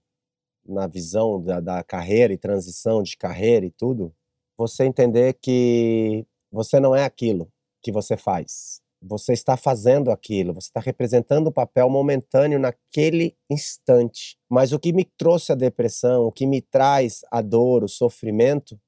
na 0.67 0.87
visão 0.87 1.43
da, 1.43 1.61
da 1.61 1.83
carreira 1.83 2.33
e 2.33 2.39
transição 2.39 3.03
de 3.03 3.17
carreira 3.17 3.67
e 3.67 3.71
tudo, 3.71 4.15
você 4.57 4.85
entender 4.85 5.35
que 5.41 6.27
você 6.51 6.79
não 6.79 6.95
é 6.95 7.05
aquilo 7.05 7.51
que 7.83 7.91
você 7.91 8.17
faz 8.17 8.81
você 9.03 9.33
está 9.33 9.57
fazendo 9.57 10.11
aquilo, 10.11 10.53
você 10.53 10.69
está 10.69 10.81
representando 10.81 11.47
o 11.47 11.53
papel 11.53 11.89
momentâneo 11.89 12.59
naquele 12.59 13.35
instante. 13.49 14.37
Mas 14.49 14.73
o 14.73 14.79
que 14.79 14.93
me 14.93 15.05
trouxe 15.05 15.53
a 15.53 15.55
depressão, 15.55 16.25
o 16.25 16.33
que 16.33 16.47
me 16.47 16.61
traz 16.61 17.23
a 17.31 17.41
dor, 17.41 17.83
o 17.83 17.89
sofrimento, 17.89 18.79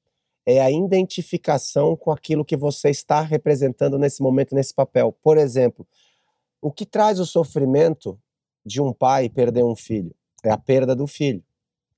é 0.44 0.60
a 0.60 0.70
identificação 0.70 1.96
com 1.96 2.10
aquilo 2.10 2.44
que 2.44 2.56
você 2.56 2.90
está 2.90 3.22
representando 3.22 3.98
nesse 3.98 4.22
momento, 4.22 4.54
nesse 4.54 4.74
papel. 4.74 5.16
Por 5.22 5.38
exemplo, 5.38 5.86
o 6.60 6.70
que 6.70 6.84
traz 6.84 7.18
o 7.18 7.26
sofrimento 7.26 8.18
de 8.66 8.82
um 8.82 8.92
pai 8.92 9.28
perder 9.28 9.64
um 9.64 9.76
filho? 9.76 10.14
É 10.44 10.50
a 10.50 10.58
perda 10.58 10.94
do 10.94 11.06
filho. 11.06 11.42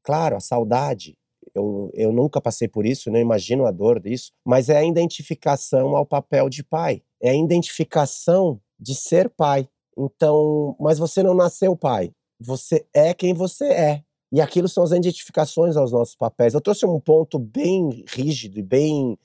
Claro, 0.04 0.36
a 0.36 0.40
saudade. 0.40 1.16
Eu, 1.54 1.90
eu 1.94 2.12
nunca 2.12 2.40
passei 2.40 2.68
por 2.68 2.86
isso, 2.86 3.10
não 3.10 3.18
imagino 3.18 3.66
a 3.66 3.70
dor 3.70 4.00
disso, 4.00 4.32
mas 4.44 4.68
é 4.68 4.76
a 4.76 4.84
identificação 4.84 5.96
ao 5.96 6.06
papel 6.06 6.48
de 6.48 6.62
pai 6.62 7.02
é 7.24 7.30
a 7.30 7.34
identificação 7.34 8.60
de 8.78 8.94
ser 8.94 9.30
pai. 9.30 9.66
Então, 9.96 10.76
mas 10.78 10.98
você 10.98 11.22
não 11.22 11.32
nasceu 11.34 11.74
pai. 11.74 12.12
Você 12.38 12.84
é 12.92 13.14
quem 13.14 13.32
você 13.32 13.64
é. 13.64 14.02
E 14.30 14.42
aquilo 14.42 14.68
são 14.68 14.84
as 14.84 14.90
identificações 14.90 15.74
aos 15.74 15.90
nossos 15.90 16.14
papéis. 16.14 16.52
Eu 16.52 16.60
trouxe 16.60 16.84
um 16.84 17.00
ponto 17.00 17.38
bem 17.38 18.04
rígido 18.06 18.58
e 18.58 18.62
bem 18.62 19.18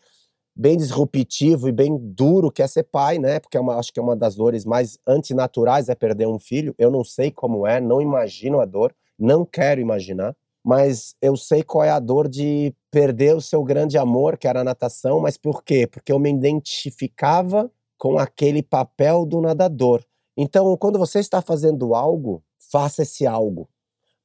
bem 0.55 0.75
disruptivo 0.75 1.69
e 1.69 1.71
bem 1.71 1.97
duro 1.97 2.51
que 2.51 2.61
é 2.61 2.67
ser 2.67 2.83
pai, 2.83 3.17
né? 3.17 3.39
Porque 3.39 3.57
é 3.57 3.61
uma, 3.61 3.77
acho 3.77 3.93
que 3.93 3.99
é 3.99 4.03
uma 4.03 4.15
das 4.15 4.35
dores 4.35 4.65
mais 4.65 4.97
antinaturais 5.07 5.87
é 5.87 5.95
perder 5.95 6.27
um 6.27 6.39
filho. 6.39 6.75
Eu 6.77 6.91
não 6.91 7.03
sei 7.03 7.31
como 7.31 7.65
é, 7.65 7.79
não 7.79 8.01
imagino 8.01 8.59
a 8.59 8.65
dor, 8.65 8.93
não 9.17 9.45
quero 9.45 9.79
imaginar, 9.79 10.35
mas 10.63 11.15
eu 11.21 11.35
sei 11.35 11.63
qual 11.63 11.83
é 11.83 11.89
a 11.89 11.99
dor 11.99 12.27
de 12.27 12.73
perder 12.91 13.35
o 13.35 13.41
seu 13.41 13.63
grande 13.63 13.97
amor, 13.97 14.37
que 14.37 14.47
era 14.47 14.61
a 14.61 14.63
natação, 14.63 15.19
mas 15.19 15.37
por 15.37 15.63
quê? 15.63 15.87
Porque 15.87 16.11
eu 16.11 16.19
me 16.19 16.31
identificava 16.31 17.71
com 17.97 18.17
aquele 18.17 18.63
papel 18.63 19.25
do 19.25 19.41
nadador. 19.41 20.03
Então, 20.37 20.75
quando 20.77 20.97
você 20.97 21.19
está 21.19 21.41
fazendo 21.41 21.93
algo, 21.93 22.43
faça 22.71 23.03
esse 23.03 23.27
algo. 23.27 23.69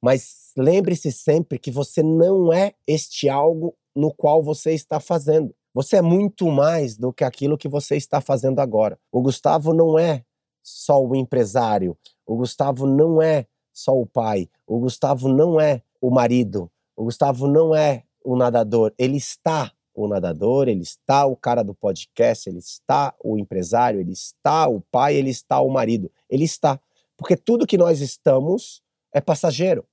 Mas 0.01 0.51
lembre-se 0.57 1.11
sempre 1.11 1.59
que 1.59 1.71
você 1.71 2.01
não 2.03 2.53
é 2.53 2.73
este 2.87 3.27
algo 3.27 3.75
no 3.95 4.13
qual 4.13 4.43
você 4.43 4.71
está 4.73 4.99
fazendo. 4.99 5.53
Você 5.73 5.97
é 5.97 6.01
muito 6.01 6.49
mais 6.49 6.97
do 6.97 7.11
que 7.11 7.23
aquilo 7.23 7.57
que 7.57 7.67
você 7.67 7.97
está 7.97 8.21
fazendo 8.21 8.59
agora. 8.59 8.97
O 9.11 9.21
Gustavo 9.21 9.73
não 9.73 9.99
é 9.99 10.23
só 10.63 11.03
o 11.03 11.15
empresário. 11.15 11.97
O 12.25 12.37
Gustavo 12.37 12.87
não 12.87 13.21
é 13.21 13.45
só 13.73 13.91
o 13.91 14.05
pai. 14.05 14.49
O 14.65 14.79
Gustavo 14.79 15.27
não 15.27 15.59
é 15.59 15.81
o 16.05 16.11
marido. 16.11 16.71
O 16.95 17.05
Gustavo 17.05 17.47
não 17.47 17.73
é 17.73 18.03
o 18.23 18.35
nadador. 18.35 18.93
Ele 18.95 19.17
está 19.17 19.71
o 19.91 20.07
nadador, 20.07 20.67
ele 20.67 20.83
está 20.83 21.25
o 21.25 21.35
cara 21.35 21.63
do 21.63 21.73
podcast, 21.73 22.47
ele 22.47 22.59
está 22.59 23.15
o 23.23 23.39
empresário, 23.39 23.99
ele 23.99 24.11
está 24.11 24.67
o 24.67 24.81
pai, 24.91 25.15
ele 25.15 25.31
está 25.31 25.59
o 25.61 25.69
marido. 25.69 26.11
Ele 26.29 26.43
está. 26.43 26.79
Porque 27.17 27.35
tudo 27.35 27.65
que 27.65 27.77
nós 27.77 28.01
estamos 28.01 28.83
é 29.11 29.19
passageiro. 29.19 29.83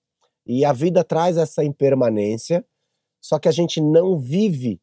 E 0.44 0.66
a 0.66 0.72
vida 0.72 1.02
traz 1.02 1.38
essa 1.38 1.64
impermanência, 1.64 2.62
só 3.18 3.38
que 3.38 3.48
a 3.48 3.52
gente 3.52 3.80
não 3.80 4.18
vive 4.18 4.82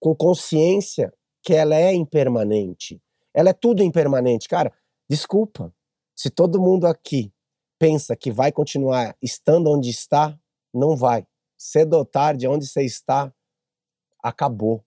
com 0.00 0.14
consciência 0.14 1.12
que 1.42 1.52
ela 1.52 1.74
é 1.74 1.92
impermanente. 1.92 3.02
Ela 3.34 3.50
é 3.50 3.52
tudo 3.52 3.82
impermanente. 3.82 4.48
Cara, 4.48 4.72
desculpa. 5.10 5.74
Se 6.16 6.30
todo 6.30 6.60
mundo 6.60 6.86
aqui 6.86 7.32
pensa 7.78 8.16
que 8.16 8.30
vai 8.30 8.50
continuar 8.50 9.16
estando 9.22 9.70
onde 9.70 9.90
está, 9.90 10.38
não 10.72 10.96
vai. 10.96 11.26
Cedo 11.56 11.94
ou 11.94 12.04
tarde, 12.04 12.48
onde 12.48 12.66
você 12.66 12.82
está, 12.82 13.32
acabou. 14.22 14.84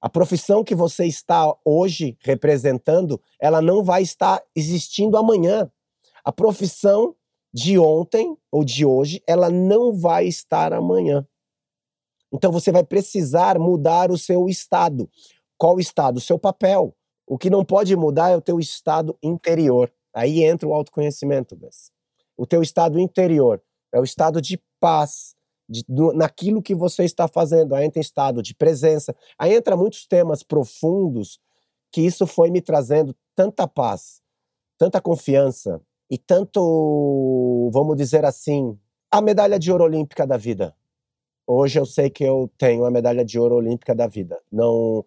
A 0.00 0.08
profissão 0.08 0.64
que 0.64 0.74
você 0.74 1.06
está 1.06 1.54
hoje 1.64 2.16
representando, 2.20 3.20
ela 3.40 3.62
não 3.62 3.84
vai 3.84 4.02
estar 4.02 4.42
existindo 4.54 5.16
amanhã. 5.16 5.70
A 6.24 6.32
profissão 6.32 7.14
de 7.54 7.78
ontem 7.78 8.36
ou 8.50 8.64
de 8.64 8.84
hoje, 8.84 9.22
ela 9.26 9.48
não 9.48 9.92
vai 9.92 10.26
estar 10.26 10.72
amanhã. 10.72 11.26
Então 12.32 12.50
você 12.50 12.72
vai 12.72 12.82
precisar 12.82 13.58
mudar 13.58 14.10
o 14.10 14.18
seu 14.18 14.48
estado. 14.48 15.08
Qual 15.56 15.78
estado? 15.78 16.16
O 16.16 16.20
seu 16.20 16.38
papel. 16.38 16.96
O 17.26 17.38
que 17.38 17.50
não 17.50 17.64
pode 17.64 17.94
mudar 17.94 18.30
é 18.30 18.36
o 18.36 18.40
teu 18.40 18.58
estado 18.58 19.16
interior. 19.22 19.92
Aí 20.14 20.42
entra 20.42 20.68
o 20.68 20.74
autoconhecimento, 20.74 21.54
Gus. 21.54 21.92
O 22.36 22.46
teu 22.46 22.62
estado 22.62 22.98
interior 22.98 23.62
é 23.92 24.00
o 24.00 24.04
estado 24.04 24.40
de 24.40 24.60
paz, 24.80 25.34
de, 25.68 25.84
do, 25.88 26.12
naquilo 26.12 26.62
que 26.62 26.74
você 26.74 27.04
está 27.04 27.28
fazendo. 27.28 27.74
Aí 27.74 27.84
entra 27.84 27.98
em 27.98 28.02
estado 28.02 28.42
de 28.42 28.54
presença. 28.54 29.14
Aí 29.38 29.54
entra 29.54 29.76
muitos 29.76 30.06
temas 30.06 30.42
profundos 30.42 31.38
que 31.90 32.00
isso 32.00 32.26
foi 32.26 32.50
me 32.50 32.60
trazendo 32.60 33.14
tanta 33.34 33.68
paz, 33.68 34.22
tanta 34.78 35.00
confiança 35.00 35.80
e 36.10 36.18
tanto, 36.18 37.70
vamos 37.72 37.96
dizer 37.96 38.24
assim, 38.24 38.78
a 39.10 39.20
medalha 39.20 39.58
de 39.58 39.70
ouro 39.70 39.84
olímpica 39.84 40.26
da 40.26 40.36
vida. 40.36 40.74
Hoje 41.46 41.78
eu 41.78 41.84
sei 41.84 42.08
que 42.08 42.24
eu 42.24 42.50
tenho 42.56 42.84
a 42.84 42.90
medalha 42.90 43.24
de 43.24 43.38
ouro 43.38 43.56
olímpica 43.56 43.94
da 43.94 44.06
vida. 44.06 44.40
Não, 44.50 45.04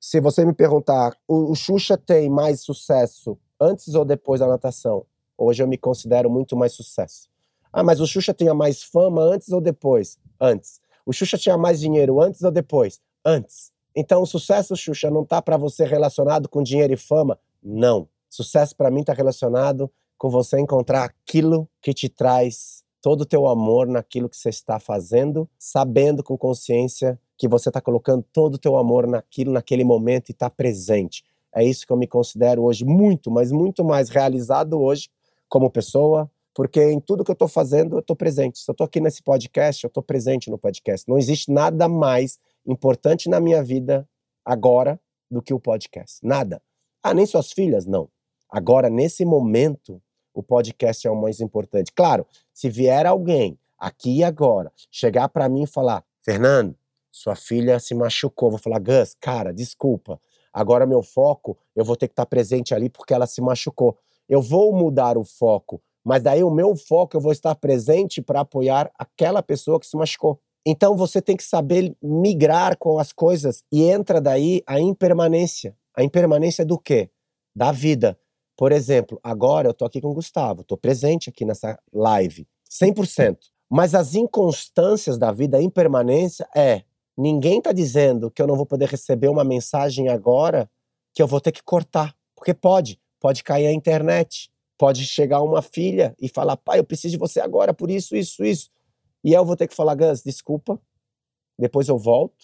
se 0.00 0.20
você 0.20 0.44
me 0.44 0.54
perguntar, 0.54 1.16
o, 1.26 1.52
o 1.52 1.54
Xuxa 1.54 1.98
tem 1.98 2.30
mais 2.30 2.60
sucesso 2.60 3.38
antes 3.60 3.94
ou 3.94 4.04
depois 4.04 4.40
da 4.40 4.46
natação? 4.46 5.04
Hoje 5.38 5.62
eu 5.62 5.68
me 5.68 5.76
considero 5.76 6.30
muito 6.30 6.56
mais 6.56 6.72
sucesso. 6.72 7.28
Ah, 7.72 7.82
mas 7.82 8.00
o 8.00 8.06
Xuxa 8.06 8.32
tinha 8.32 8.54
mais 8.54 8.82
fama 8.82 9.22
antes 9.22 9.50
ou 9.50 9.60
depois? 9.60 10.18
Antes. 10.40 10.80
O 11.04 11.12
Xuxa 11.12 11.36
tinha 11.36 11.58
mais 11.58 11.80
dinheiro 11.80 12.20
antes 12.20 12.42
ou 12.42 12.50
depois? 12.50 13.00
Antes. 13.24 13.70
Então 13.94 14.22
o 14.22 14.26
sucesso, 14.26 14.76
Xuxa, 14.76 15.10
não 15.10 15.22
está 15.22 15.40
para 15.42 15.56
você 15.56 15.84
relacionado 15.84 16.48
com 16.48 16.62
dinheiro 16.62 16.92
e 16.92 16.96
fama? 16.96 17.38
Não. 17.62 18.08
Sucesso 18.28 18.74
para 18.74 18.90
mim 18.90 19.00
está 19.00 19.12
relacionado 19.12 19.90
com 20.18 20.30
você 20.30 20.58
encontrar 20.58 21.04
aquilo 21.04 21.68
que 21.80 21.92
te 21.92 22.08
traz 22.08 22.82
todo 23.00 23.20
o 23.22 23.26
teu 23.26 23.46
amor 23.46 23.86
naquilo 23.86 24.28
que 24.28 24.36
você 24.36 24.48
está 24.48 24.80
fazendo, 24.80 25.48
sabendo 25.58 26.24
com 26.24 26.36
consciência 26.36 27.20
que 27.36 27.46
você 27.46 27.68
está 27.68 27.80
colocando 27.80 28.24
todo 28.32 28.54
o 28.54 28.58
teu 28.58 28.76
amor 28.76 29.06
naquilo, 29.06 29.52
naquele 29.52 29.84
momento 29.84 30.30
e 30.30 30.32
está 30.32 30.48
presente. 30.48 31.22
É 31.54 31.64
isso 31.64 31.86
que 31.86 31.92
eu 31.92 31.96
me 31.96 32.06
considero 32.06 32.64
hoje 32.64 32.84
muito, 32.84 33.30
mas 33.30 33.52
muito 33.52 33.84
mais 33.84 34.08
realizado 34.08 34.80
hoje 34.80 35.08
como 35.48 35.70
pessoa, 35.70 36.30
porque 36.54 36.82
em 36.82 37.00
tudo 37.00 37.22
que 37.22 37.30
eu 37.30 37.34
estou 37.34 37.48
fazendo, 37.48 37.96
eu 37.96 38.00
estou 38.00 38.16
presente. 38.16 38.58
Se 38.58 38.70
eu 38.70 38.72
estou 38.72 38.84
aqui 38.84 39.00
nesse 39.00 39.22
podcast, 39.22 39.84
eu 39.84 39.88
estou 39.88 40.02
presente 40.02 40.50
no 40.50 40.58
podcast. 40.58 41.08
Não 41.08 41.18
existe 41.18 41.50
nada 41.50 41.88
mais 41.88 42.38
importante 42.66 43.28
na 43.28 43.38
minha 43.40 43.62
vida 43.62 44.08
agora 44.44 44.98
do 45.30 45.42
que 45.42 45.52
o 45.52 45.60
podcast. 45.60 46.18
Nada. 46.22 46.62
Ah, 47.02 47.12
nem 47.12 47.26
suas 47.26 47.52
filhas? 47.52 47.86
Não. 47.86 48.08
Agora, 48.48 48.88
nesse 48.88 49.24
momento, 49.24 50.00
o 50.32 50.42
podcast 50.42 51.06
é 51.06 51.10
o 51.10 51.20
mais 51.20 51.40
importante. 51.40 51.92
Claro, 51.92 52.26
se 52.52 52.70
vier 52.70 53.06
alguém 53.06 53.58
aqui 53.78 54.18
e 54.18 54.24
agora 54.24 54.72
chegar 54.90 55.28
para 55.28 55.48
mim 55.48 55.64
e 55.64 55.66
falar: 55.66 56.04
Fernando, 56.22 56.76
sua 57.10 57.34
filha 57.34 57.78
se 57.78 57.94
machucou, 57.94 58.50
vou 58.50 58.58
falar: 58.58 58.78
Gus, 58.78 59.14
cara, 59.20 59.52
desculpa. 59.52 60.20
Agora 60.52 60.86
meu 60.86 61.02
foco, 61.02 61.58
eu 61.74 61.84
vou 61.84 61.96
ter 61.96 62.08
que 62.08 62.12
estar 62.12 62.24
tá 62.24 62.30
presente 62.30 62.74
ali 62.74 62.88
porque 62.88 63.12
ela 63.12 63.26
se 63.26 63.40
machucou. 63.40 63.98
Eu 64.28 64.42
vou 64.42 64.72
mudar 64.74 65.16
o 65.16 65.24
foco 65.24 65.80
mas 66.06 66.22
daí 66.22 66.44
o 66.44 66.50
meu 66.52 66.76
foco 66.76 67.16
eu 67.16 67.20
vou 67.20 67.32
estar 67.32 67.52
presente 67.56 68.22
para 68.22 68.42
apoiar 68.42 68.92
aquela 68.96 69.42
pessoa 69.42 69.80
que 69.80 69.88
se 69.88 69.96
machucou. 69.96 70.38
Então 70.64 70.96
você 70.96 71.20
tem 71.20 71.36
que 71.36 71.42
saber 71.42 71.96
migrar 72.00 72.78
com 72.78 73.00
as 73.00 73.12
coisas 73.12 73.64
e 73.72 73.82
entra 73.82 74.20
daí 74.20 74.62
a 74.68 74.78
impermanência. 74.78 75.76
A 75.96 76.04
impermanência 76.04 76.64
do 76.64 76.78
quê? 76.78 77.10
Da 77.52 77.72
vida. 77.72 78.16
Por 78.56 78.70
exemplo, 78.70 79.18
agora 79.20 79.68
eu 79.68 79.74
tô 79.74 79.84
aqui 79.84 80.00
com 80.00 80.10
o 80.10 80.14
Gustavo, 80.14 80.62
tô 80.62 80.76
presente 80.76 81.28
aqui 81.28 81.44
nessa 81.44 81.76
live, 81.92 82.46
100%. 82.70 83.38
Mas 83.68 83.92
as 83.92 84.14
inconstâncias 84.14 85.18
da 85.18 85.32
vida, 85.32 85.58
a 85.58 85.62
impermanência 85.62 86.46
é, 86.54 86.84
ninguém 87.18 87.60
tá 87.60 87.72
dizendo 87.72 88.30
que 88.30 88.40
eu 88.40 88.46
não 88.46 88.54
vou 88.54 88.64
poder 88.64 88.88
receber 88.88 89.26
uma 89.26 89.42
mensagem 89.42 90.08
agora 90.08 90.70
que 91.12 91.20
eu 91.20 91.26
vou 91.26 91.40
ter 91.40 91.50
que 91.50 91.64
cortar, 91.64 92.14
porque 92.36 92.54
pode, 92.54 93.00
pode 93.20 93.42
cair 93.42 93.66
a 93.66 93.72
internet, 93.72 94.50
Pode 94.78 95.06
chegar 95.06 95.42
uma 95.42 95.62
filha 95.62 96.14
e 96.20 96.28
falar: 96.28 96.56
pai, 96.56 96.78
eu 96.78 96.84
preciso 96.84 97.12
de 97.12 97.18
você 97.18 97.40
agora 97.40 97.72
por 97.72 97.90
isso, 97.90 98.14
isso, 98.14 98.44
isso. 98.44 98.70
E 99.24 99.32
eu 99.32 99.44
vou 99.44 99.56
ter 99.56 99.66
que 99.66 99.74
falar: 99.74 99.94
Gus, 99.94 100.22
desculpa, 100.22 100.78
depois 101.58 101.88
eu 101.88 101.98
volto, 101.98 102.36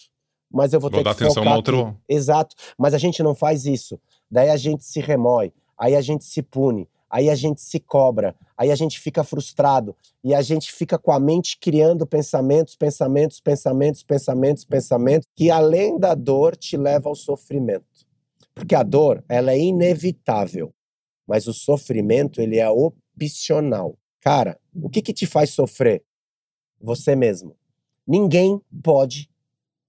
mas 0.51 0.73
eu 0.73 0.79
vou, 0.79 0.89
Vou 0.89 0.99
ter 0.99 1.03
dar 1.03 1.15
que 1.15 1.23
atenção 1.23 1.45
no 1.45 1.53
outro-. 1.53 1.95
Exato, 2.09 2.55
mas 2.77 2.93
a 2.93 2.97
gente 2.97 3.21
não 3.21 3.35
faz 3.35 3.65
isso. 3.65 3.99
Daí 4.29 4.49
a 4.49 4.57
gente 4.57 4.83
se 4.83 4.99
remói, 4.99 5.53
aí 5.77 5.95
a 5.95 6.01
gente 6.01 6.25
se 6.25 6.41
pune, 6.41 6.89
aí 7.07 7.29
a 7.29 7.35
gente 7.35 7.61
se 7.61 7.79
cobra, 7.79 8.35
aí 8.57 8.71
a 8.71 8.75
gente 8.75 8.99
fica 8.99 9.23
frustrado 9.23 9.95
e 10.23 10.33
a 10.33 10.41
gente 10.41 10.73
fica 10.73 10.97
com 10.97 11.11
a 11.11 11.19
mente 11.19 11.59
criando 11.59 12.07
pensamentos, 12.07 12.75
pensamentos, 12.75 13.39
pensamentos, 13.39 14.01
pensamentos, 14.01 14.65
pensamentos, 14.65 15.27
que 15.35 15.51
além 15.51 15.99
da 15.99 16.15
dor 16.15 16.55
te 16.55 16.77
leva 16.77 17.09
ao 17.09 17.15
sofrimento. 17.15 17.85
Porque 18.55 18.75
a 18.75 18.83
dor, 18.83 19.23
ela 19.27 19.51
é 19.51 19.59
inevitável, 19.59 20.73
mas 21.27 21.47
o 21.47 21.53
sofrimento, 21.53 22.41
ele 22.41 22.59
é 22.59 22.69
opcional. 22.69 23.97
Cara, 24.21 24.59
o 24.73 24.89
que 24.89 25.01
que 25.01 25.13
te 25.13 25.25
faz 25.25 25.49
sofrer? 25.49 26.03
Você 26.79 27.15
mesmo. 27.15 27.55
Ninguém 28.05 28.61
pode, 28.83 29.29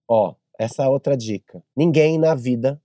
ó, 0.08 0.34
essa 0.58 0.84
é 0.84 0.88
outra 0.88 1.16
dica. 1.16 1.62
Ninguém 1.76 2.18
na 2.18 2.34
vida 2.34 2.80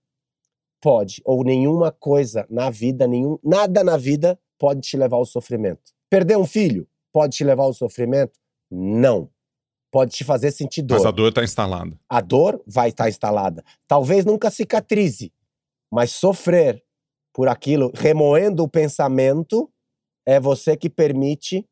pode, 0.82 1.22
ou 1.26 1.44
nenhuma 1.44 1.92
coisa 1.92 2.46
na 2.50 2.70
vida, 2.70 3.08
nenhum, 3.08 3.38
nada 3.44 3.84
na 3.84 3.98
vida 3.98 4.40
pode 4.58 4.82
te 4.82 4.98
levar 4.98 5.18
ao 5.18 5.26
sofrimento. 5.26 5.94
Perder 6.10 6.38
um 6.38 6.46
filho 6.46 6.88
pode 7.12 7.38
te 7.38 7.44
levar 7.44 7.64
ao 7.64 7.74
sofrimento? 7.74 8.40
Não. 8.70 9.30
Pode 9.92 10.12
te 10.12 10.24
fazer 10.24 10.52
sentir 10.52 10.84
dor. 10.84 10.98
Mas 10.98 11.06
a 11.06 11.12
dor 11.12 11.34
tá 11.34 11.44
instalada. 11.44 12.00
A 12.08 12.22
dor 12.22 12.62
vai 12.68 12.90
estar 12.90 13.10
instalada. 13.10 13.64
Talvez 13.88 14.24
nunca 14.24 14.52
cicatrize, 14.52 15.32
mas 15.92 16.12
sofrer 16.12 16.84
por 17.34 17.48
aquilo, 17.48 17.92
remoendo 17.96 18.64
o 18.64 18.68
pensamento, 18.68 19.70
é 20.26 20.40
você 20.40 20.76
que 20.76 20.90
permite 20.90 21.66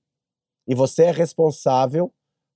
e 0.67 0.75
você 0.75 1.03
é 1.03 1.11
responsável 1.11 2.11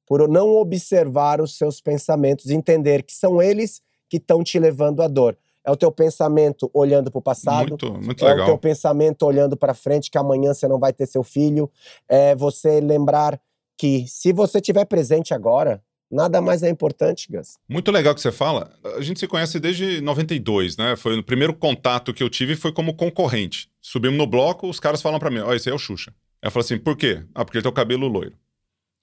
por 0.08 0.28
não 0.28 0.50
observar 0.50 1.40
os 1.40 1.58
seus 1.58 1.80
pensamentos, 1.80 2.50
entender 2.50 3.04
que 3.04 3.14
são 3.14 3.42
eles 3.42 3.82
que 4.10 4.18
estão 4.18 4.44
te 4.44 4.60
levando 4.60 5.02
à 5.02 5.08
dor. 5.08 5.38
É 5.64 5.72
o 5.72 5.76
teu 5.78 5.92
pensamento 5.92 6.70
olhando 6.74 7.12
para 7.12 7.20
o 7.20 7.22
passado, 7.22 7.70
Muito, 7.70 7.94
muito 7.94 8.26
é 8.26 8.28
o 8.28 8.32
legal. 8.32 8.46
teu 8.48 8.58
pensamento 8.58 9.24
olhando 9.26 9.56
para 9.56 9.74
frente 9.74 10.10
que 10.10 10.18
amanhã 10.18 10.54
você 10.54 10.68
não 10.68 10.80
vai 10.80 10.92
ter 10.92 11.06
seu 11.06 11.24
filho. 11.24 11.72
É 12.10 12.36
você 12.36 12.82
lembrar 12.82 13.40
que 13.78 14.06
se 14.08 14.34
você 14.34 14.60
tiver 14.60 14.86
presente 14.86 15.34
agora, 15.34 15.84
nada 16.12 16.42
mais 16.42 16.62
é 16.64 16.70
importante, 16.70 17.28
Gus. 17.32 17.58
Muito 17.68 17.92
legal 17.92 18.14
que 18.14 18.22
você 18.22 18.32
fala. 18.32 18.74
A 18.98 19.02
gente 19.02 19.20
se 19.20 19.28
conhece 19.28 19.60
desde 19.60 20.02
92, 20.02 20.78
né? 20.78 20.96
Foi 20.96 21.18
o 21.18 21.24
primeiro 21.24 21.54
contato 21.54 22.14
que 22.14 22.22
eu 22.22 22.30
tive 22.30 22.56
foi 22.56 22.72
como 22.72 22.94
concorrente. 22.94 23.70
Subimos 23.82 24.18
no 24.18 24.28
bloco, 24.28 24.70
os 24.70 24.80
caras 24.80 25.02
falam 25.02 25.20
pra 25.20 25.32
mim: 25.32 25.40
Ó, 25.40 25.54
esse 25.54 25.70
aí 25.70 25.74
é 25.74 25.76
o 25.76 25.80
Xuxa. 25.80 26.14
Aí 26.42 26.48
eu 26.48 26.52
falo 26.52 26.66
assim: 26.66 26.78
por 26.78 26.96
quê? 26.98 27.24
Ah, 27.34 27.46
porque 27.46 27.58
ele 27.58 27.64
tem 27.64 27.72
o 27.72 27.76
cabelo 27.76 28.08
loiro. 28.08 28.36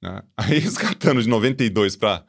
Né? 0.03 0.23
Aí, 0.37 0.59
resgatando 0.59 1.23
de 1.23 1.29
92 1.29 1.97
pra, 1.97 2.25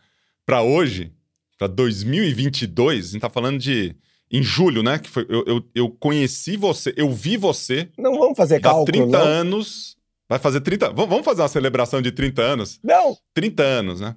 pra 0.45 0.61
hoje, 0.61 1.13
pra 1.57 1.67
2022, 1.67 3.09
a 3.09 3.11
gente 3.11 3.21
tá 3.21 3.29
falando 3.29 3.59
de. 3.59 3.95
Em 4.31 4.43
julho, 4.43 4.83
né? 4.83 4.99
Que 4.99 5.09
foi, 5.09 5.25
eu, 5.27 5.43
eu, 5.47 5.65
eu 5.73 5.89
conheci 5.89 6.55
você, 6.55 6.93
eu 6.95 7.09
vi 7.09 7.35
você 7.35 7.89
Não 7.97 8.15
vamos 8.15 8.37
fazer 8.37 8.57
há 8.57 8.61
cálculo, 8.61 8.85
30 8.85 9.07
não. 9.07 9.25
anos. 9.25 9.97
Vai 10.29 10.37
fazer 10.37 10.61
30. 10.61 10.89
Vamos 10.89 11.09
vamos 11.09 11.25
fazer 11.25 11.41
uma 11.41 11.47
celebração 11.47 11.99
de 11.99 12.11
30 12.11 12.39
anos? 12.39 12.79
Não, 12.83 13.17
30 13.33 13.63
anos, 13.63 13.99
né? 13.99 14.15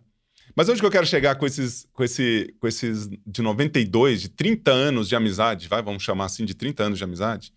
Mas 0.54 0.68
onde 0.68 0.80
que 0.80 0.86
eu 0.86 0.90
quero 0.90 1.06
chegar 1.06 1.36
com 1.36 1.46
esses, 1.46 1.88
com 1.92 2.04
esse, 2.04 2.54
com 2.60 2.68
esses 2.68 3.08
de 3.26 3.42
92, 3.42 4.22
de 4.22 4.28
30 4.28 4.70
anos 4.70 5.08
de 5.08 5.16
amizade, 5.16 5.68
vai, 5.68 5.82
vamos 5.82 6.02
chamar 6.02 6.26
assim, 6.26 6.44
de 6.44 6.54
30 6.54 6.84
anos 6.84 6.98
de 6.98 7.04
amizade? 7.04 7.52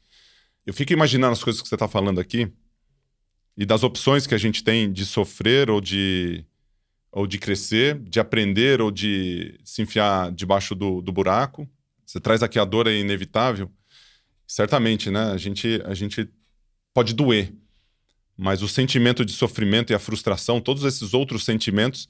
Eu 0.66 0.74
fico 0.74 0.94
imaginando 0.94 1.34
as 1.34 1.44
coisas 1.44 1.62
que 1.62 1.68
você 1.68 1.76
está 1.76 1.88
falando 1.88 2.20
aqui 2.20 2.52
e 3.58 3.66
das 3.66 3.84
opções 3.84 4.26
que 4.26 4.34
a 4.34 4.38
gente 4.38 4.64
tem 4.64 4.92
de 4.92 5.06
sofrer 5.06 5.70
ou 5.70 5.80
de, 5.80 6.46
ou 7.12 7.28
de 7.28 7.38
crescer, 7.38 8.00
de 8.00 8.20
aprender 8.20 8.82
ou 8.82 8.92
de 8.92 9.60
se 9.64 9.82
enfiar 9.82 10.32
debaixo 10.32 10.74
do, 10.74 11.02
do 11.02 11.12
buraco. 11.12 11.70
Você 12.06 12.20
traz 12.20 12.42
aqui 12.42 12.60
a 12.60 12.66
dor 12.66 12.88
é 12.88 12.96
inevitável. 12.96 13.72
Certamente, 14.48 15.10
né? 15.10 15.32
A 15.32 15.38
gente, 15.38 15.82
a 15.86 15.94
gente 15.94 16.30
pode 16.94 17.14
doer, 17.14 17.54
mas 18.38 18.62
o 18.62 18.68
sentimento 18.68 19.26
de 19.26 19.32
sofrimento 19.32 19.92
e 19.92 19.96
a 19.96 20.00
frustração, 20.00 20.62
todos 20.62 20.84
esses 20.84 21.14
outros 21.14 21.44
sentimentos, 21.46 22.08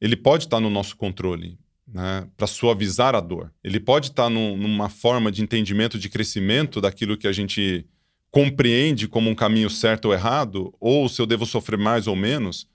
ele 0.00 0.16
pode 0.16 0.44
estar 0.44 0.60
no 0.60 0.70
nosso 0.70 0.96
controle, 0.96 1.58
né? 1.86 2.26
Para 2.36 2.46
suavizar 2.46 3.14
a 3.14 3.20
dor. 3.20 3.52
Ele 3.62 3.80
pode 3.80 4.08
estar 4.08 4.28
num- 4.28 4.56
numa 4.56 4.88
forma 4.88 5.30
de 5.30 5.42
entendimento, 5.42 5.98
de 5.98 6.08
crescimento 6.08 6.80
daquilo 6.80 7.16
que 7.16 7.28
a 7.28 7.32
gente 7.32 7.86
compreende 8.30 9.08
como 9.08 9.30
um 9.30 9.34
caminho 9.34 9.70
certo 9.70 10.06
ou 10.06 10.12
errado, 10.14 10.74
ou 10.78 11.08
se 11.08 11.22
eu 11.22 11.26
devo 11.26 11.46
sofrer 11.46 11.78
mais 11.78 12.06
ou 12.06 12.14
menos. 12.16 12.68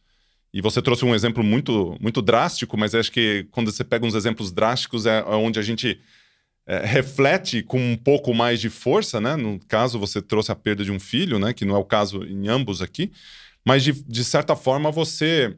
E 0.54 0.62
você 0.62 0.82
trouxe 0.82 1.06
um 1.06 1.16
exemplo 1.16 1.44
muito, 1.44 1.96
muito 2.02 2.22
drástico, 2.22 2.78
mas 2.78 2.94
acho 2.96 3.12
que 3.12 3.48
quando 3.52 3.72
você 3.72 3.84
pega 3.84 4.06
uns 4.06 4.16
exemplos 4.16 4.52
drásticos 4.52 5.06
é, 5.06 5.20
é 5.20 5.36
onde 5.36 5.60
a 5.60 5.62
gente 5.62 6.00
é, 6.66 6.86
reflete 6.86 7.62
com 7.64 7.80
um 7.80 7.96
pouco 7.96 8.34
mais 8.34 8.60
de 8.60 8.70
força, 8.70 9.22
né? 9.22 9.36
No 9.36 9.60
caso, 9.68 10.00
você 10.00 10.22
trouxe 10.22 10.52
a 10.52 10.56
perda 10.56 10.84
de 10.84 10.92
um 10.92 11.00
filho, 11.00 11.40
né? 11.40 11.54
Que 11.54 11.64
não 11.66 11.76
é 11.76 11.80
o 11.80 11.86
caso 11.86 12.24
em 12.24 12.48
ambos 12.48 12.82
aqui, 12.82 13.12
mas 13.66 13.84
de, 13.84 13.94
de 14.04 14.24
certa 14.24 14.56
forma 14.56 14.92
você 14.92 15.56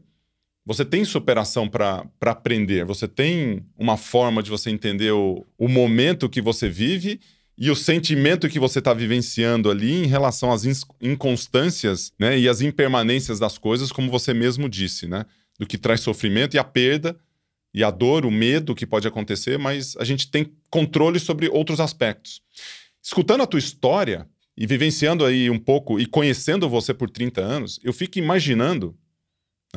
você 0.66 0.86
tem 0.86 1.04
superação 1.04 1.68
para 1.68 2.08
aprender, 2.22 2.86
você 2.86 3.08
tem 3.08 3.66
uma 3.78 3.98
forma 3.98 4.42
de 4.42 4.50
você 4.50 4.70
entender 4.70 5.12
o, 5.12 5.46
o 5.58 5.68
momento 5.68 6.30
que 6.30 6.42
você 6.42 6.70
vive 6.70 7.20
e 7.58 7.70
o 7.70 7.76
sentimento 7.76 8.50
que 8.50 8.60
você 8.60 8.80
está 8.80 8.94
vivenciando 8.94 9.70
ali 9.70 9.92
em 9.92 10.08
relação 10.08 10.52
às 10.52 10.64
inconstâncias 11.02 12.12
né, 12.18 12.40
e 12.40 12.50
às 12.50 12.62
impermanências 12.62 13.40
das 13.40 13.58
coisas, 13.58 13.92
como 13.92 14.10
você 14.10 14.34
mesmo 14.34 14.68
disse, 14.68 15.08
né? 15.08 15.26
Do 15.60 15.68
que 15.68 15.78
traz 15.78 16.02
sofrimento 16.02 16.56
e 16.56 16.60
a 16.60 16.64
perda 16.64 17.16
e 17.74 17.84
a 17.84 17.92
dor, 17.92 18.26
o 18.26 18.32
medo 18.32 18.74
que 18.74 18.86
pode 18.86 19.08
acontecer, 19.08 19.60
mas 19.60 19.96
a 19.98 20.04
gente 20.04 20.30
tem 20.30 20.52
controle 20.70 21.20
sobre 21.20 21.48
outros 21.48 21.80
aspectos. 21.80 22.42
Escutando 23.02 23.42
a 23.42 23.48
tua 23.48 23.60
história 23.60 24.28
e 24.56 24.66
vivenciando 24.66 25.26
aí 25.26 25.50
um 25.50 25.60
pouco 25.60 26.00
e 26.00 26.06
conhecendo 26.06 26.70
você 26.70 26.94
por 26.94 27.10
30 27.10 27.42
anos, 27.42 27.80
eu 27.84 27.92
fico 27.92 28.20
imaginando, 28.20 28.96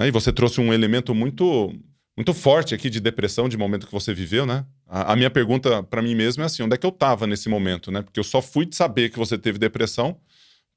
e 0.05 0.11
você 0.11 0.32
trouxe 0.32 0.61
um 0.61 0.72
elemento 0.72 1.14
muito 1.14 1.72
muito 2.18 2.32
forte 2.32 2.74
aqui 2.74 2.88
de 2.88 2.99
depressão, 2.99 3.47
de 3.47 3.59
momento 3.59 3.86
que 3.86 3.92
você 3.92 4.14
viveu, 4.14 4.47
né? 4.47 4.64
A, 4.86 5.12
a 5.12 5.16
minha 5.16 5.30
pergunta 5.30 5.82
para 5.82 6.01
mim 6.01 6.14
mesmo 6.14 6.42
é 6.42 6.47
assim, 6.47 6.62
onde 6.62 6.74
é 6.74 6.78
que 6.78 6.86
eu 6.86 6.90
estava 6.90 7.26
nesse 7.26 7.47
momento, 7.49 7.90
né? 7.90 8.01
Porque 8.01 8.18
eu 8.18 8.24
só 8.24 8.40
fui 8.40 8.66
saber 8.72 9.11
que 9.11 9.18
você 9.18 9.36
teve 9.36 9.59
depressão 9.59 10.16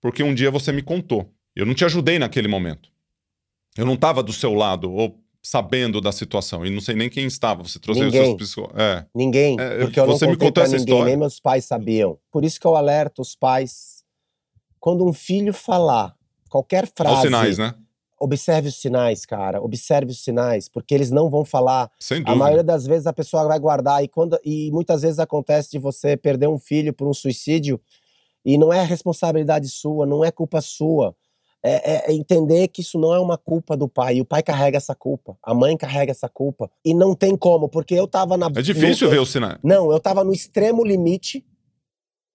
porque 0.02 0.22
um 0.22 0.34
dia 0.36 0.52
você 0.52 0.72
me 0.74 0.82
contou. 0.82 1.34
Eu 1.56 1.66
não 1.66 1.74
te 1.74 1.86
ajudei 1.86 2.20
naquele 2.20 2.48
momento. 2.50 2.90
Eu 3.78 3.86
não 3.86 3.94
estava 3.94 4.22
do 4.22 4.34
seu 4.34 4.54
lado 4.54 4.92
ou 4.92 5.18
sabendo 5.42 6.02
da 6.02 6.12
situação 6.12 6.66
e 6.66 6.70
não 6.70 6.82
sei 6.82 6.94
nem 6.96 7.10
quem 7.10 7.26
estava. 7.26 7.64
Você 7.64 7.80
trouxe 7.80 8.02
os 8.02 8.08
Ninguém. 8.14 8.38
seus 8.38 8.50
psicó- 8.52 8.72
É. 8.76 9.06
ninguém, 9.16 9.56
É, 9.58 9.80
porque 9.80 9.98
eu 10.00 10.06
não 10.08 10.14
você 10.18 10.26
me 10.28 10.34
contei 10.34 10.48
contou 10.50 10.64
essa 10.64 10.78
ninguém, 10.78 10.94
história. 10.94 11.06
nem 11.12 11.18
meus 11.18 11.40
pais 11.40 11.64
sabiam. 11.64 12.20
Por 12.30 12.44
isso 12.44 12.60
que 12.60 12.68
eu 12.68 12.76
alerto 12.76 13.22
os 13.22 13.34
pais, 13.36 14.04
quando 14.78 15.06
um 15.08 15.14
filho 15.14 15.54
falar 15.54 16.14
qualquer 16.50 16.86
frase, 16.94 17.16
Aos 17.16 17.22
sinais, 17.22 17.58
né? 17.58 17.74
Observe 18.20 18.68
os 18.68 18.76
sinais, 18.76 19.26
cara, 19.26 19.62
observe 19.62 20.12
os 20.12 20.22
sinais, 20.24 20.68
porque 20.68 20.94
eles 20.94 21.10
não 21.10 21.30
vão 21.30 21.46
falar 21.46 21.90
Sem 22.00 22.18
A 22.18 22.20
dúvida. 22.22 22.36
maioria 22.36 22.64
das 22.64 22.86
vezes 22.86 23.08
a 23.08 23.14
pessoa 23.14 23.46
vai 23.48 23.58
guardar 23.60 24.04
e, 24.04 24.08
quando, 24.08 24.38
e 24.44 24.70
muitas 24.72 25.02
vezes 25.02 25.20
acontece 25.20 25.72
de 25.72 25.80
você 25.80 26.18
perder 26.18 26.48
um 26.48 26.60
filho 26.60 26.94
por 26.94 27.08
um 27.08 27.14
suicídio 27.14 27.80
e 28.44 28.58
não 28.58 28.74
é 28.74 28.84
responsabilidade 28.84 29.68
sua, 29.70 30.06
não 30.06 30.24
é 30.24 30.32
culpa 30.32 30.60
sua. 30.62 31.16
É, 31.62 31.92
é- 31.94 32.12
é 32.12 32.14
entender 32.14 32.70
que 32.70 32.80
isso 32.80 32.98
não 32.98 33.14
é 33.14 33.20
uma 33.20 33.38
culpa 33.38 33.76
do 33.76 33.88
pai. 33.90 34.16
E 34.16 34.22
o 34.22 34.26
pai 34.26 34.42
carrega 34.42 34.78
essa 34.78 34.96
culpa, 34.96 35.38
a 35.44 35.54
mãe 35.54 35.76
carrega 35.76 36.10
essa 36.12 36.30
culpa. 36.30 36.72
E 36.86 36.94
não 36.94 37.14
tem 37.14 37.36
como, 37.36 37.68
porque 37.68 37.94
eu 37.96 38.08
tava 38.08 38.38
na. 38.38 38.46
É 38.48 38.62
difícil 38.62 39.08
no, 39.08 39.12
ver 39.14 39.20
os 39.20 39.30
sinais. 39.30 39.58
Não, 39.62 39.92
eu 39.92 40.00
tava 40.00 40.24
no 40.24 40.32
extremo 40.32 40.86
limite 40.86 41.46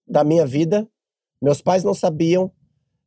da 0.07 0.23
minha 0.23 0.45
vida. 0.45 0.87
Meus 1.41 1.59
pais 1.59 1.83
não 1.83 1.95
sabiam. 1.95 2.51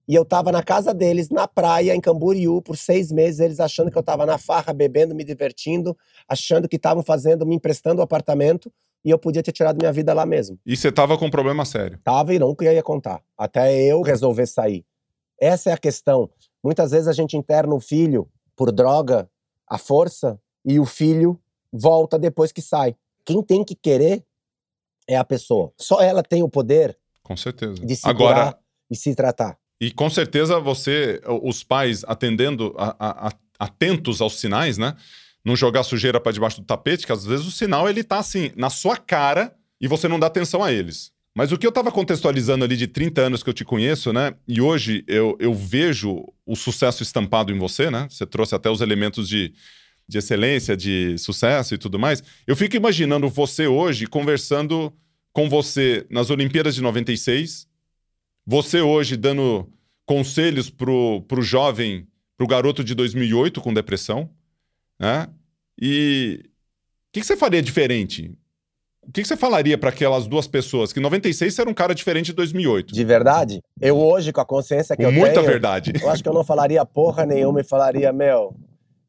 E 0.09 0.14
eu 0.14 0.24
tava 0.24 0.50
na 0.50 0.62
casa 0.62 0.94
deles, 0.94 1.28
na 1.28 1.46
praia, 1.46 1.94
em 1.94 2.00
Camboriú, 2.00 2.62
por 2.62 2.78
seis 2.78 3.12
meses, 3.12 3.40
eles 3.40 3.61
achando 3.61 3.90
que 3.90 3.98
eu 3.98 4.02
tava 4.02 4.24
na 4.24 4.38
farra, 4.38 4.72
bebendo, 4.72 5.14
me 5.14 5.22
divertindo, 5.22 5.94
achando 6.26 6.66
que 6.66 6.76
estavam 6.76 7.02
fazendo, 7.02 7.44
me 7.44 7.54
emprestando 7.56 8.00
o 8.00 8.02
apartamento, 8.02 8.72
e 9.04 9.11
eu 9.11 9.18
podia 9.18 9.42
ter 9.42 9.52
tirado 9.52 9.76
minha 9.76 9.92
vida 9.92 10.14
lá 10.14 10.24
mesmo. 10.24 10.59
E 10.64 10.74
você 10.74 10.90
tava 10.90 11.18
com 11.18 11.26
um 11.26 11.30
problema 11.30 11.66
sério. 11.66 12.00
Tava 12.02 12.32
e 12.32 12.38
nunca 12.38 12.64
ia 12.64 12.82
contar, 12.82 13.22
até 13.36 13.82
eu 13.82 14.00
resolver 14.00 14.46
sair. 14.46 14.82
Essa 15.38 15.70
é 15.70 15.72
a 15.74 15.78
questão. 15.78 16.30
Muitas 16.64 16.90
vezes 16.90 17.06
a 17.06 17.12
gente 17.12 17.36
interna 17.36 17.74
o 17.74 17.80
filho 17.80 18.26
por 18.56 18.72
droga, 18.72 19.30
à 19.66 19.76
força, 19.76 20.40
e 20.64 20.80
o 20.80 20.86
filho 20.86 21.38
volta 21.70 22.18
depois 22.18 22.50
que 22.50 22.62
sai. 22.62 22.96
Quem 23.26 23.42
tem 23.42 23.62
que 23.62 23.74
querer 23.74 24.24
é 25.06 25.16
a 25.16 25.24
pessoa. 25.24 25.70
Só 25.76 26.00
ela 26.00 26.22
tem 26.22 26.42
o 26.42 26.48
poder 26.48 26.98
Com 27.22 27.36
certeza. 27.36 27.74
de 27.74 27.94
se 27.94 28.09
Agora, 28.09 28.59
e 28.90 28.96
se 28.96 29.14
tratar. 29.14 29.59
E 29.80 29.90
com 29.90 30.10
certeza 30.10 30.58
você, 30.58 31.20
os 31.42 31.62
pais 31.62 32.04
atendendo, 32.06 32.74
a- 32.78 33.28
a- 33.28 33.32
atentos 33.58 34.20
aos 34.20 34.38
sinais, 34.40 34.78
né? 34.78 34.94
Não 35.44 35.54
jogar 35.56 35.82
sujeira 35.82 36.20
para 36.20 36.32
debaixo 36.32 36.60
do 36.60 36.66
tapete, 36.66 37.06
que 37.06 37.12
às 37.12 37.24
vezes 37.24 37.46
o 37.46 37.50
sinal 37.50 37.88
ele 37.88 38.02
tá 38.04 38.18
assim, 38.18 38.50
na 38.56 38.70
sua 38.70 38.96
cara 38.96 39.54
e 39.80 39.86
você 39.88 40.08
não 40.08 40.18
dá 40.18 40.26
atenção 40.26 40.62
a 40.62 40.72
eles. 40.72 41.12
Mas 41.34 41.52
o 41.52 41.58
que 41.58 41.64
eu 41.64 41.68
estava 41.68 41.92
contextualizando 41.92 42.64
ali 42.64 42.76
de 42.76 42.88
30 42.88 43.20
anos 43.20 43.42
que 43.44 43.48
eu 43.48 43.54
te 43.54 43.64
conheço, 43.64 44.12
né? 44.12 44.34
E 44.48 44.60
hoje 44.60 45.04
eu, 45.06 45.36
eu 45.38 45.54
vejo 45.54 46.24
o 46.44 46.56
sucesso 46.56 47.02
estampado 47.04 47.52
em 47.52 47.58
você, 47.58 47.88
né? 47.90 48.08
Você 48.10 48.26
trouxe 48.26 48.56
até 48.56 48.68
os 48.68 48.80
elementos 48.80 49.28
de, 49.28 49.52
de 50.08 50.18
excelência, 50.18 50.76
de 50.76 51.16
sucesso 51.18 51.74
e 51.74 51.78
tudo 51.78 51.96
mais. 51.98 52.24
Eu 52.44 52.56
fico 52.56 52.74
imaginando 52.74 53.28
você 53.28 53.68
hoje 53.68 54.08
conversando 54.08 54.92
com 55.32 55.48
você 55.48 56.04
nas 56.10 56.28
Olimpíadas 56.30 56.74
de 56.74 56.82
96, 56.82 57.67
você 58.49 58.80
hoje 58.80 59.14
dando 59.14 59.70
conselhos 60.07 60.70
pro, 60.70 61.20
pro 61.28 61.42
jovem, 61.42 62.09
pro 62.34 62.46
garoto 62.46 62.82
de 62.82 62.94
2008 62.94 63.61
com 63.61 63.74
depressão, 63.74 64.30
né? 64.99 65.28
E 65.78 66.40
o 66.40 66.49
que, 67.12 67.20
que, 67.20 67.26
você 67.26 67.36
faria 67.36 67.61
diferente? 67.61 68.34
O 69.07 69.12
que, 69.12 69.20
que 69.20 69.28
você 69.28 69.36
falaria 69.36 69.76
para 69.76 69.90
aquelas 69.90 70.26
duas 70.26 70.46
pessoas? 70.46 70.94
Que 70.94 70.99
em 70.99 71.03
96 71.03 71.53
você 71.53 71.61
era 71.61 71.68
um 71.68 71.74
cara 71.74 71.94
diferente 71.94 72.26
de 72.26 72.32
2008. 72.32 72.94
De 72.94 73.05
verdade? 73.05 73.61
Eu 73.78 73.99
hoje, 73.99 74.32
com 74.32 74.40
a 74.40 74.46
consciência 74.46 74.96
que 74.96 75.03
com 75.03 75.11
eu 75.11 75.12
muita 75.12 75.34
tenho... 75.34 75.42
Muita 75.42 75.53
verdade. 75.53 75.92
Eu 76.01 76.09
acho 76.09 76.22
que 76.22 76.28
eu 76.28 76.34
não 76.34 76.42
falaria 76.42 76.86
porra 76.86 77.26
nenhuma 77.26 77.61
e 77.61 77.64
falaria, 77.64 78.11
meu, 78.14 78.57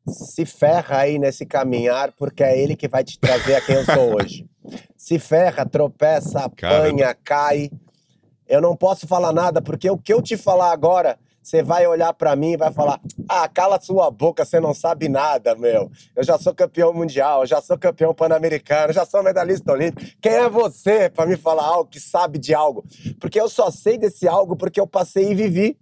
se 0.06 0.46
ferra 0.46 0.98
aí 0.98 1.18
nesse 1.18 1.46
caminhar, 1.46 2.12
porque 2.12 2.44
é 2.44 2.62
ele 2.62 2.76
que 2.76 2.90
vai 2.90 3.06
te 3.06 3.18
trazer 3.18 3.56
a 3.56 3.62
quem 3.62 3.76
eu 3.76 3.86
sou 3.86 4.16
hoje. 4.18 4.46
Se 4.98 5.18
ferra, 5.18 5.66
tropeça, 5.66 6.42
apanha, 6.42 7.06
Cara. 7.06 7.18
cai. 7.24 7.72
Eu 8.50 8.60
não 8.60 8.76
posso 8.76 9.08
falar 9.08 9.32
nada, 9.32 9.62
porque 9.62 9.90
o 9.90 9.98
que 9.98 10.12
eu 10.12 10.22
te 10.22 10.36
falar 10.36 10.72
agora 10.72 11.18
você 11.42 11.64
vai 11.64 11.88
olhar 11.88 12.14
para 12.14 12.36
mim 12.36 12.52
e 12.52 12.58
vai 12.58 12.72
falar: 12.72 13.00
ah, 13.28 13.48
cala 13.48 13.80
sua 13.80 14.12
boca, 14.12 14.46
você 14.46 14.60
não 14.60 14.74
sabe 14.74 15.10
nada, 15.10 15.56
meu. 15.56 15.90
Eu 16.16 16.24
já 16.24 16.38
sou 16.38 16.54
campeão 16.54 16.94
mundial, 16.94 17.46
já 17.46 17.62
sou 17.62 17.78
campeão 17.78 18.14
pan-americano, 18.14 18.94
já 18.94 19.06
sou 19.06 19.24
medalhista 19.24 19.72
olímpico. 19.72 20.12
Quem 20.22 20.34
é 20.34 20.50
você 20.50 21.10
para 21.10 21.26
me 21.26 21.38
falar 21.38 21.64
algo 21.64 21.90
que 21.90 22.00
sabe 22.00 22.38
de 22.38 22.54
algo? 22.54 22.84
Porque 23.20 23.40
eu 23.40 23.50
só 23.50 23.72
sei 23.72 23.98
desse 23.98 24.28
algo 24.28 24.56
porque 24.56 24.80
eu 24.80 24.88
passei 24.88 25.32
e 25.32 25.36
vivi. 25.36 25.78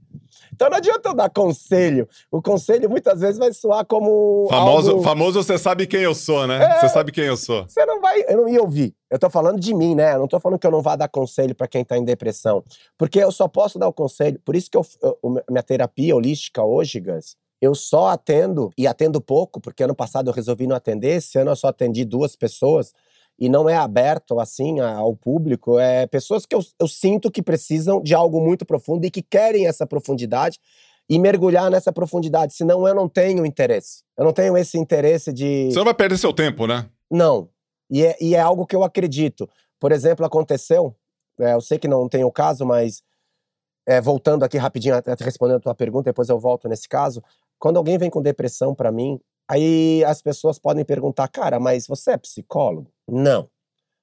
Então 0.58 0.72
não 0.72 0.78
adianta 0.78 1.10
eu 1.10 1.14
dar 1.14 1.30
conselho. 1.30 2.10
O 2.32 2.41
conselho 2.41 2.89
muitas 2.89 3.20
vezes 3.20 3.38
vai 3.38 3.53
soar 3.53 3.86
como. 3.86 4.47
Famoso, 4.49 4.89
algo... 4.89 5.03
famoso 5.03 5.43
você 5.43 5.55
sabe 5.55 5.86
quem 5.86 6.01
eu 6.01 6.16
sou, 6.16 6.47
né? 6.47 6.64
É, 6.64 6.80
você 6.80 6.89
sabe 6.89 7.12
quem 7.12 7.26
eu 7.26 7.38
sou. 7.38 7.64
Você 7.70 7.86
não 7.86 8.01
vai. 8.01 8.24
Eu 8.28 8.38
não 8.38 8.49
ia 8.49 8.60
ouvir. 8.60 8.95
Eu 9.08 9.20
tô 9.20 9.30
falando 9.30 9.60
de 9.60 9.72
mim, 9.72 9.93
né? 9.93 10.16
Eu 10.16 10.20
não 10.20 10.28
tô 10.28 10.39
falando 10.39 10.58
que 10.58 10.66
eu 10.66 10.72
não 10.72 10.82
vá 10.82 10.95
dar 10.95 11.08
conselho 11.08 11.53
para 11.53 11.68
quem 11.68 11.86
tá 11.86 11.95
em 11.95 12.03
depressão. 12.03 12.64
Porque 12.97 13.20
eu 13.20 13.32
só 13.32 13.47
posso 13.47 13.78
dar 13.78 13.88
o 13.88 13.93
conselho. 13.93 14.41
Por 14.43 14.55
isso 14.55 14.72
que 14.72 14.78
eu, 14.78 14.86
eu, 15.03 15.43
minha 15.47 15.62
terapia 15.62 16.16
holística 16.16 16.64
hoje, 16.64 16.99
Gus, 16.99 17.36
eu 17.62 17.76
só 17.76 18.08
atendo, 18.08 18.72
e 18.76 18.88
atendo 18.88 19.22
pouco, 19.22 19.62
porque 19.62 19.84
ano 19.84 19.95
passado 19.95 20.32
eu 20.32 20.34
resolvi 20.34 20.66
não 20.66 20.76
atender, 20.76 21.18
esse 21.18 21.38
ano 21.38 21.51
eu 21.51 21.55
só 21.55 21.68
atendi 21.68 22.03
duas 22.03 22.36
pessoas 22.36 22.93
e 23.39 23.49
não 23.49 23.69
é 23.69 23.75
aberto 23.75 24.39
assim 24.39 24.79
ao 24.79 25.15
público, 25.15 25.77
é 25.79 26.07
pessoas 26.07 26.45
que 26.45 26.55
eu, 26.55 26.61
eu 26.79 26.88
sinto 26.88 27.29
que 27.29 27.41
precisam 27.41 28.01
de 28.01 28.15
algo 28.15 28.41
muito 28.41 28.65
profundo 28.65 29.05
e 29.05 29.11
que 29.11 29.21
querem 29.21 29.67
essa 29.67 29.85
profundidade 29.85 30.59
e 31.09 31.17
mergulhar 31.19 31.69
nessa 31.69 31.91
profundidade, 31.91 32.53
senão 32.53 32.88
eu 32.88 32.93
não 32.93 33.07
tenho 33.07 33.45
interesse. 33.45 34.03
Eu 34.17 34.25
não 34.25 34.33
tenho 34.33 34.57
esse 34.57 34.77
interesse 34.77 35.31
de. 35.31 35.69
Você 35.71 35.77
não 35.77 35.85
vai 35.85 35.93
perder 35.93 36.17
seu 36.17 36.33
tempo, 36.33 36.67
né? 36.67 36.89
Não. 37.09 37.49
E 37.89 38.03
é, 38.03 38.17
e 38.19 38.35
é 38.35 38.39
algo 38.39 38.65
que 38.65 38.75
eu 38.75 38.83
acredito. 38.83 39.49
Por 39.79 39.91
exemplo, 39.91 40.25
aconteceu, 40.25 40.93
é, 41.39 41.53
eu 41.53 41.61
sei 41.61 41.77
que 41.79 41.88
não 41.88 42.09
tem 42.09 42.23
o 42.23 42.31
caso, 42.31 42.65
mas 42.65 43.01
é, 43.88 44.01
voltando 44.01 44.43
aqui 44.43 44.57
rapidinho, 44.57 44.95
respondendo 45.19 45.57
a 45.57 45.61
tua 45.61 45.75
pergunta, 45.75 46.09
depois 46.09 46.27
eu 46.27 46.39
volto 46.39 46.67
nesse 46.67 46.89
caso. 46.89 47.23
Quando 47.57 47.77
alguém 47.77 47.97
vem 47.97 48.09
com 48.09 48.21
depressão 48.21 48.75
para 48.75 48.91
mim, 48.91 49.19
Aí 49.50 50.04
as 50.04 50.22
pessoas 50.22 50.60
podem 50.60 50.84
perguntar, 50.84 51.28
cara, 51.30 51.60
mas 51.60 51.88
você 51.88 52.12
é 52.12 52.18
psicólogo? 52.18 52.91
Não. 53.08 53.50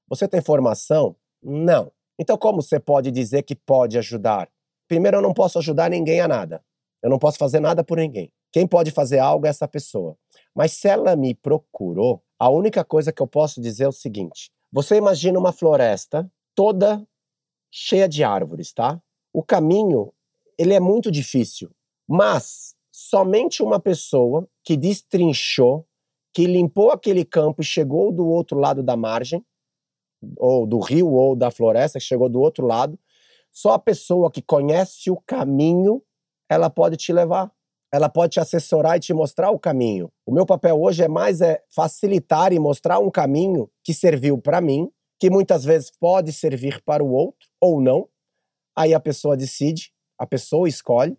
Você 0.09 0.27
tem 0.27 0.41
formação? 0.41 1.17
Não. 1.43 1.93
Então, 2.19 2.39
como 2.39 2.63
você 2.63 2.81
pode 2.81 3.11
dizer 3.11 3.43
que 3.43 3.55
pode 3.55 3.99
ajudar? 3.99 4.49
Primeiro, 4.89 5.19
eu 5.19 5.23
não 5.23 5.35
posso 5.35 5.59
ajudar 5.59 5.91
ninguém 5.91 6.21
a 6.21 6.29
nada. 6.29 6.65
Eu 7.03 7.11
não 7.11 7.19
posso 7.19 7.37
fazer 7.37 7.61
nada 7.61 7.85
por 7.85 7.99
ninguém. 7.99 8.33
Quem 8.51 8.67
pode 8.67 8.91
fazer 8.91 9.19
algo 9.19 9.47
é 9.47 9.51
essa 9.51 9.67
pessoa. 9.67 10.17
Mas 10.55 10.73
se 10.73 10.89
ela 10.89 11.17
me 11.17 11.35
procurou, 11.35 12.23
a 12.39 12.49
única 12.49 12.85
coisa 12.85 13.13
que 13.13 13.21
eu 13.21 13.27
posso 13.27 13.61
dizer 13.61 13.85
é 13.85 13.89
o 13.89 13.93
seguinte: 13.93 14.51
você 14.73 14.97
imagina 14.97 15.39
uma 15.39 15.53
floresta 15.53 16.31
toda 16.55 17.07
cheia 17.71 18.09
de 18.09 18.23
árvores, 18.23 18.73
tá? 18.73 19.01
O 19.33 19.43
caminho, 19.43 20.13
ele 20.57 20.73
é 20.73 20.81
muito 20.81 21.11
difícil, 21.11 21.71
mas 22.07 22.74
somente 23.15 23.62
uma 23.62 23.79
pessoa 23.79 24.49
que 24.65 24.77
destrinchou, 24.77 25.87
que 26.33 26.49
limpou 26.49 26.91
aquele 26.91 27.25
campo 27.25 27.62
e 27.62 27.65
chegou 27.65 28.11
do 28.11 28.27
outro 28.27 28.59
lado 28.59 28.83
da 28.83 28.97
margem, 28.97 29.41
ou 30.37 30.67
do 30.67 30.81
rio 30.81 31.12
ou 31.12 31.37
da 31.37 31.49
floresta, 31.49 32.01
que 32.01 32.05
chegou 32.05 32.29
do 32.29 32.41
outro 32.41 32.67
lado, 32.67 32.99
só 33.53 33.75
a 33.75 33.79
pessoa 33.79 34.33
que 34.33 34.43
conhece 34.43 35.12
o 35.12 35.17
caminho, 35.25 36.03
ela 36.51 36.69
pode 36.69 36.97
te 36.97 37.12
levar. 37.12 37.53
Ela 37.93 38.09
pode 38.09 38.33
te 38.33 38.41
assessorar 38.41 38.97
e 38.97 39.01
te 39.01 39.15
mostrar 39.15 39.53
o 39.53 39.61
caminho. 39.61 40.11
O 40.27 40.33
meu 40.33 40.45
papel 40.45 40.77
hoje 40.83 41.05
é 41.05 41.09
mais 41.09 41.41
é 41.41 41.62
facilitar 41.73 42.53
e 42.53 42.59
mostrar 42.59 42.99
um 42.99 43.12
caminho 43.12 43.71
que 43.85 43.95
serviu 43.95 44.37
para 44.39 44.61
mim, 44.61 44.91
que 45.21 45.31
muitas 45.31 45.62
vezes 45.62 45.89
pode 46.01 46.33
servir 46.33 46.83
para 46.83 47.05
o 47.05 47.12
outro 47.12 47.49
ou 47.61 47.81
não. 47.81 48.09
Aí 48.77 48.93
a 48.93 48.99
pessoa 48.99 49.37
decide, 49.37 49.93
a 50.19 50.27
pessoa 50.27 50.69
escolhe. 50.69 51.17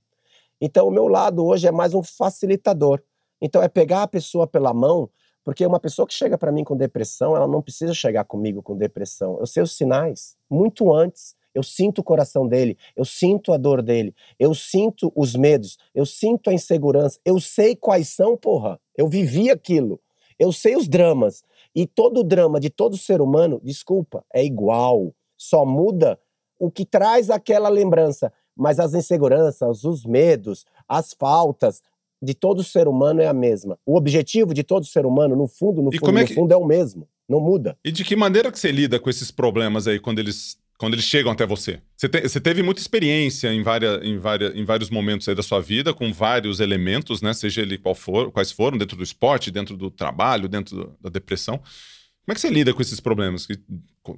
Então, 0.60 0.88
o 0.88 0.92
meu 0.92 1.08
lado 1.08 1.46
hoje 1.46 1.68
é 1.68 1.72
mais 1.72 1.94
um 1.94 2.04
facilitador. 2.04 3.02
Então, 3.42 3.62
é 3.62 3.68
pegar 3.68 4.04
a 4.04 4.08
pessoa 4.08 4.48
pela 4.48 4.74
mão, 4.74 5.10
porque 5.44 5.66
uma 5.66 5.80
pessoa 5.80 6.08
que 6.08 6.14
chega 6.14 6.38
para 6.38 6.52
mim 6.52 6.64
com 6.64 6.76
depressão, 6.76 7.36
ela 7.36 7.48
não 7.48 7.62
precisa 7.62 7.94
chegar 7.94 8.24
comigo 8.26 8.64
com 8.64 8.76
depressão. 8.76 9.38
Eu 9.40 9.46
sei 9.46 9.62
os 9.62 9.76
sinais 9.76 10.36
muito 10.50 10.94
antes. 10.94 11.36
Eu 11.54 11.64
sinto 11.64 12.00
o 12.00 12.04
coração 12.04 12.46
dele, 12.46 12.78
eu 12.98 13.06
sinto 13.06 13.54
a 13.54 13.58
dor 13.58 13.82
dele, 13.82 14.14
eu 14.38 14.54
sinto 14.54 15.10
os 15.16 15.34
medos, 15.38 15.78
eu 15.96 16.06
sinto 16.06 16.50
a 16.50 16.54
insegurança, 16.54 17.18
eu 17.24 17.40
sei 17.40 17.78
quais 17.78 18.10
são, 18.10 18.36
porra. 18.36 18.78
Eu 18.98 19.08
vivi 19.08 19.50
aquilo. 19.50 20.02
Eu 20.38 20.52
sei 20.52 20.76
os 20.76 20.86
dramas. 20.86 21.46
E 21.74 21.88
todo 21.88 22.26
drama 22.26 22.60
de 22.60 22.70
todo 22.70 22.98
ser 22.98 23.22
humano, 23.22 23.62
desculpa, 23.64 24.26
é 24.34 24.44
igual. 24.44 25.14
Só 25.38 25.66
muda 25.66 26.20
o 26.60 26.70
que 26.70 26.86
traz 26.86 27.30
aquela 27.30 27.70
lembrança 27.70 28.34
mas 28.56 28.80
as 28.80 28.94
inseguranças, 28.94 29.84
os 29.84 30.06
medos, 30.06 30.66
as 30.88 31.14
faltas 31.14 31.82
de 32.22 32.34
todo 32.34 32.64
ser 32.64 32.88
humano 32.88 33.22
é 33.22 33.28
a 33.28 33.34
mesma. 33.34 33.78
O 33.86 33.96
objetivo 33.98 34.54
de 34.54 34.64
todo 34.64 34.86
ser 34.86 35.06
humano, 35.06 35.36
no 35.36 35.48
fundo, 35.48 35.82
no 35.82 35.92
fundo, 35.92 36.18
é 36.18 36.22
no 36.22 36.28
fundo, 36.28 36.54
é 36.54 36.58
o 36.58 36.66
mesmo. 36.66 37.08
Não 37.28 37.40
muda. 37.40 37.78
E 37.84 37.92
de 37.92 38.04
que 38.04 38.16
maneira 38.16 38.52
que 38.52 38.60
você 38.60 38.72
lida 38.72 39.00
com 39.00 39.10
esses 39.10 39.32
problemas 39.32 39.88
aí 39.88 40.00
quando 40.00 40.20
eles 40.20 40.58
quando 40.78 40.94
eles 40.94 41.06
chegam 41.06 41.32
até 41.32 41.46
você. 41.46 41.80
Você, 41.96 42.10
te, 42.10 42.22
você, 42.22 42.40
teve 42.40 42.62
muita 42.62 42.82
experiência 42.82 43.54
em, 43.54 43.64
várias, 43.64 44.04
em, 44.04 44.18
várias, 44.18 44.54
em 44.56 44.66
vários 44.66 44.90
momentos 44.90 45.28
aí 45.30 45.34
da 45.34 45.42
sua 45.42 45.62
vida, 45.62 45.94
com 45.94 46.12
vários 46.12 46.60
elementos, 46.60 47.22
né? 47.22 47.34
Seja 47.34 47.62
ele 47.62 47.78
qual 47.78 47.96
for, 47.96 48.30
quais 48.30 48.52
foram, 48.52 48.78
dentro 48.78 48.98
do 48.98 49.04
esporte, 49.04 49.52
dentro 49.52 49.78
do 49.78 49.90
trabalho, 49.90 50.50
dentro 50.50 50.76
do, 50.76 50.98
da 51.00 51.10
depressão. 51.10 51.58
Como 51.58 52.32
é 52.32 52.34
que 52.34 52.42
você 52.42 52.50
lida 52.50 52.74
com 52.74 52.82
esses 52.82 53.00
problemas? 53.00 53.46
Que, 53.46 53.58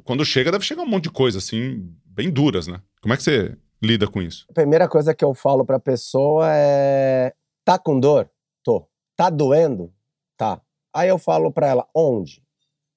quando 0.04 0.26
chega, 0.26 0.52
deve 0.52 0.66
chegar 0.66 0.82
um 0.82 0.88
monte 0.88 1.04
de 1.04 1.12
coisa, 1.12 1.38
assim, 1.38 1.94
bem 2.06 2.32
duras, 2.32 2.66
né? 2.66 2.82
Como 3.02 3.14
é 3.14 3.18
que 3.18 3.24
você 3.24 3.56
lida 3.82 4.08
com 4.08 4.22
isso? 4.22 4.46
A 4.50 4.54
primeira 4.54 4.88
coisa 4.88 5.14
que 5.14 5.24
eu 5.24 5.34
falo 5.34 5.66
pra 5.66 5.80
pessoa 5.80 6.48
é: 6.50 7.34
tá 7.66 7.78
com 7.78 8.00
dor? 8.00 8.30
Tô. 8.64 8.88
Tá 9.16 9.30
doendo? 9.30 9.94
Tá. 10.38 10.62
Aí 10.94 11.10
eu 11.10 11.18
falo 11.18 11.52
pra 11.52 11.68
ela: 11.68 11.88
onde? 11.94 12.44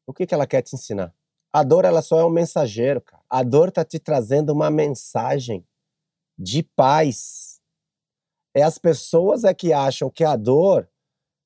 O 0.06 0.12
que, 0.12 0.26
que 0.26 0.34
ela 0.34 0.46
quer 0.46 0.62
te 0.62 0.74
ensinar? 0.74 1.14
A 1.52 1.62
dor, 1.62 1.84
ela 1.84 2.00
só 2.00 2.20
é 2.20 2.24
um 2.24 2.30
mensageiro, 2.30 3.00
cara. 3.00 3.22
A 3.28 3.42
dor 3.42 3.72
tá 3.72 3.84
te 3.84 3.98
trazendo 3.98 4.52
uma 4.52 4.70
mensagem 4.70 5.66
de 6.38 6.62
paz. 6.62 7.60
É 8.54 8.62
as 8.62 8.78
pessoas 8.78 9.44
é 9.44 9.52
que 9.52 9.72
acham 9.72 10.10
que 10.10 10.24
a 10.24 10.36
dor 10.36 10.88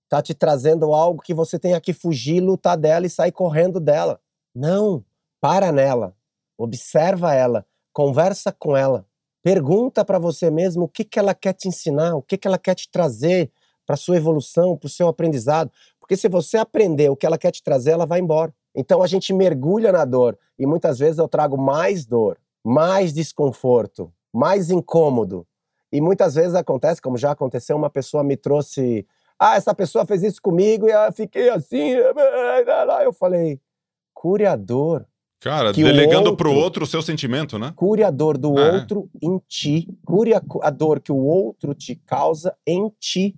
tá 0.09 0.23
te 0.23 0.35
trazendo 0.35 0.95
algo 0.95 1.23
que 1.23 1.35
você 1.35 1.59
tenha 1.59 1.81
que 1.81 1.93
fugir, 1.93 2.41
lutar 2.41 2.77
dela 2.77 3.07
e 3.07 3.11
sair 3.11 3.33
correndo 3.33 3.81
dela. 3.81 4.21
Não, 4.55 5.05
para 5.41 5.73
nela, 5.73 6.17
observa 6.57 7.35
ela, 7.35 7.67
conversa 7.93 8.53
com 8.53 8.77
ela, 8.77 9.07
Pergunta 9.45 10.03
para 10.07 10.19
você 10.19 10.51
mesmo 10.51 10.85
o 10.85 10.89
que, 10.89 11.05
que 11.05 11.19
ela 11.19 11.35
quer 11.35 11.53
te 11.53 11.69
ensinar, 11.69 12.17
o 12.17 12.23
que, 12.23 12.39
que 12.39 12.49
ela 12.49 12.57
quer 12.57 12.75
te 12.75 12.91
trazer 12.91 13.53
para 13.85 13.95
sua 13.95 14.17
evolução, 14.17 14.75
para 14.75 14.87
o 14.87 14.91
seu 14.91 15.07
aprendizado. 15.07 15.71
Porque 16.01 16.17
se 16.17 16.31
você 16.31 16.57
aprender 16.57 17.11
o 17.11 17.17
que 17.17 17.27
ela 17.27 17.37
quer 17.37 17.51
te 17.51 17.63
trazer, 17.63 17.91
ela 17.91 18.07
vai 18.07 18.21
embora. 18.21 18.55
Então 18.75 19.03
a 19.03 19.07
gente 19.07 19.35
mergulha 19.35 19.93
na 19.93 20.07
dor 20.07 20.39
e 20.59 20.65
muitas 20.65 20.99
vezes 20.99 21.19
eu 21.19 21.29
trago 21.29 21.59
mais 21.59 22.07
dor, 22.07 22.39
mais 22.65 23.13
desconforto, 23.13 24.11
mais 24.33 24.71
incômodo. 24.71 25.47
E 25.93 26.01
muitas 26.01 26.37
vezes 26.37 26.55
acontece, 26.55 27.03
como 27.03 27.19
já 27.19 27.33
aconteceu, 27.33 27.77
uma 27.77 27.91
pessoa 27.91 28.25
me 28.25 28.39
trouxe, 28.39 29.07
ah, 29.39 29.57
essa 29.57 29.75
pessoa 29.75 30.07
fez 30.07 30.23
isso 30.23 30.41
comigo 30.41 30.89
e 30.89 30.91
eu 30.91 31.13
fiquei 31.13 31.51
assim, 31.51 31.91
eu 33.05 33.13
falei, 33.13 33.61
cure 34.15 34.47
a 34.47 34.57
dor, 34.57 35.07
Cara, 35.45 35.75
delegando 35.75 36.35
para 36.35 36.49
o 36.49 36.55
outro 36.55 36.85
o 36.85 36.87
seu 36.87 37.03
sentimento, 37.03 37.59
né? 37.59 37.71
Cure 37.77 38.03
a 38.03 38.11
dor 38.11 38.39
do 38.39 38.59
é. 38.59 38.77
outro 38.77 39.11
em 39.21 39.39
ti. 39.47 39.87
Cure 40.03 40.33
a, 40.33 40.41
a, 40.63 40.71
dor 40.71 41.01
que 41.01 41.13
o 41.13 41.19
outro 41.19 41.75
te 41.75 41.97
causa 41.97 42.57
em 42.67 42.91
ti. 42.99 43.37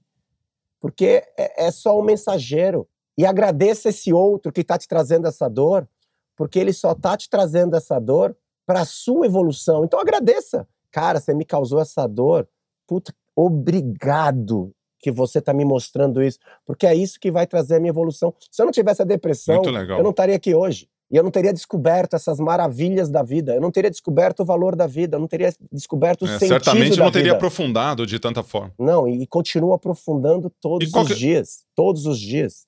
Porque 0.80 1.24
é, 1.36 1.66
é 1.66 1.70
só 1.72 1.98
um 1.98 2.04
mensageiro. 2.04 2.86
E 3.18 3.26
agradeça 3.26 3.88
esse 3.88 4.12
outro 4.12 4.52
que 4.52 4.60
está 4.60 4.78
te 4.78 4.86
trazendo 4.86 5.26
essa 5.26 5.48
dor, 5.48 5.88
porque 6.36 6.60
ele 6.60 6.72
só 6.72 6.92
está 6.92 7.16
te 7.16 7.28
trazendo 7.28 7.74
essa 7.74 7.98
dor 7.98 8.36
para 8.64 8.84
sua 8.84 9.26
evolução. 9.26 9.84
Então 9.84 9.98
agradeça. 9.98 10.64
Cara, 10.92 11.18
você 11.18 11.34
me 11.34 11.44
causou 11.44 11.80
essa 11.80 12.06
dor. 12.06 12.48
Puta, 12.86 13.12
obrigado 13.34 14.72
que 15.00 15.10
você 15.10 15.40
está 15.40 15.52
me 15.52 15.64
mostrando 15.64 16.22
isso, 16.22 16.38
porque 16.64 16.86
é 16.86 16.94
isso 16.94 17.18
que 17.18 17.32
vai 17.32 17.48
trazer 17.48 17.76
a 17.76 17.80
minha 17.80 17.90
evolução. 17.90 18.32
Se 18.48 18.62
eu 18.62 18.64
não 18.64 18.72
tivesse 18.72 19.02
a 19.02 19.04
depressão, 19.04 19.60
eu 19.64 20.04
não 20.04 20.10
estaria 20.10 20.36
aqui 20.36 20.54
hoje. 20.54 20.88
E 21.10 21.16
eu 21.16 21.22
não 21.22 21.30
teria 21.30 21.52
descoberto 21.52 22.14
essas 22.14 22.40
maravilhas 22.40 23.08
da 23.08 23.22
vida. 23.22 23.54
Eu 23.54 23.60
não 23.60 23.70
teria 23.70 23.90
descoberto 23.90 24.40
o 24.40 24.44
valor 24.44 24.74
da 24.74 24.86
vida. 24.86 25.16
Eu 25.16 25.20
não 25.20 25.28
teria 25.28 25.54
descoberto 25.70 26.22
o 26.22 26.24
é, 26.26 26.32
sentido 26.32 26.48
Certamente 26.48 26.96
da 26.96 27.04
não 27.04 27.12
teria 27.12 27.26
vida. 27.26 27.36
aprofundado 27.36 28.04
de 28.04 28.18
tanta 28.18 28.42
forma. 28.42 28.74
Não, 28.78 29.06
e, 29.06 29.22
e 29.22 29.26
continuo 29.26 29.72
aprofundando 29.72 30.50
todos 30.60 30.92
os 30.92 31.08
que... 31.08 31.14
dias. 31.14 31.64
Todos 31.76 32.06
os 32.06 32.18
dias. 32.18 32.66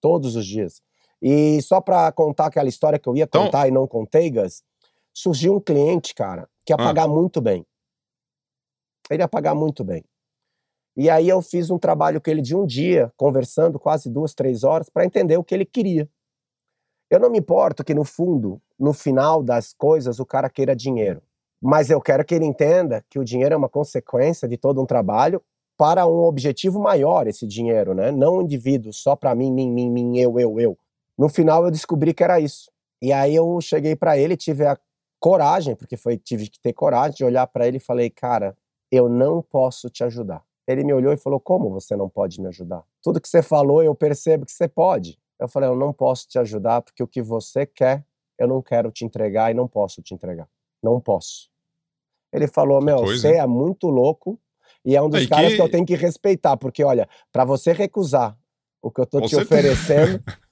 Todos 0.00 0.36
os 0.36 0.46
dias. 0.46 0.80
E 1.20 1.60
só 1.62 1.80
para 1.80 2.10
contar 2.12 2.46
aquela 2.46 2.68
história 2.68 2.98
que 2.98 3.08
eu 3.08 3.16
ia 3.16 3.24
então... 3.24 3.44
contar 3.44 3.66
e 3.66 3.70
não 3.72 3.86
contei, 3.86 4.30
Gas, 4.30 4.62
surgiu 5.12 5.54
um 5.56 5.60
cliente, 5.60 6.14
cara, 6.14 6.48
que 6.64 6.72
ia 6.72 6.76
ah. 6.76 6.82
pagar 6.82 7.08
muito 7.08 7.40
bem. 7.40 7.66
Ele 9.10 9.22
ia 9.22 9.28
pagar 9.28 9.54
muito 9.54 9.82
bem. 9.82 10.04
E 10.96 11.08
aí 11.08 11.28
eu 11.28 11.40
fiz 11.40 11.70
um 11.70 11.78
trabalho 11.78 12.20
com 12.20 12.30
ele 12.30 12.42
de 12.42 12.54
um 12.54 12.66
dia, 12.66 13.12
conversando 13.16 13.78
quase 13.78 14.10
duas, 14.10 14.34
três 14.34 14.62
horas, 14.62 14.88
para 14.90 15.04
entender 15.04 15.36
o 15.36 15.44
que 15.44 15.54
ele 15.54 15.64
queria. 15.64 16.08
Eu 17.12 17.20
não 17.20 17.28
me 17.28 17.38
importo 17.38 17.84
que 17.84 17.92
no 17.92 18.04
fundo, 18.04 18.58
no 18.80 18.94
final 18.94 19.42
das 19.42 19.74
coisas, 19.74 20.18
o 20.18 20.24
cara 20.24 20.48
queira 20.48 20.74
dinheiro. 20.74 21.22
Mas 21.60 21.90
eu 21.90 22.00
quero 22.00 22.24
que 22.24 22.34
ele 22.34 22.46
entenda 22.46 23.04
que 23.10 23.18
o 23.18 23.24
dinheiro 23.24 23.54
é 23.54 23.56
uma 23.58 23.68
consequência 23.68 24.48
de 24.48 24.56
todo 24.56 24.80
um 24.80 24.86
trabalho 24.86 25.42
para 25.76 26.06
um 26.06 26.24
objetivo 26.24 26.80
maior, 26.80 27.26
esse 27.26 27.46
dinheiro, 27.46 27.92
né? 27.92 28.10
Não 28.10 28.38
um 28.38 28.42
indivíduo 28.42 28.94
só 28.94 29.14
para 29.14 29.34
mim, 29.34 29.52
mim, 29.52 29.70
mim, 29.70 29.90
mim, 29.90 30.18
eu, 30.18 30.40
eu, 30.40 30.58
eu. 30.58 30.78
No 31.18 31.28
final 31.28 31.62
eu 31.66 31.70
descobri 31.70 32.14
que 32.14 32.24
era 32.24 32.40
isso. 32.40 32.72
E 33.02 33.12
aí 33.12 33.34
eu 33.34 33.60
cheguei 33.60 33.94
para 33.94 34.16
ele, 34.16 34.34
tive 34.34 34.64
a 34.64 34.78
coragem, 35.20 35.76
porque 35.76 35.98
foi 35.98 36.16
tive 36.16 36.48
que 36.48 36.58
ter 36.58 36.72
coragem 36.72 37.16
de 37.16 37.24
olhar 37.26 37.46
para 37.46 37.68
ele 37.68 37.76
e 37.76 37.80
falei, 37.80 38.08
cara, 38.08 38.56
eu 38.90 39.10
não 39.10 39.42
posso 39.42 39.90
te 39.90 40.02
ajudar. 40.02 40.42
Ele 40.66 40.82
me 40.82 40.94
olhou 40.94 41.12
e 41.12 41.18
falou: 41.18 41.40
Como 41.40 41.70
você 41.70 41.94
não 41.94 42.08
pode 42.08 42.40
me 42.40 42.48
ajudar? 42.48 42.82
Tudo 43.02 43.20
que 43.20 43.28
você 43.28 43.42
falou, 43.42 43.82
eu 43.82 43.94
percebo 43.94 44.46
que 44.46 44.52
você 44.52 44.66
pode. 44.66 45.18
Eu 45.42 45.48
falei: 45.48 45.68
Eu 45.68 45.76
não 45.76 45.92
posso 45.92 46.28
te 46.28 46.38
ajudar 46.38 46.82
porque 46.82 47.02
o 47.02 47.06
que 47.06 47.20
você 47.20 47.66
quer, 47.66 48.04
eu 48.38 48.46
não 48.46 48.62
quero 48.62 48.90
te 48.90 49.04
entregar 49.04 49.50
e 49.50 49.54
não 49.54 49.66
posso 49.66 50.00
te 50.00 50.14
entregar. 50.14 50.48
Não 50.82 51.00
posso. 51.00 51.50
Ele 52.32 52.46
falou: 52.46 52.80
Meu, 52.80 52.98
você 52.98 53.36
é 53.36 53.46
muito 53.46 53.88
louco 53.88 54.38
e 54.84 54.96
é 54.96 55.02
um 55.02 55.08
dos 55.08 55.26
caras 55.26 55.50
que... 55.50 55.56
que... 55.56 55.62
eu 55.62 55.70
tenho 55.70 55.86
que 55.86 55.96
respeitar, 55.96 56.56
porque 56.56 56.82
olha, 56.84 57.08
para 57.32 57.44
você 57.44 57.72
recusar 57.72 58.36
o 58.80 58.90
que 58.90 59.00
eu 59.00 59.06
tô 59.06 59.20
Com 59.20 59.26
te 59.26 59.36
certeza. 59.36 59.72
oferecendo. 59.72 60.24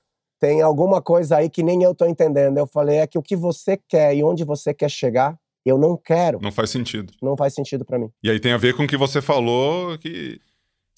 tem 0.40 0.62
alguma 0.62 1.02
coisa 1.02 1.36
aí 1.36 1.50
que 1.50 1.62
nem 1.62 1.82
eu 1.82 1.94
tô 1.94 2.06
entendendo. 2.06 2.56
Eu 2.56 2.66
falei, 2.66 2.98
é 2.98 3.06
que 3.06 3.18
o 3.18 3.22
que 3.22 3.36
você 3.36 3.76
quer 3.76 4.16
e 4.16 4.24
onde 4.24 4.42
você 4.42 4.72
quer 4.72 4.90
chegar, 4.90 5.38
eu 5.64 5.76
não 5.76 5.96
quero. 5.96 6.40
Não 6.40 6.50
faz 6.50 6.70
sentido. 6.70 7.12
Não 7.22 7.36
faz 7.36 7.52
sentido 7.54 7.84
para 7.84 7.98
mim. 7.98 8.10
E 8.22 8.30
aí 8.30 8.40
tem 8.40 8.52
a 8.52 8.56
ver 8.56 8.74
com 8.74 8.84
o 8.84 8.88
que 8.88 8.96
você 8.96 9.20
falou 9.20 9.98
que 9.98 10.40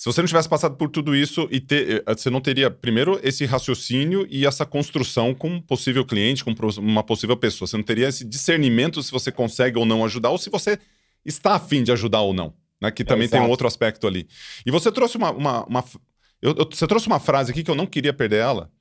se 0.02 0.06
você 0.06 0.20
não 0.20 0.26
tivesse 0.26 0.48
passado 0.48 0.74
por 0.74 0.88
tudo 0.88 1.14
isso 1.14 1.46
e 1.48 1.60
ter, 1.60 2.02
eh, 2.04 2.12
você 2.12 2.28
não 2.28 2.40
teria 2.40 2.68
primeiro 2.68 3.20
esse 3.22 3.44
raciocínio 3.44 4.26
e 4.28 4.44
essa 4.44 4.66
construção 4.66 5.32
com 5.32 5.48
um 5.48 5.60
possível 5.60 6.04
cliente, 6.04 6.42
com 6.42 6.52
uma 6.80 7.04
possível 7.04 7.36
pessoa. 7.36 7.68
Você 7.68 7.76
não 7.76 7.84
teria 7.84 8.08
esse 8.08 8.24
discernimento 8.24 9.00
se 9.00 9.12
você 9.12 9.30
consegue 9.30 9.78
ou 9.78 9.86
não 9.86 10.04
ajudar 10.04 10.30
ou 10.30 10.38
se 10.38 10.50
você 10.50 10.76
está 11.24 11.54
afim 11.54 11.84
de 11.84 11.92
ajudar 11.92 12.20
ou 12.22 12.34
não. 12.34 12.52
Né? 12.80 12.90
Que 12.90 13.04
também 13.04 13.26
é, 13.26 13.30
tem 13.30 13.40
um 13.40 13.48
outro 13.48 13.64
aspecto 13.64 14.08
ali. 14.08 14.26
E 14.66 14.72
você 14.72 14.90
trouxe 14.90 15.16
uma, 15.16 15.30
uma, 15.30 15.64
uma 15.66 15.84
eu, 16.42 16.52
eu, 16.58 16.68
você 16.68 16.88
trouxe 16.88 17.06
uma 17.06 17.20
frase 17.20 17.52
aqui 17.52 17.62
que 17.62 17.70
eu 17.70 17.76
não 17.76 17.86
queria 17.86 18.12
perder 18.12 18.40
ela. 18.40 18.72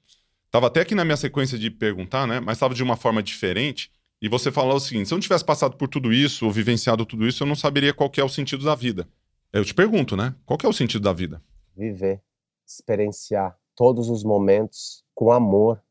Tava 0.50 0.66
até 0.66 0.82
aqui 0.82 0.96
na 0.96 1.06
minha 1.06 1.18
sequência 1.18 1.56
de 1.56 1.70
perguntar, 1.70 2.26
né? 2.26 2.40
Mas 2.40 2.58
estava 2.58 2.74
de 2.74 2.82
uma 2.82 2.98
forma 2.98 3.22
diferente 3.22 3.92
e 4.20 4.28
você 4.28 4.52
falou 4.52 4.78
o 4.78 4.80
seguinte: 4.80 5.08
se 5.08 5.14
eu 5.14 5.18
não 5.18 5.22
tivesse 5.22 5.46
passado 5.46 5.78
por 5.78 5.88
tudo 5.88 6.12
isso, 6.12 6.48
ou 6.48 6.52
vivenciado 6.52 7.06
tudo 7.06 7.28
isso, 7.28 7.44
eu 7.44 7.48
não 7.48 7.54
saberia 7.54 7.94
qual 7.94 8.12
é 8.18 8.24
o 8.24 8.30
sentido 8.30 8.66
da 8.66 8.74
vida. 8.74 9.08
Eu 9.54 9.66
te 9.66 9.74
pergunto, 9.74 10.16
né? 10.16 10.34
Qual 10.46 10.58
é 10.64 10.68
o 10.68 10.72
sentido 10.72 11.04
da 11.04 11.12
vida? 11.12 11.42
Viver, 11.76 12.22
experienciar 12.66 13.58
todos 13.76 14.10
os 14.10 14.24
momentos 14.24 15.04
com 15.14 15.30
amor, 15.30 15.82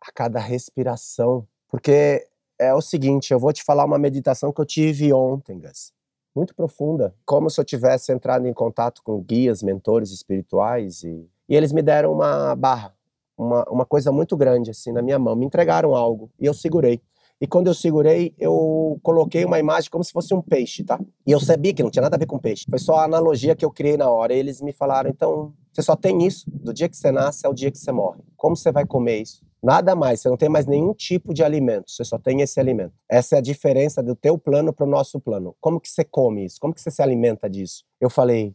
a 0.00 0.12
cada 0.12 0.38
respiração. 0.38 1.44
Porque 1.68 2.24
é 2.56 2.72
o 2.72 2.80
seguinte, 2.80 3.32
eu 3.32 3.40
vou 3.40 3.52
te 3.52 3.64
falar 3.64 3.84
uma 3.84 3.98
meditação 3.98 4.52
que 4.52 4.60
eu 4.60 4.64
tive 4.64 5.12
ontem, 5.12 5.58
Gas. 5.58 5.92
Muito 6.32 6.54
profunda. 6.54 7.12
Como 7.24 7.50
se 7.50 7.60
eu 7.60 7.64
tivesse 7.64 8.12
entrado 8.12 8.46
em 8.46 8.52
contato 8.52 9.02
com 9.02 9.20
guias, 9.20 9.64
mentores 9.64 10.12
espirituais 10.12 11.02
e, 11.02 11.28
e 11.48 11.56
eles 11.56 11.72
me 11.72 11.82
deram 11.82 12.12
uma 12.12 12.54
barra, 12.54 12.94
uma, 13.36 13.64
uma 13.68 13.84
coisa 13.84 14.12
muito 14.12 14.36
grande 14.36 14.70
assim 14.70 14.92
na 14.92 15.02
minha 15.02 15.18
mão. 15.18 15.34
Me 15.34 15.44
entregaram 15.44 15.96
algo 15.96 16.30
e 16.38 16.46
eu 16.46 16.54
segurei. 16.54 17.02
E 17.40 17.46
quando 17.46 17.68
eu 17.68 17.74
segurei, 17.74 18.34
eu 18.38 18.98
coloquei 19.02 19.44
uma 19.44 19.58
imagem 19.58 19.90
como 19.90 20.02
se 20.02 20.12
fosse 20.12 20.34
um 20.34 20.42
peixe, 20.42 20.82
tá? 20.82 20.98
E 21.26 21.30
eu 21.30 21.38
sabia 21.38 21.72
que 21.72 21.82
não 21.82 21.90
tinha 21.90 22.02
nada 22.02 22.16
a 22.16 22.18
ver 22.18 22.26
com 22.26 22.38
peixe. 22.38 22.64
Foi 22.68 22.78
só 22.78 22.96
a 22.96 23.04
analogia 23.04 23.54
que 23.54 23.64
eu 23.64 23.70
criei 23.70 23.96
na 23.96 24.10
hora. 24.10 24.34
E 24.34 24.38
eles 24.38 24.60
me 24.60 24.72
falaram: 24.72 25.08
então, 25.08 25.54
você 25.72 25.82
só 25.82 25.94
tem 25.94 26.26
isso. 26.26 26.44
Do 26.50 26.74
dia 26.74 26.88
que 26.88 26.96
você 26.96 27.12
nasce 27.12 27.46
ao 27.46 27.54
dia 27.54 27.70
que 27.70 27.78
você 27.78 27.92
morre. 27.92 28.20
Como 28.36 28.56
você 28.56 28.72
vai 28.72 28.84
comer 28.84 29.22
isso? 29.22 29.46
Nada 29.62 29.96
mais, 29.96 30.20
você 30.20 30.28
não 30.28 30.36
tem 30.36 30.48
mais 30.48 30.66
nenhum 30.66 30.94
tipo 30.94 31.34
de 31.34 31.42
alimento, 31.42 31.90
você 31.90 32.04
só 32.04 32.16
tem 32.16 32.42
esse 32.42 32.60
alimento. 32.60 32.92
Essa 33.08 33.34
é 33.34 33.38
a 33.38 33.42
diferença 33.42 34.00
do 34.00 34.14
teu 34.14 34.38
plano 34.38 34.72
para 34.72 34.86
o 34.86 34.88
nosso 34.88 35.18
plano. 35.18 35.56
Como 35.60 35.80
que 35.80 35.90
você 35.90 36.04
come 36.04 36.44
isso? 36.44 36.60
Como 36.60 36.72
que 36.72 36.80
você 36.80 36.92
se 36.92 37.02
alimenta 37.02 37.50
disso? 37.50 37.84
Eu 38.00 38.08
falei 38.08 38.54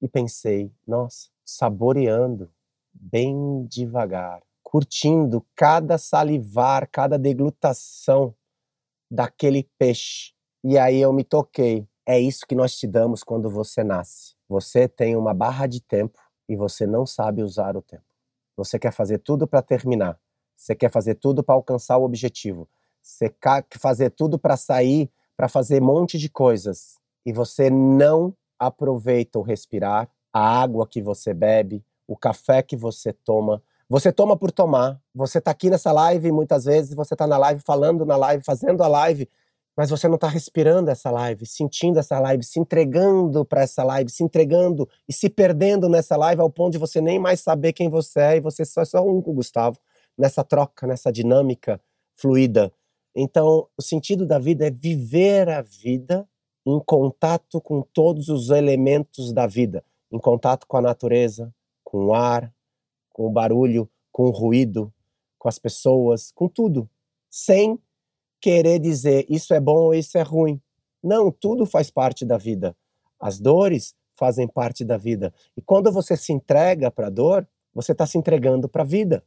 e 0.00 0.08
pensei, 0.08 0.70
nossa, 0.86 1.28
saboreando 1.44 2.48
bem 2.92 3.64
devagar, 3.68 4.40
curtindo 4.74 5.46
cada 5.54 5.96
salivar, 5.96 6.90
cada 6.90 7.16
deglutação 7.16 8.34
daquele 9.08 9.70
peixe. 9.78 10.32
E 10.64 10.76
aí 10.76 11.00
eu 11.00 11.12
me 11.12 11.22
toquei. 11.22 11.86
É 12.04 12.18
isso 12.18 12.44
que 12.44 12.56
nós 12.56 12.74
te 12.76 12.84
damos 12.84 13.22
quando 13.22 13.48
você 13.48 13.84
nasce. 13.84 14.34
Você 14.48 14.88
tem 14.88 15.14
uma 15.14 15.32
barra 15.32 15.68
de 15.68 15.80
tempo 15.80 16.18
e 16.48 16.56
você 16.56 16.88
não 16.88 17.06
sabe 17.06 17.40
usar 17.40 17.76
o 17.76 17.82
tempo. 17.82 18.02
Você 18.56 18.76
quer 18.76 18.92
fazer 18.92 19.18
tudo 19.18 19.46
para 19.46 19.62
terminar. 19.62 20.18
Você 20.56 20.74
quer 20.74 20.90
fazer 20.90 21.14
tudo 21.14 21.44
para 21.44 21.54
alcançar 21.54 21.96
o 21.98 22.02
objetivo. 22.02 22.68
Você 23.00 23.28
quer 23.30 23.64
fazer 23.78 24.10
tudo 24.10 24.40
para 24.40 24.56
sair, 24.56 25.08
para 25.36 25.48
fazer 25.48 25.80
um 25.80 25.86
monte 25.86 26.18
de 26.18 26.28
coisas. 26.28 26.98
E 27.24 27.32
você 27.32 27.70
não 27.70 28.36
aproveita 28.58 29.38
o 29.38 29.42
respirar, 29.42 30.10
a 30.32 30.60
água 30.60 30.84
que 30.84 31.00
você 31.00 31.32
bebe, 31.32 31.86
o 32.08 32.16
café 32.16 32.60
que 32.60 32.76
você 32.76 33.12
toma, 33.12 33.62
você 33.88 34.12
toma 34.12 34.36
por 34.36 34.50
tomar. 34.50 35.00
Você 35.14 35.38
está 35.38 35.50
aqui 35.50 35.70
nessa 35.70 35.92
live, 35.92 36.32
muitas 36.32 36.64
vezes 36.64 36.94
você 36.94 37.14
está 37.14 37.26
na 37.26 37.36
live, 37.36 37.60
falando 37.60 38.04
na 38.04 38.16
live, 38.16 38.42
fazendo 38.42 38.82
a 38.82 38.88
live, 38.88 39.28
mas 39.76 39.90
você 39.90 40.06
não 40.06 40.14
está 40.14 40.28
respirando 40.28 40.90
essa 40.90 41.10
live, 41.10 41.44
sentindo 41.46 41.98
essa 41.98 42.18
live, 42.20 42.44
se 42.44 42.60
entregando 42.60 43.44
para 43.44 43.62
essa 43.62 43.82
live, 43.82 44.10
se 44.10 44.22
entregando 44.22 44.88
e 45.08 45.12
se 45.12 45.28
perdendo 45.28 45.88
nessa 45.88 46.16
live 46.16 46.40
ao 46.40 46.50
ponto 46.50 46.72
de 46.72 46.78
você 46.78 47.00
nem 47.00 47.18
mais 47.18 47.40
saber 47.40 47.72
quem 47.72 47.88
você 47.88 48.20
é 48.20 48.36
e 48.36 48.40
você 48.40 48.64
só 48.64 48.82
é 48.82 48.84
só 48.84 49.04
um 49.04 49.20
com 49.20 49.32
o 49.32 49.34
Gustavo, 49.34 49.78
nessa 50.16 50.44
troca, 50.44 50.86
nessa 50.86 51.12
dinâmica 51.12 51.80
fluida. 52.14 52.72
Então, 53.16 53.68
o 53.76 53.82
sentido 53.82 54.26
da 54.26 54.38
vida 54.38 54.66
é 54.66 54.70
viver 54.70 55.48
a 55.48 55.60
vida 55.60 56.26
em 56.66 56.80
contato 56.80 57.60
com 57.60 57.82
todos 57.82 58.28
os 58.28 58.50
elementos 58.50 59.32
da 59.32 59.46
vida, 59.46 59.84
em 60.10 60.18
contato 60.18 60.66
com 60.66 60.76
a 60.76 60.80
natureza, 60.80 61.52
com 61.82 62.06
o 62.06 62.14
ar, 62.14 62.53
com 63.14 63.26
o 63.26 63.30
barulho, 63.30 63.88
com 64.12 64.24
o 64.24 64.30
ruído, 64.30 64.92
com 65.38 65.48
as 65.48 65.58
pessoas, 65.58 66.32
com 66.32 66.48
tudo, 66.48 66.90
sem 67.30 67.78
querer 68.40 68.78
dizer 68.78 69.24
isso 69.28 69.54
é 69.54 69.60
bom 69.60 69.84
ou 69.84 69.94
isso 69.94 70.18
é 70.18 70.22
ruim. 70.22 70.60
Não, 71.02 71.30
tudo 71.30 71.64
faz 71.64 71.90
parte 71.90 72.24
da 72.24 72.36
vida. 72.36 72.76
As 73.18 73.38
dores 73.38 73.94
fazem 74.16 74.48
parte 74.48 74.84
da 74.84 74.98
vida. 74.98 75.32
E 75.56 75.62
quando 75.62 75.90
você 75.92 76.16
se 76.16 76.32
entrega 76.32 76.90
para 76.90 77.06
a 77.06 77.10
dor, 77.10 77.48
você 77.72 77.92
está 77.92 78.04
se 78.04 78.18
entregando 78.18 78.68
para 78.68 78.82
a 78.82 78.86
vida. 78.86 79.24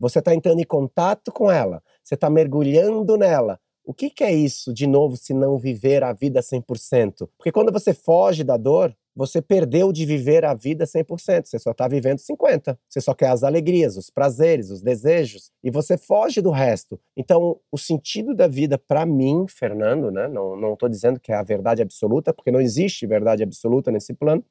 Você 0.00 0.18
está 0.18 0.34
entrando 0.34 0.60
em 0.60 0.66
contato 0.66 1.30
com 1.30 1.50
ela, 1.50 1.82
você 2.02 2.14
está 2.14 2.28
mergulhando 2.28 3.16
nela. 3.16 3.60
O 3.84 3.94
que, 3.94 4.10
que 4.10 4.24
é 4.24 4.32
isso, 4.32 4.72
de 4.72 4.86
novo, 4.86 5.16
se 5.16 5.32
não 5.32 5.58
viver 5.58 6.02
a 6.02 6.12
vida 6.12 6.40
100%? 6.40 7.28
Porque 7.38 7.52
quando 7.52 7.72
você 7.72 7.94
foge 7.94 8.42
da 8.42 8.56
dor, 8.56 8.94
você 9.16 9.40
perdeu 9.40 9.90
de 9.92 10.04
viver 10.04 10.44
a 10.44 10.52
vida 10.52 10.84
100%, 10.84 11.46
você 11.46 11.58
só 11.58 11.70
está 11.70 11.88
vivendo 11.88 12.18
50%. 12.18 12.76
Você 12.86 13.00
só 13.00 13.14
quer 13.14 13.30
as 13.30 13.42
alegrias, 13.42 13.96
os 13.96 14.10
prazeres, 14.10 14.70
os 14.70 14.82
desejos, 14.82 15.50
e 15.64 15.70
você 15.70 15.96
foge 15.96 16.42
do 16.42 16.50
resto. 16.50 17.00
Então, 17.16 17.58
o 17.72 17.78
sentido 17.78 18.34
da 18.34 18.46
vida, 18.46 18.76
para 18.76 19.06
mim, 19.06 19.46
Fernando, 19.48 20.10
né, 20.10 20.28
não 20.28 20.74
estou 20.74 20.88
dizendo 20.88 21.18
que 21.18 21.32
é 21.32 21.34
a 21.34 21.42
verdade 21.42 21.80
absoluta, 21.80 22.34
porque 22.34 22.50
não 22.50 22.60
existe 22.60 23.06
verdade 23.06 23.42
absoluta 23.42 23.90
nesse 23.90 24.12
plano, 24.12 24.44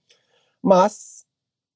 mas, 0.64 1.26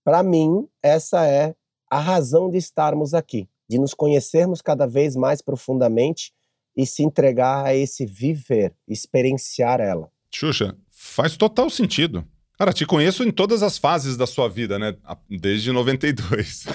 para 0.04 0.24
mim, 0.24 0.68
essa 0.82 1.28
é 1.28 1.54
a 1.92 2.00
razão 2.00 2.50
de 2.50 2.58
estarmos 2.58 3.14
aqui, 3.14 3.48
de 3.70 3.78
nos 3.78 3.94
conhecermos 3.94 4.64
cada 4.64 4.88
vez 4.88 5.16
mais 5.16 5.44
profundamente 5.44 6.34
e 6.76 6.88
se 6.88 7.04
entregar 7.04 7.66
a 7.66 7.76
esse 7.76 8.04
viver, 8.04 8.74
experienciar 8.88 9.80
ela. 9.80 10.12
Xuxa, 10.34 10.76
faz 10.90 11.38
total 11.38 11.70
sentido. 11.70 12.26
Cara, 12.60 12.74
te 12.74 12.86
conheço 12.86 13.24
em 13.24 13.32
todas 13.32 13.64
as 13.64 13.78
fases 13.78 14.18
da 14.18 14.28
sua 14.28 14.50
vida, 14.50 14.78
né? 14.78 14.94
Desde 15.30 15.72
92. 15.72 16.66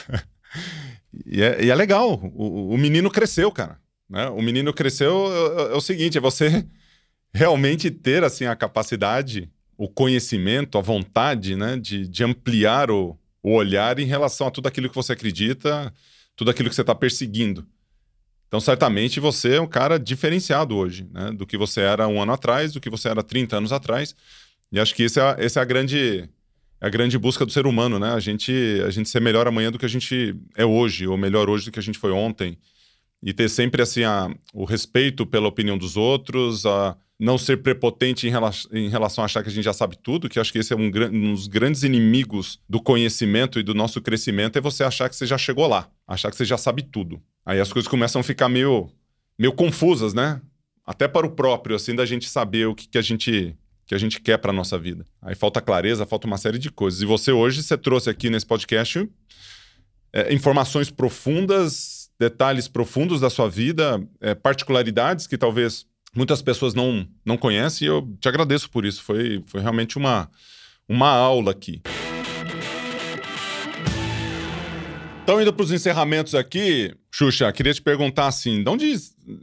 e, 1.26 1.43
é, 1.43 1.62
e 1.62 1.70
é 1.70 1.74
legal. 1.74 2.14
O, 2.35 2.72
o, 2.72 2.78
menino 2.78 3.11
cresceu, 3.11 3.53
cara. 3.53 3.78
Né? 4.09 4.26
O 4.30 4.41
menino 4.41 4.72
cresceu 4.72 5.26
é, 5.30 5.62
é, 5.62 5.72
é, 5.72 5.76
o 5.76 5.82
seguinte: 5.82 6.16
é 6.16 6.20
você 6.22 6.66
realmente 7.35 7.91
ter 7.91 8.24
assim 8.24 8.47
a 8.47 8.57
capacidade, 8.57 9.51
o 9.76 9.87
conhecimento, 9.87 10.78
a 10.78 10.80
vontade, 10.80 11.55
né, 11.55 11.76
de, 11.76 12.09
de 12.09 12.24
ampliar 12.24 12.91
o, 12.91 13.18
o 13.43 13.53
olhar 13.53 13.99
em 13.99 14.07
relação 14.07 14.47
a 14.47 14.51
tudo 14.51 14.68
aquilo 14.68 14.89
que 14.89 14.95
você 14.97 15.12
acredita, 15.12 15.93
tudo 16.35 16.51
aquilo 16.51 16.70
que 16.70 16.74
você 16.74 16.80
está 16.80 16.95
perseguindo. 16.95 17.66
Então, 18.49 18.59
certamente 18.59 19.20
você 19.20 19.57
é 19.57 19.61
um 19.61 19.66
cara 19.66 19.99
diferenciado 19.99 20.76
hoje, 20.76 21.07
né, 21.12 21.30
do 21.32 21.47
que 21.47 21.59
você 21.59 21.82
era 21.82 22.09
um 22.09 22.22
ano 22.22 22.32
atrás, 22.32 22.72
do 22.72 22.80
que 22.80 22.89
você 22.89 23.09
era 23.09 23.22
30 23.22 23.59
anos 23.59 23.72
atrás. 23.72 24.14
E 24.75 24.81
acho 24.81 24.93
que 24.93 25.05
essa 25.05 25.37
é, 25.39 25.45
essa 25.45 25.61
é 25.61 25.62
a 25.62 25.64
grande 25.64 26.29
a 26.81 26.89
grande 26.89 27.16
busca 27.16 27.47
do 27.47 27.53
ser 27.53 27.64
humano, 27.64 27.97
né? 27.97 28.12
A 28.12 28.18
gente, 28.18 28.53
a 28.85 28.91
gente 28.91 29.09
ser 29.09 29.20
melhor 29.20 29.47
amanhã 29.47 29.70
do 29.70 29.79
que 29.79 29.87
a 29.87 29.89
gente 29.89 30.35
é 30.57 30.66
hoje, 30.66 31.07
ou 31.07 31.16
melhor 31.16 31.49
hoje 31.49 31.66
do 31.66 31.70
que 31.70 31.79
a 31.79 31.83
gente 31.83 31.97
foi 31.97 32.11
ontem. 32.11 32.59
E 33.22 33.33
ter 33.33 33.49
sempre 33.49 33.81
assim 33.81 34.03
a, 34.03 34.29
o 34.53 34.64
respeito 34.64 35.25
pela 35.25 35.47
opinião 35.47 35.79
dos 35.79 35.97
outros, 35.97 36.66
a 36.66 36.97
não 37.18 37.39
ser 37.39 37.62
prepotente 37.62 38.27
em, 38.27 38.31
rela 38.31 38.51
em 38.72 38.89
relação 38.89 39.22
a 39.22 39.27
achar 39.27 39.45
que 39.45 39.49
a 39.49 39.53
gente 39.53 39.64
já 39.64 39.72
sabe 39.72 39.97
tudo, 39.97 40.29
que 40.29 40.41
acho 40.41 40.53
que 40.53 40.59
esse 40.59 40.72
é 40.72 40.77
um, 40.77 40.91
um, 41.12 41.33
dos 41.33 41.47
grandes 41.47 41.85
inimigos 41.85 42.59
do 42.68 42.83
conhecimento 42.83 43.61
e 43.61 43.62
do 43.62 43.75
nosso 43.75 44.03
crescimento, 44.03 44.59
é 44.59 44.61
você 44.61 44.83
achar 44.83 45.09
que 45.09 45.14
você 45.14 45.25
já 45.25 45.39
chegou 45.39 45.68
lá, 45.68 45.89
achar 46.07 46.31
que 46.31 46.37
você 46.37 46.45
já 46.45 46.59
sabe 46.59 46.83
tudo. 46.83 47.22
Aí 47.47 47.61
as 47.61 47.72
coisas 47.72 47.89
começam 47.89 48.20
a 48.20 48.25
ficar 48.25 48.49
meio, 48.49 48.91
meio 49.39 49.53
confusas, 49.53 50.12
né? 50.12 50.43
Até 50.85 51.07
para 51.07 51.27
o 51.27 51.31
próprio, 51.31 51.77
assim, 51.77 51.95
da 51.95 52.05
gente 52.05 52.29
saber 52.29 52.66
o 52.66 52.75
que, 52.75 52.89
que 52.89 52.99
a 52.99 53.03
gente 53.03 53.57
que 53.87 53.95
a 53.95 53.99
gente 53.99 54.20
quer 54.20 54.39
para 54.39 54.53
nossa 54.53 54.78
vida. 54.78 55.05
Aí 55.20 55.35
falta 55.35 55.61
clareza, 55.61 56.07
falta 56.07 56.26
uma 56.26 56.39
série 56.39 56.59
de 56.59 56.70
coisas. 56.70 57.03
E 57.03 57.05
você 57.05 57.32
hoje, 57.32 57.62
você 57.62 57.76
trouxe 57.76 58.09
aqui 58.09 58.30
nesse 58.30 58.47
podcast 58.47 59.09
é, 60.12 60.32
informações 60.32 60.91
profundas, 60.91 62.11
detalhes 62.18 62.68
profundos 62.68 63.20
da 63.20 63.28
sua 63.28 63.49
vida, 63.49 64.03
é, 64.20 64.35
particularidades 64.35 65.26
que 65.26 65.37
talvez 65.37 65.87
muitas 66.14 66.41
pessoas 66.41 66.72
não, 66.74 67.07
não 67.24 67.37
conhecem. 67.37 67.87
E 67.87 67.91
eu 67.91 68.09
te 68.20 68.28
agradeço 68.28 68.70
por 68.70 68.85
isso. 68.85 69.03
Foi, 69.03 69.43
foi 69.47 69.61
realmente 69.61 69.99
uma, 69.99 70.30
uma 70.89 71.09
aula 71.09 71.51
aqui. 71.51 71.82
Então, 75.24 75.41
indo 75.41 75.55
para 75.55 75.64
os 75.64 75.72
encerramentos 75.72 76.35
aqui, 76.35 76.95
Xuxa, 77.11 77.51
queria 77.51 77.72
te 77.72 77.80
perguntar 77.80 78.26
assim: 78.26 78.62
de 78.62 78.68
onde 78.68 78.95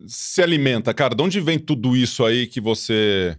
se 0.07 0.41
alimenta, 0.41 0.93
cara? 0.93 1.15
De 1.15 1.23
onde 1.23 1.39
vem 1.41 1.57
tudo 1.57 1.95
isso 1.95 2.23
aí 2.23 2.45
que 2.45 2.61
você 2.61 3.35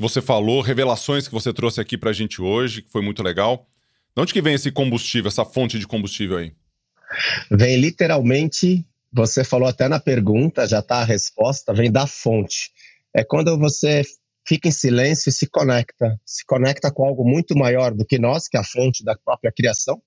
que 0.00 0.02
você 0.02 0.22
falou, 0.22 0.62
revelações 0.62 1.28
que 1.28 1.34
você 1.34 1.52
trouxe 1.52 1.78
aqui 1.78 1.98
para 1.98 2.08
a 2.08 2.14
gente 2.14 2.40
hoje, 2.40 2.80
que 2.80 2.90
foi 2.90 3.02
muito 3.02 3.22
legal. 3.22 3.68
De 4.16 4.22
onde 4.22 4.32
que 4.32 4.40
vem 4.40 4.54
esse 4.54 4.72
combustível, 4.72 5.28
essa 5.28 5.44
fonte 5.44 5.78
de 5.78 5.86
combustível 5.86 6.38
aí? 6.38 6.54
Vem 7.50 7.76
literalmente, 7.76 8.82
você 9.12 9.44
falou 9.44 9.68
até 9.68 9.88
na 9.88 10.00
pergunta, 10.00 10.66
já 10.66 10.78
está 10.78 11.02
a 11.02 11.04
resposta, 11.04 11.74
vem 11.74 11.92
da 11.92 12.06
fonte. 12.06 12.70
É 13.14 13.22
quando 13.22 13.58
você 13.58 14.02
fica 14.48 14.68
em 14.68 14.72
silêncio 14.72 15.28
e 15.28 15.32
se 15.32 15.46
conecta, 15.46 16.18
se 16.24 16.46
conecta 16.46 16.90
com 16.90 17.04
algo 17.04 17.22
muito 17.22 17.54
maior 17.54 17.92
do 17.92 18.06
que 18.06 18.18
nós, 18.18 18.48
que 18.48 18.56
é 18.56 18.60
a 18.60 18.64
fonte 18.64 19.04
da 19.04 19.14
própria 19.22 19.52
criação. 19.52 20.00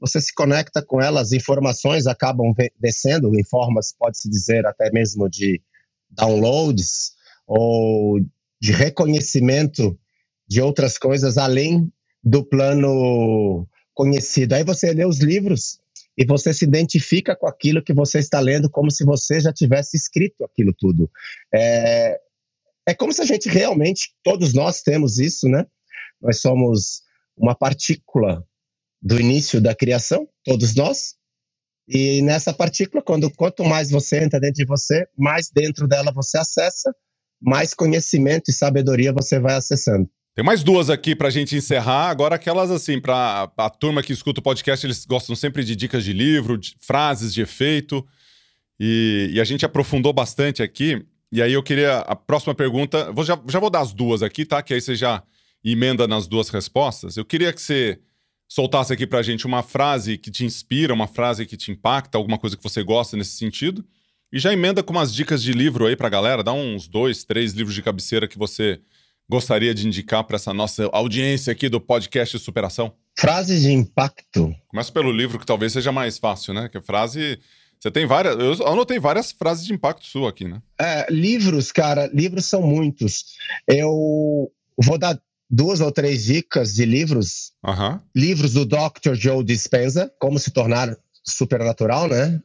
Você 0.00 0.20
se 0.20 0.34
conecta 0.34 0.84
com 0.84 1.00
ela, 1.00 1.18
as 1.18 1.32
informações 1.32 2.06
acabam 2.06 2.52
descendo 2.78 3.34
em 3.34 3.44
formas, 3.44 3.94
pode-se 3.98 4.28
dizer, 4.28 4.66
até 4.66 4.90
mesmo 4.92 5.30
de 5.30 5.62
downloads 6.10 7.12
ou 7.46 8.20
de 8.60 8.72
reconhecimento 8.72 9.98
de 10.48 10.60
outras 10.60 10.98
coisas 10.98 11.38
além 11.38 11.90
do 12.22 12.44
plano 12.44 13.66
conhecido. 13.94 14.54
Aí 14.54 14.64
você 14.64 14.92
lê 14.92 15.04
os 15.04 15.20
livros 15.20 15.78
e 16.16 16.24
você 16.24 16.52
se 16.52 16.64
identifica 16.64 17.36
com 17.36 17.46
aquilo 17.46 17.82
que 17.82 17.94
você 17.94 18.18
está 18.18 18.40
lendo, 18.40 18.68
como 18.68 18.90
se 18.90 19.04
você 19.04 19.40
já 19.40 19.52
tivesse 19.52 19.96
escrito 19.96 20.44
aquilo 20.44 20.74
tudo. 20.76 21.10
É, 21.54 22.18
é 22.86 22.94
como 22.94 23.12
se 23.12 23.22
a 23.22 23.24
gente 23.24 23.48
realmente, 23.48 24.10
todos 24.22 24.52
nós 24.52 24.82
temos 24.82 25.18
isso, 25.18 25.48
né? 25.48 25.66
Nós 26.20 26.40
somos 26.40 27.02
uma 27.36 27.54
partícula 27.54 28.44
do 29.00 29.18
início 29.18 29.60
da 29.60 29.74
criação, 29.74 30.28
todos 30.44 30.74
nós. 30.74 31.14
E 31.88 32.20
nessa 32.22 32.52
partícula, 32.52 33.02
quando 33.02 33.30
quanto 33.30 33.64
mais 33.64 33.90
você 33.90 34.22
entra 34.22 34.38
dentro 34.38 34.56
de 34.56 34.66
você, 34.66 35.06
mais 35.16 35.50
dentro 35.50 35.88
dela 35.88 36.12
você 36.12 36.38
acessa, 36.38 36.94
mais 37.40 37.74
conhecimento 37.74 38.50
e 38.50 38.52
sabedoria 38.52 39.12
você 39.12 39.38
vai 39.38 39.54
acessando. 39.54 40.08
Tem 40.34 40.44
mais 40.44 40.62
duas 40.62 40.88
aqui 40.88 41.16
para 41.16 41.28
a 41.28 41.30
gente 41.30 41.56
encerrar. 41.56 42.08
Agora, 42.08 42.36
aquelas 42.36 42.70
assim, 42.70 43.00
para 43.00 43.50
a 43.56 43.70
turma 43.70 44.02
que 44.02 44.12
escuta 44.12 44.40
o 44.40 44.42
podcast, 44.42 44.86
eles 44.86 45.04
gostam 45.04 45.34
sempre 45.34 45.64
de 45.64 45.74
dicas 45.74 46.04
de 46.04 46.12
livro, 46.12 46.56
de 46.56 46.76
frases 46.80 47.34
de 47.34 47.42
efeito. 47.42 48.06
E, 48.78 49.30
e, 49.34 49.40
a 49.40 49.44
gente 49.44 49.66
aprofundou 49.66 50.12
bastante 50.12 50.62
aqui. 50.62 51.04
E 51.32 51.42
aí 51.42 51.52
eu 51.52 51.62
queria. 51.62 51.98
A 51.98 52.16
próxima 52.16 52.54
pergunta. 52.54 53.12
Vou, 53.12 53.24
já, 53.24 53.38
já 53.48 53.58
vou 53.58 53.68
dar 53.68 53.80
as 53.80 53.92
duas 53.92 54.22
aqui, 54.22 54.46
tá? 54.46 54.62
Que 54.62 54.72
aí 54.72 54.80
você 54.80 54.94
já 54.94 55.22
emenda 55.64 56.06
nas 56.06 56.26
duas 56.26 56.48
respostas. 56.48 57.16
Eu 57.16 57.24
queria 57.24 57.52
que 57.52 57.60
você 57.60 57.98
soltasse 58.48 58.92
aqui 58.92 59.06
para 59.06 59.18
a 59.18 59.22
gente 59.22 59.46
uma 59.46 59.62
frase 59.62 60.16
que 60.16 60.30
te 60.30 60.44
inspira, 60.44 60.94
uma 60.94 61.06
frase 61.06 61.44
que 61.44 61.56
te 61.56 61.70
impacta, 61.70 62.16
alguma 62.16 62.38
coisa 62.38 62.56
que 62.56 62.62
você 62.62 62.82
gosta 62.82 63.16
nesse 63.16 63.36
sentido. 63.36 63.84
E 64.32 64.38
já 64.38 64.52
emenda 64.52 64.82
com 64.82 64.92
umas 64.92 65.12
dicas 65.12 65.42
de 65.42 65.52
livro 65.52 65.86
aí 65.86 65.96
pra 65.96 66.08
galera, 66.08 66.42
dá 66.42 66.52
uns 66.52 66.86
dois, 66.86 67.24
três 67.24 67.52
livros 67.52 67.74
de 67.74 67.82
cabeceira 67.82 68.28
que 68.28 68.38
você 68.38 68.80
gostaria 69.28 69.74
de 69.74 69.86
indicar 69.86 70.22
para 70.24 70.36
essa 70.36 70.54
nossa 70.54 70.88
audiência 70.92 71.52
aqui 71.52 71.68
do 71.68 71.80
podcast 71.80 72.38
Superação. 72.38 72.92
Frases 73.18 73.62
de 73.62 73.72
impacto. 73.72 74.54
Começa 74.68 74.92
pelo 74.92 75.10
livro 75.10 75.38
que 75.38 75.46
talvez 75.46 75.72
seja 75.72 75.90
mais 75.90 76.18
fácil, 76.18 76.54
né? 76.54 76.68
Que 76.68 76.80
frase 76.80 77.38
você 77.80 77.90
tem 77.90 78.06
várias. 78.06 78.36
Eu 78.38 78.66
anotei 78.68 78.98
várias 78.98 79.32
frases 79.32 79.64
de 79.64 79.72
impacto 79.72 80.04
sua 80.04 80.28
aqui, 80.28 80.46
né? 80.46 80.60
É, 80.78 81.06
livros, 81.10 81.72
cara, 81.72 82.10
livros 82.12 82.44
são 82.44 82.60
muitos. 82.60 83.36
Eu 83.66 84.52
vou 84.76 84.98
dar 84.98 85.18
duas 85.48 85.80
ou 85.80 85.90
três 85.90 86.24
dicas 86.24 86.74
de 86.74 86.84
livros. 86.84 87.52
Uhum. 87.64 87.98
Livros 88.14 88.52
do 88.52 88.66
Dr. 88.66 89.14
Joe 89.14 89.42
Dispenza, 89.42 90.12
Como 90.20 90.38
se 90.38 90.50
tornar 90.50 90.94
supernatural, 91.24 92.08
né? 92.08 92.40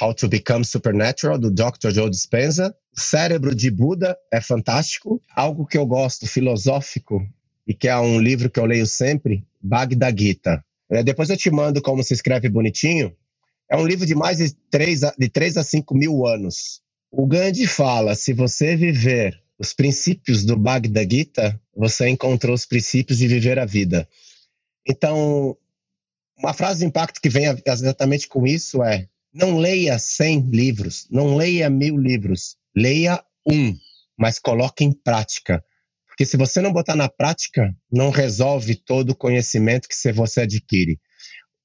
How 0.00 0.14
to 0.14 0.28
Become 0.28 0.64
Supernatural, 0.64 1.38
do 1.38 1.50
Dr. 1.50 1.90
Joe 1.90 2.10
Dispenza. 2.10 2.74
Cérebro 2.94 3.54
de 3.54 3.70
Buda 3.70 4.16
é 4.32 4.40
fantástico. 4.40 5.22
Algo 5.34 5.66
que 5.66 5.78
eu 5.78 5.86
gosto, 5.86 6.26
filosófico, 6.26 7.26
e 7.66 7.74
que 7.74 7.88
é 7.88 7.96
um 7.98 8.20
livro 8.20 8.50
que 8.50 8.60
eu 8.60 8.64
leio 8.64 8.86
sempre, 8.86 9.44
Bhagavad 9.60 10.22
Gita. 10.22 10.64
É, 10.90 11.02
depois 11.02 11.30
eu 11.30 11.36
te 11.36 11.50
mando 11.50 11.82
como 11.82 12.02
se 12.02 12.14
escreve 12.14 12.48
bonitinho. 12.48 13.14
É 13.68 13.76
um 13.76 13.86
livro 13.86 14.06
de 14.06 14.14
mais 14.14 14.38
de 14.38 14.54
3 14.70 15.04
a, 15.04 15.14
de 15.18 15.28
3 15.28 15.56
a 15.56 15.64
5 15.64 15.94
mil 15.94 16.26
anos. 16.26 16.80
O 17.10 17.26
Gandhi 17.26 17.66
fala: 17.66 18.14
se 18.14 18.32
você 18.32 18.76
viver 18.76 19.42
os 19.58 19.72
princípios 19.72 20.44
do 20.44 20.56
Bhagavad 20.56 21.08
Gita, 21.10 21.60
você 21.74 22.08
encontrou 22.08 22.54
os 22.54 22.66
princípios 22.66 23.18
de 23.18 23.26
viver 23.26 23.58
a 23.58 23.64
vida. 23.64 24.08
Então, 24.86 25.56
uma 26.38 26.52
frase 26.52 26.80
de 26.80 26.86
impacto 26.86 27.20
que 27.20 27.28
vem 27.28 27.46
exatamente 27.66 28.28
com 28.28 28.46
isso 28.46 28.82
é: 28.82 29.08
não 29.36 29.58
leia 29.58 29.98
100 29.98 30.48
livros, 30.50 31.06
não 31.10 31.36
leia 31.36 31.68
mil 31.68 31.98
livros, 31.98 32.56
leia 32.74 33.22
um, 33.46 33.76
mas 34.18 34.38
coloque 34.38 34.82
em 34.82 34.92
prática. 34.92 35.62
Porque 36.08 36.24
se 36.24 36.38
você 36.38 36.62
não 36.62 36.72
botar 36.72 36.96
na 36.96 37.06
prática, 37.06 37.76
não 37.92 38.08
resolve 38.08 38.74
todo 38.74 39.10
o 39.10 39.14
conhecimento 39.14 39.86
que 39.86 40.12
você 40.12 40.40
adquire. 40.40 40.98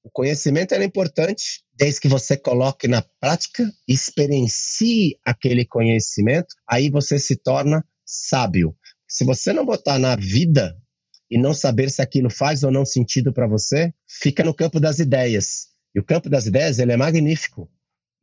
O 0.04 0.10
conhecimento 0.10 0.74
é 0.74 0.84
importante 0.84 1.62
desde 1.72 2.00
que 2.00 2.08
você 2.08 2.36
coloque 2.36 2.86
na 2.86 3.00
prática, 3.18 3.72
experiencie 3.88 5.16
aquele 5.24 5.64
conhecimento, 5.64 6.54
aí 6.68 6.90
você 6.90 7.18
se 7.18 7.36
torna 7.36 7.82
sábio. 8.04 8.76
Se 9.08 9.24
você 9.24 9.50
não 9.50 9.64
botar 9.64 9.98
na 9.98 10.14
vida 10.14 10.76
e 11.30 11.38
não 11.38 11.54
saber 11.54 11.90
se 11.90 12.02
aquilo 12.02 12.28
faz 12.28 12.62
ou 12.62 12.70
não 12.70 12.84
sentido 12.84 13.32
para 13.32 13.46
você, 13.46 13.94
fica 14.06 14.44
no 14.44 14.52
campo 14.52 14.78
das 14.78 14.98
ideias. 14.98 15.71
E 15.94 16.00
o 16.00 16.04
campo 16.04 16.28
das 16.28 16.46
ideias 16.46 16.78
ele 16.78 16.92
é 16.92 16.96
magnífico, 16.96 17.70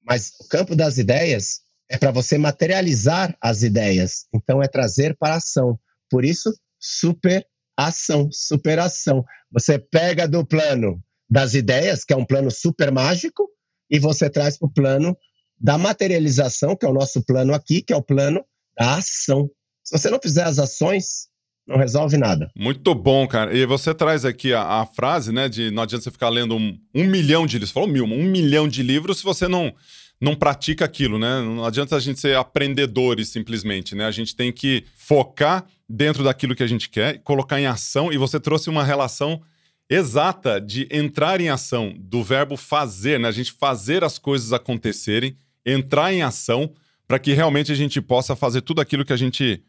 mas 0.04 0.34
o 0.40 0.48
campo 0.48 0.76
das 0.76 0.98
ideias 0.98 1.62
é 1.90 1.98
para 1.98 2.12
você 2.12 2.38
materializar 2.38 3.36
as 3.42 3.64
ideias. 3.64 4.26
Então 4.34 4.62
é 4.62 4.68
trazer 4.68 5.16
para 5.18 5.36
a 5.36 5.38
ação. 5.38 5.80
Por 6.10 6.24
isso, 6.24 6.54
superação, 6.80 8.30
superação. 8.32 9.24
Você 9.52 9.80
pega 9.80 10.28
do 10.28 10.46
plano 10.46 11.04
das 11.30 11.54
ideias, 11.54 12.04
que 12.04 12.14
é 12.14 12.18
um 12.18 12.26
plano 12.26 12.50
super 12.50 12.92
mágico, 12.92 13.50
e 13.90 14.00
você 14.00 14.30
traz 14.30 14.58
para 14.58 14.68
o 14.68 14.74
plano 14.74 15.18
da 15.60 15.78
materialização, 15.78 16.76
que 16.76 16.86
é 16.86 16.90
o 16.90 16.94
nosso 16.94 17.24
plano 17.24 17.54
aqui, 17.54 17.82
que 17.82 17.94
é 17.94 17.96
o 17.96 18.04
plano 18.04 18.44
da 18.78 18.98
ação. 18.98 19.50
Se 19.84 19.98
você 19.98 20.10
não 20.10 20.20
fizer 20.22 20.44
as 20.44 20.60
ações, 20.60 21.28
não 21.70 21.78
resolve 21.78 22.18
nada. 22.18 22.50
Muito 22.58 22.96
bom, 22.96 23.28
cara. 23.28 23.56
E 23.56 23.64
você 23.66 23.94
traz 23.94 24.26
aqui 24.26 24.52
a, 24.52 24.82
a 24.82 24.86
frase, 24.88 25.32
né, 25.32 25.48
de 25.48 25.70
não 25.70 25.84
adianta 25.84 26.04
você 26.04 26.12
ficar 26.12 26.30
lendo 26.30 26.56
um, 26.56 26.78
um 26.94 27.06
milhão 27.06 27.46
de 27.46 27.58
livros, 27.58 27.72
falou 27.72 27.88
mil, 27.88 28.06
um 28.06 28.24
milhão 28.24 28.68
de 28.68 28.82
livros 28.82 29.20
se 29.20 29.24
você 29.24 29.48
não 29.48 29.74
não 30.22 30.36
pratica 30.36 30.84
aquilo, 30.84 31.18
né? 31.18 31.42
Não 31.42 31.64
adianta 31.64 31.96
a 31.96 32.00
gente 32.00 32.20
ser 32.20 32.36
aprendedores 32.36 33.30
simplesmente, 33.30 33.96
né? 33.96 34.06
A 34.06 34.12
gente 34.12 34.36
tem 34.36 34.52
que 34.52 34.84
focar 34.94 35.66
dentro 35.88 36.26
daquilo 36.26 36.54
que 36.54 36.64
a 36.64 36.68
gente 36.68 36.90
quer, 36.90 37.20
colocar 37.20 37.58
em 37.58 37.68
ação. 37.68 38.12
E 38.12 38.18
você 38.18 38.38
trouxe 38.38 38.70
uma 38.70 38.84
relação 38.84 39.42
exata 39.90 40.60
de 40.60 40.90
entrar 40.92 41.40
em 41.40 41.48
ação, 41.48 41.96
do 41.98 42.22
verbo 42.22 42.58
fazer, 42.58 43.18
né? 43.18 43.30
A 43.30 43.32
gente 43.32 43.54
fazer 43.54 44.04
as 44.04 44.20
coisas 44.20 44.52
acontecerem, 44.52 45.38
entrar 45.66 46.12
em 46.12 46.22
ação, 46.22 46.74
para 47.08 47.18
que 47.18 47.32
realmente 47.32 47.72
a 47.72 47.76
gente 47.76 48.02
possa 48.02 48.36
fazer 48.36 48.60
tudo 48.60 48.82
aquilo 48.82 49.06
que 49.06 49.14
a 49.14 49.18
gente 49.18 49.64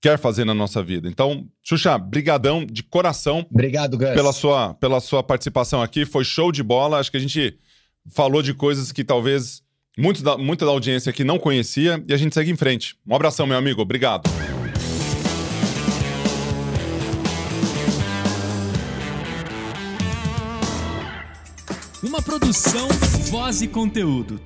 quer 0.00 0.18
fazer 0.18 0.44
na 0.44 0.54
nossa 0.54 0.82
vida. 0.82 1.08
Então, 1.08 1.46
Xuxa, 1.62 1.96
brigadão 1.98 2.64
de 2.64 2.82
coração. 2.82 3.46
Obrigado, 3.50 3.98
Gus. 3.98 4.10
Pela 4.10 4.32
sua, 4.32 4.74
pela 4.74 5.00
sua 5.00 5.22
participação 5.22 5.82
aqui. 5.82 6.04
Foi 6.04 6.24
show 6.24 6.52
de 6.52 6.62
bola. 6.62 6.98
Acho 6.98 7.10
que 7.10 7.16
a 7.16 7.20
gente 7.20 7.58
falou 8.12 8.42
de 8.42 8.54
coisas 8.54 8.92
que 8.92 9.02
talvez 9.02 9.62
muito 9.98 10.22
da, 10.22 10.36
muita 10.36 10.64
da 10.64 10.70
audiência 10.70 11.10
aqui 11.10 11.24
não 11.24 11.38
conhecia 11.38 12.02
e 12.06 12.12
a 12.12 12.16
gente 12.16 12.34
segue 12.34 12.50
em 12.50 12.56
frente. 12.56 12.96
Um 13.06 13.14
abração, 13.14 13.46
meu 13.46 13.56
amigo. 13.56 13.80
Obrigado. 13.80 14.28
Uma 22.02 22.22
produção, 22.22 22.88
voz 23.30 23.62
e 23.62 23.66
conteúdo. 23.66 24.40